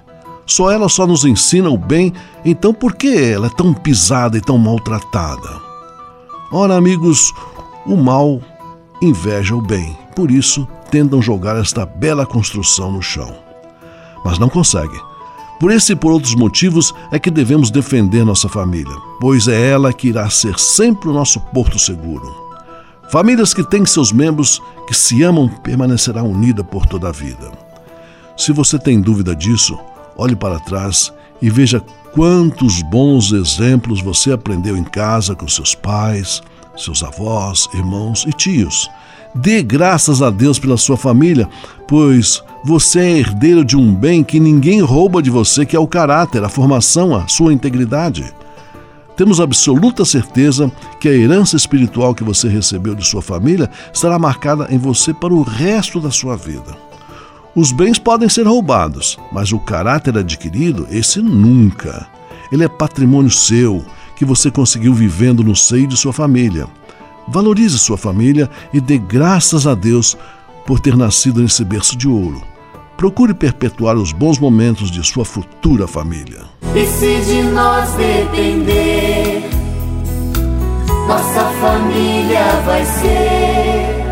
Só 0.47 0.71
ela 0.71 0.91
só 0.91 1.07
nos 1.07 1.25
ensina 1.25 1.71
o 1.71 1.79
bem, 1.79 2.13
então 2.45 2.75
por 2.75 2.95
que 2.95 3.17
ela 3.17 3.47
é 3.47 3.51
tão 3.51 3.73
pisada 3.73 4.37
e 4.37 4.43
tão 4.43 4.59
maltratada? 4.59 5.49
Ora, 6.53 6.77
amigos, 6.77 7.33
o 7.87 7.97
mal 7.97 8.43
inveja 9.01 9.55
o 9.55 9.63
bem, 9.63 9.97
por 10.15 10.31
isso 10.31 10.69
tentam 10.91 11.23
jogar 11.23 11.57
esta 11.57 11.87
bela 11.87 12.27
construção 12.27 12.93
no 12.93 13.01
chão. 13.01 13.35
Mas 14.23 14.39
não 14.39 14.51
conseguem. 14.51 15.01
Por 15.59 15.71
esse 15.71 15.93
e 15.93 15.97
por 15.97 16.13
outros 16.13 16.35
motivos 16.35 16.93
é 17.11 17.19
que 17.19 17.31
devemos 17.31 17.71
defender 17.71 18.23
nossa 18.23 18.51
família, 18.51 18.95
pois 19.19 19.49
é 19.49 19.71
ela 19.71 19.95
que 19.95 20.09
irá 20.09 20.29
ser 20.29 20.59
sempre 20.59 21.09
o 21.09 21.13
nosso 21.13 21.41
porto 21.41 21.79
seguro. 21.79 22.44
Famílias 23.11 23.55
que 23.55 23.63
têm 23.63 23.87
seus 23.87 24.13
membros 24.13 24.61
que 24.87 24.95
se 24.95 25.23
amam 25.23 25.49
permanecerá 25.49 26.23
unida 26.23 26.65
por 26.65 26.87
toda 26.87 27.09
a 27.09 27.13
vida. 27.13 27.51
Se 28.37 28.53
você 28.53 28.79
tem 28.79 29.01
dúvida 29.01 29.35
disso, 29.35 29.79
olhe 30.17 30.35
para 30.35 30.59
trás 30.59 31.13
e 31.41 31.49
veja 31.49 31.81
quantos 32.13 32.83
bons 32.83 33.33
exemplos 33.33 34.01
você 34.01 34.33
aprendeu 34.33 34.77
em 34.77 34.85
casa 34.85 35.35
com 35.35 35.47
seus 35.47 35.75
pais, 35.75 36.43
seus 36.77 37.03
avós, 37.03 37.69
irmãos 37.75 38.25
e 38.27 38.33
tios. 38.33 38.91
Dê 39.35 39.63
graças 39.63 40.23
a 40.23 40.31
Deus 40.31 40.59
pela 40.59 40.77
sua 40.77 40.97
família, 40.97 41.49
pois 41.89 42.43
você 42.65 43.01
é 43.01 43.19
herdeiro 43.19 43.65
de 43.65 43.77
um 43.77 43.95
bem 43.95 44.23
que 44.23 44.39
ninguém 44.39 44.81
rouba 44.81 45.21
de 45.21 45.29
você, 45.29 45.67
que 45.67 45.75
é 45.75 45.79
o 45.79 45.89
caráter, 45.89 46.43
a 46.45 46.49
formação, 46.49 47.15
a 47.15 47.27
sua 47.27 47.53
integridade. 47.53 48.33
Temos 49.17 49.41
absoluta 49.41 50.05
certeza 50.05 50.71
que 50.99 51.09
a 51.09 51.13
herança 51.13 51.57
espiritual 51.57 52.15
que 52.15 52.25
você 52.25 52.49
recebeu 52.49 52.95
de 52.95 53.07
sua 53.07 53.23
família 53.23 53.71
estará 53.93 54.19
marcada 54.19 54.67
em 54.71 54.79
você 54.79 55.15
para 55.15 55.33
o 55.33 55.43
resto 55.43 56.01
da 56.01 56.11
sua 56.11 56.37
vida. 56.37 56.77
Os 57.55 57.71
bens 57.71 57.99
podem 57.99 58.29
ser 58.29 58.47
roubados, 58.47 59.17
mas 59.31 59.53
o 59.53 59.61
caráter 59.61 60.19
adquirido, 60.19 60.89
esse 60.91 61.21
nunca. 61.23 62.09
Ele 62.51 62.65
é 62.65 62.69
patrimônio 62.69 63.31
seu, 63.31 63.85
que 64.17 64.25
você 64.25 64.51
conseguiu 64.51 64.93
vivendo 64.93 65.45
no 65.45 65.55
seio 65.55 65.87
de 65.87 65.97
sua 65.97 66.13
família. 66.13 66.67
Valorize 67.29 67.79
sua 67.79 67.97
família 67.97 68.51
e 68.73 68.81
dê 68.81 68.99
graças 68.99 69.67
a 69.67 69.75
Deus 69.75 70.17
por 70.67 70.81
ter 70.81 70.97
nascido 70.97 71.41
nesse 71.41 71.65
berço 71.65 71.97
de 71.97 72.09
ouro. 72.09 72.43
Procure 72.97 73.35
perpetuar 73.35 73.97
os 73.97 74.13
bons 74.13 74.39
momentos 74.39 74.91
de 74.91 75.05
sua 75.05 75.25
futura 75.25 75.87
família. 75.87 76.43
E 76.75 76.87
se 76.87 77.21
de 77.21 77.43
nós 77.43 77.91
depender, 77.95 79.43
nossa 81.07 81.45
família 81.61 82.61
vai 82.65 82.85
ser 82.85 84.05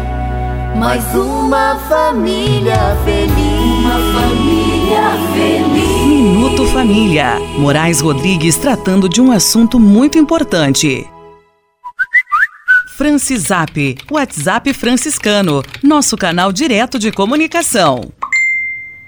mais 0.76 1.14
uma 1.14 1.76
família 1.88 2.96
feliz. 3.04 3.62
Uma 3.78 4.20
família 4.20 5.02
feliz. 5.32 6.06
Minuto 6.06 6.66
Família. 6.66 7.38
Moraes 7.58 8.00
Rodrigues 8.00 8.56
tratando 8.56 9.08
de 9.08 9.20
um 9.20 9.30
assunto 9.30 9.78
muito 9.78 10.18
importante. 10.18 11.06
Francisap, 12.96 13.96
WhatsApp 14.10 14.72
franciscano, 14.74 15.62
nosso 15.82 16.16
canal 16.16 16.52
direto 16.52 16.98
de 16.98 17.10
comunicação. 17.10 18.12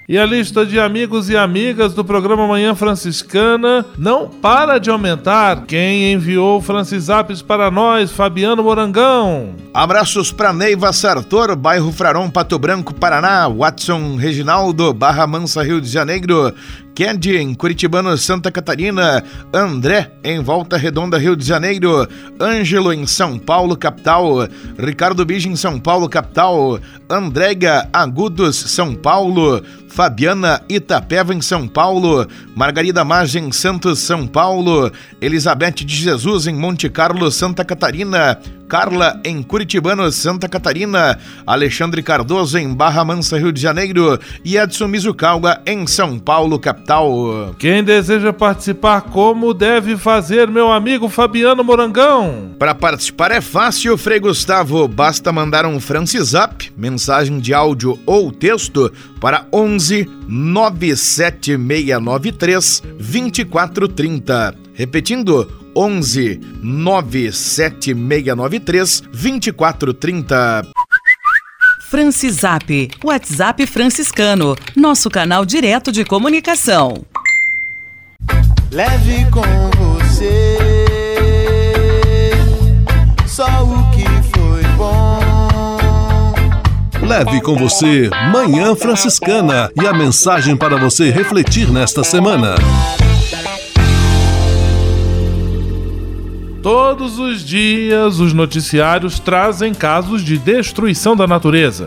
E 0.07 0.19
a 0.19 0.25
lista 0.25 0.63
de 0.63 0.79
amigos 0.79 1.31
e 1.31 1.35
amigas 1.35 1.95
do 1.95 2.05
programa 2.05 2.45
Manhã 2.45 2.75
Franciscana 2.75 3.83
não 3.97 4.29
para 4.29 4.77
de 4.77 4.91
aumentar. 4.91 5.65
Quem 5.65 6.13
enviou 6.13 6.61
Francisaps 6.61 7.41
para 7.41 7.71
nós, 7.71 8.11
Fabiano 8.11 8.61
Morangão. 8.63 9.55
Abraços 9.73 10.31
para 10.31 10.53
Neiva 10.53 10.93
Sartor, 10.93 11.55
bairro 11.55 11.91
Fraron, 11.91 12.29
Pato 12.29 12.59
Branco, 12.59 12.93
Paraná. 12.93 13.47
Watson 13.49 14.15
Reginaldo, 14.15 14.93
Barra 14.93 15.25
Mansa, 15.25 15.63
Rio 15.63 15.81
de 15.81 15.89
Janeiro. 15.89 16.53
Candy, 16.95 17.35
em 17.35 17.53
Curitibano, 17.53 18.17
Santa 18.17 18.49
Catarina. 18.49 19.21
André, 19.53 20.09
em 20.23 20.39
Volta 20.39 20.77
Redonda, 20.77 21.17
Rio 21.17 21.35
de 21.35 21.45
Janeiro. 21.45 22.07
Ângelo, 22.39 22.93
em 22.93 23.05
São 23.05 23.37
Paulo, 23.37 23.75
capital. 23.75 24.47
Ricardo 24.79 25.25
Bige, 25.25 25.49
em 25.49 25.57
São 25.57 25.77
Paulo, 25.77 26.07
capital. 26.07 26.79
Andréga 27.09 27.89
Agudos, 27.91 28.55
São 28.55 28.95
Paulo. 28.95 29.61
Fabiana 29.89 30.61
Itapeva, 30.69 31.33
em 31.33 31.41
São 31.41 31.67
Paulo. 31.67 32.25
Margarida 32.55 33.03
Magem, 33.03 33.51
Santos, 33.51 33.99
São 33.99 34.25
Paulo. 34.25 34.89
Elizabeth 35.21 35.85
de 35.85 35.95
Jesus, 35.95 36.47
em 36.47 36.55
Monte 36.55 36.89
Carlo, 36.89 37.29
Santa 37.29 37.65
Catarina. 37.65 38.39
Carla 38.67 39.19
em 39.23 39.41
Curitibano, 39.41 40.11
Santa 40.11 40.49
Catarina, 40.49 41.17
Alexandre 41.45 42.01
Cardoso 42.01 42.57
em 42.57 42.73
Barra 42.73 43.05
Mansa, 43.05 43.37
Rio 43.37 43.51
de 43.51 43.61
Janeiro 43.61 44.19
e 44.43 44.57
Edson 44.57 44.87
Mizukawa 44.87 45.61
em 45.65 45.85
São 45.87 46.19
Paulo, 46.19 46.59
capital. 46.59 47.55
Quem 47.59 47.83
deseja 47.83 48.33
participar, 48.33 49.01
como 49.01 49.53
deve 49.53 49.97
fazer, 49.97 50.47
meu 50.47 50.71
amigo 50.71 51.09
Fabiano 51.09 51.63
Morangão? 51.63 52.55
Para 52.57 52.73
participar 52.73 53.31
é 53.31 53.41
fácil, 53.41 53.95
Frei 53.97 54.19
Gustavo, 54.19 54.87
basta 54.87 55.31
mandar 55.31 55.65
um 55.65 55.79
Francisap, 55.79 56.71
mensagem 56.75 57.39
de 57.39 57.53
áudio 57.53 57.99
ou 58.05 58.31
texto 58.31 58.91
para 59.19 59.45
11 59.51 60.09
97693 60.27 62.81
2430. 62.97 64.55
Repetindo, 64.73 65.64
11 65.75 66.39
97693 66.61 69.01
2430. 69.11 70.67
Francisap, 71.89 72.91
WhatsApp 73.03 73.65
franciscano, 73.67 74.55
nosso 74.75 75.09
canal 75.09 75.45
direto 75.45 75.91
de 75.91 76.03
comunicação. 76.03 77.05
Leve 78.71 79.25
com 79.31 79.43
você 79.71 80.75
só 83.35 83.63
o 83.63 83.91
que 83.91 84.05
foi 84.35 84.63
bom. 84.77 85.19
Leve 87.05 87.41
com 87.41 87.55
você 87.55 88.09
Manhã 88.31 88.73
Franciscana 88.75 89.69
e 89.75 89.85
a 89.85 89.93
mensagem 89.93 90.55
para 90.55 90.77
você 90.77 91.11
refletir 91.11 91.69
nesta 91.69 92.03
semana. 92.03 92.55
Todos 96.65 97.19
os 97.19 97.45
dias, 97.45 98.19
os 98.19 98.33
noticiários 98.33 99.19
trazem 99.19 99.71
casos 99.71 100.23
de 100.23 100.35
destruição 100.35 101.15
da 101.15 101.27
natureza. 101.27 101.85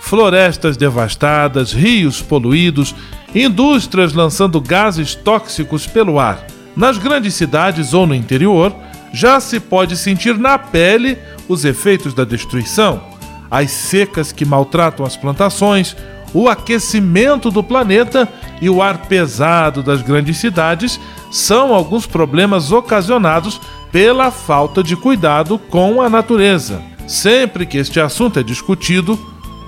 Florestas 0.00 0.76
devastadas, 0.76 1.72
rios 1.72 2.22
poluídos, 2.22 2.94
indústrias 3.34 4.12
lançando 4.12 4.60
gases 4.60 5.16
tóxicos 5.16 5.88
pelo 5.88 6.20
ar. 6.20 6.46
Nas 6.76 6.98
grandes 6.98 7.34
cidades 7.34 7.92
ou 7.94 8.06
no 8.06 8.14
interior, 8.14 8.72
já 9.12 9.40
se 9.40 9.58
pode 9.58 9.96
sentir 9.96 10.38
na 10.38 10.56
pele 10.56 11.18
os 11.48 11.64
efeitos 11.64 12.14
da 12.14 12.22
destruição. 12.22 13.02
As 13.50 13.72
secas 13.72 14.30
que 14.30 14.44
maltratam 14.44 15.04
as 15.04 15.16
plantações, 15.16 15.96
o 16.34 16.48
aquecimento 16.48 17.50
do 17.50 17.62
planeta 17.62 18.28
e 18.60 18.70
o 18.70 18.82
ar 18.82 19.06
pesado 19.06 19.82
das 19.82 20.02
grandes 20.02 20.38
cidades 20.38 20.98
são 21.30 21.74
alguns 21.74 22.06
problemas 22.06 22.72
ocasionados 22.72 23.60
pela 23.90 24.30
falta 24.30 24.82
de 24.82 24.96
cuidado 24.96 25.58
com 25.58 26.00
a 26.00 26.08
natureza. 26.08 26.82
Sempre 27.06 27.66
que 27.66 27.78
este 27.78 28.00
assunto 28.00 28.38
é 28.38 28.42
discutido, 28.42 29.18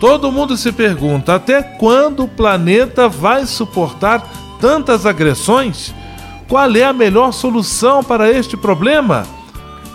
todo 0.00 0.32
mundo 0.32 0.56
se 0.56 0.72
pergunta 0.72 1.34
até 1.34 1.62
quando 1.62 2.24
o 2.24 2.28
planeta 2.28 3.08
vai 3.08 3.46
suportar 3.46 4.26
tantas 4.60 5.04
agressões? 5.04 5.94
Qual 6.48 6.74
é 6.74 6.84
a 6.84 6.92
melhor 6.92 7.32
solução 7.32 8.02
para 8.02 8.30
este 8.30 8.56
problema? 8.56 9.26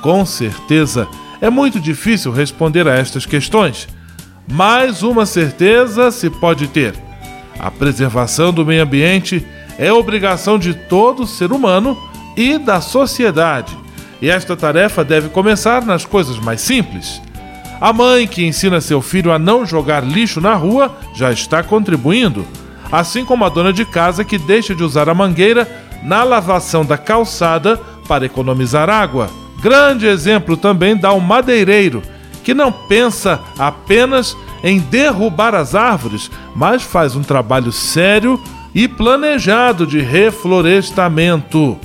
Com 0.02 0.26
certeza, 0.26 1.08
é 1.42 1.50
muito 1.50 1.80
difícil 1.80 2.32
responder 2.32 2.88
a 2.88 2.96
estas 2.96 3.26
questões. 3.26 3.88
Mas 4.52 5.04
uma 5.04 5.26
certeza 5.26 6.12
se 6.12 6.30
pode 6.30 6.68
ter: 6.68 6.96
a 7.60 7.70
preservação 7.70 8.52
do 8.52 8.66
meio 8.66 8.84
ambiente 8.84 9.46
é 9.78 9.94
obrigação 9.94 10.58
de 10.58 10.74
todo 10.74 11.28
ser 11.28 11.52
humano 11.52 11.98
e 12.36 12.58
da 12.58 12.82
sociedade. 12.82 13.78
E 14.22 14.30
esta 14.30 14.56
tarefa 14.56 15.04
deve 15.04 15.30
começar 15.30 15.86
nas 15.86 16.06
coisas 16.06 16.38
mais 16.38 16.60
simples. 16.62 17.22
A 17.80 17.94
mãe 17.94 18.28
que 18.28 18.46
ensina 18.46 18.82
seu 18.82 19.02
filho 19.02 19.32
a 19.32 19.40
não 19.40 19.66
jogar 19.66 20.04
lixo 20.04 20.42
na 20.42 20.54
rua 20.54 20.98
já 21.16 21.32
está 21.32 21.64
contribuindo, 21.64 22.46
assim 22.92 23.24
como 23.24 23.46
a 23.46 23.50
dona 23.50 23.72
de 23.72 23.86
casa 23.86 24.26
que 24.26 24.38
deixa 24.38 24.76
de 24.76 24.84
usar 24.84 25.08
a 25.08 25.14
mangueira 25.14 25.66
na 26.04 26.24
lavação 26.24 26.84
da 26.84 26.98
calçada 26.98 27.78
para 28.08 28.26
economizar 28.26 28.90
água. 28.90 29.30
Grande 29.62 30.08
exemplo 30.08 30.58
também 30.58 30.98
dá 30.98 31.14
o 31.14 31.22
madeireiro, 31.22 32.02
que 32.50 32.54
não 32.56 32.72
pensa 32.72 33.40
apenas 33.60 34.36
em 34.64 34.80
derrubar 34.80 35.54
as 35.54 35.76
árvores, 35.76 36.32
mas 36.56 36.82
faz 36.82 37.16
um 37.16 37.22
trabalho 37.22 37.72
sério 37.72 38.42
e 38.74 38.88
planejado 38.88 39.86
de 39.86 40.00
reflorestamento. 40.00 41.78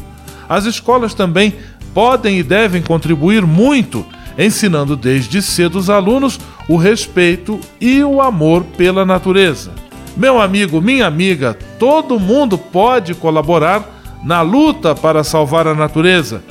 As 0.48 0.64
escolas 0.64 1.12
também 1.12 1.52
podem 1.92 2.38
e 2.38 2.42
devem 2.42 2.80
contribuir 2.80 3.44
muito, 3.44 4.06
ensinando 4.38 4.96
desde 4.96 5.42
cedo 5.42 5.76
os 5.76 5.90
alunos 5.90 6.40
o 6.66 6.78
respeito 6.78 7.60
e 7.78 8.02
o 8.02 8.22
amor 8.22 8.64
pela 8.64 9.04
natureza. 9.04 9.70
Meu 10.16 10.40
amigo, 10.40 10.80
minha 10.80 11.06
amiga, 11.06 11.58
todo 11.78 12.18
mundo 12.18 12.56
pode 12.56 13.12
colaborar 13.14 13.84
na 14.24 14.40
luta 14.40 14.94
para 14.94 15.22
salvar 15.22 15.68
a 15.68 15.74
natureza. 15.74 16.42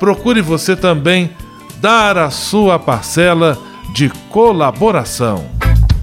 Procure 0.00 0.40
você 0.40 0.74
também 0.74 1.30
dar 1.80 2.18
a 2.18 2.30
sua 2.30 2.78
parcela 2.78 3.58
de 3.94 4.10
colaboração. 4.28 5.46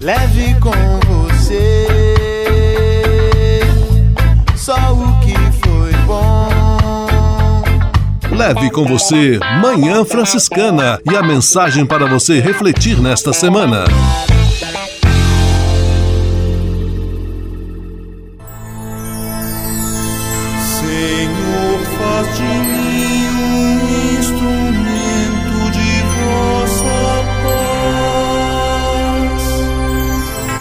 Leve 0.02 0.56
com 0.60 0.72
você 1.06 1.88
só 4.56 4.76
o 4.94 5.20
que 5.20 5.34
foi 5.66 5.94
bom. 6.06 6.48
Leve 8.36 8.70
com 8.72 8.86
você 8.86 9.40
Manhã 9.62 10.04
Franciscana 10.04 11.00
e 11.10 11.16
a 11.16 11.22
mensagem 11.22 11.86
para 11.86 12.06
você 12.08 12.40
refletir 12.40 13.00
nesta 13.00 13.32
semana. 13.32 13.86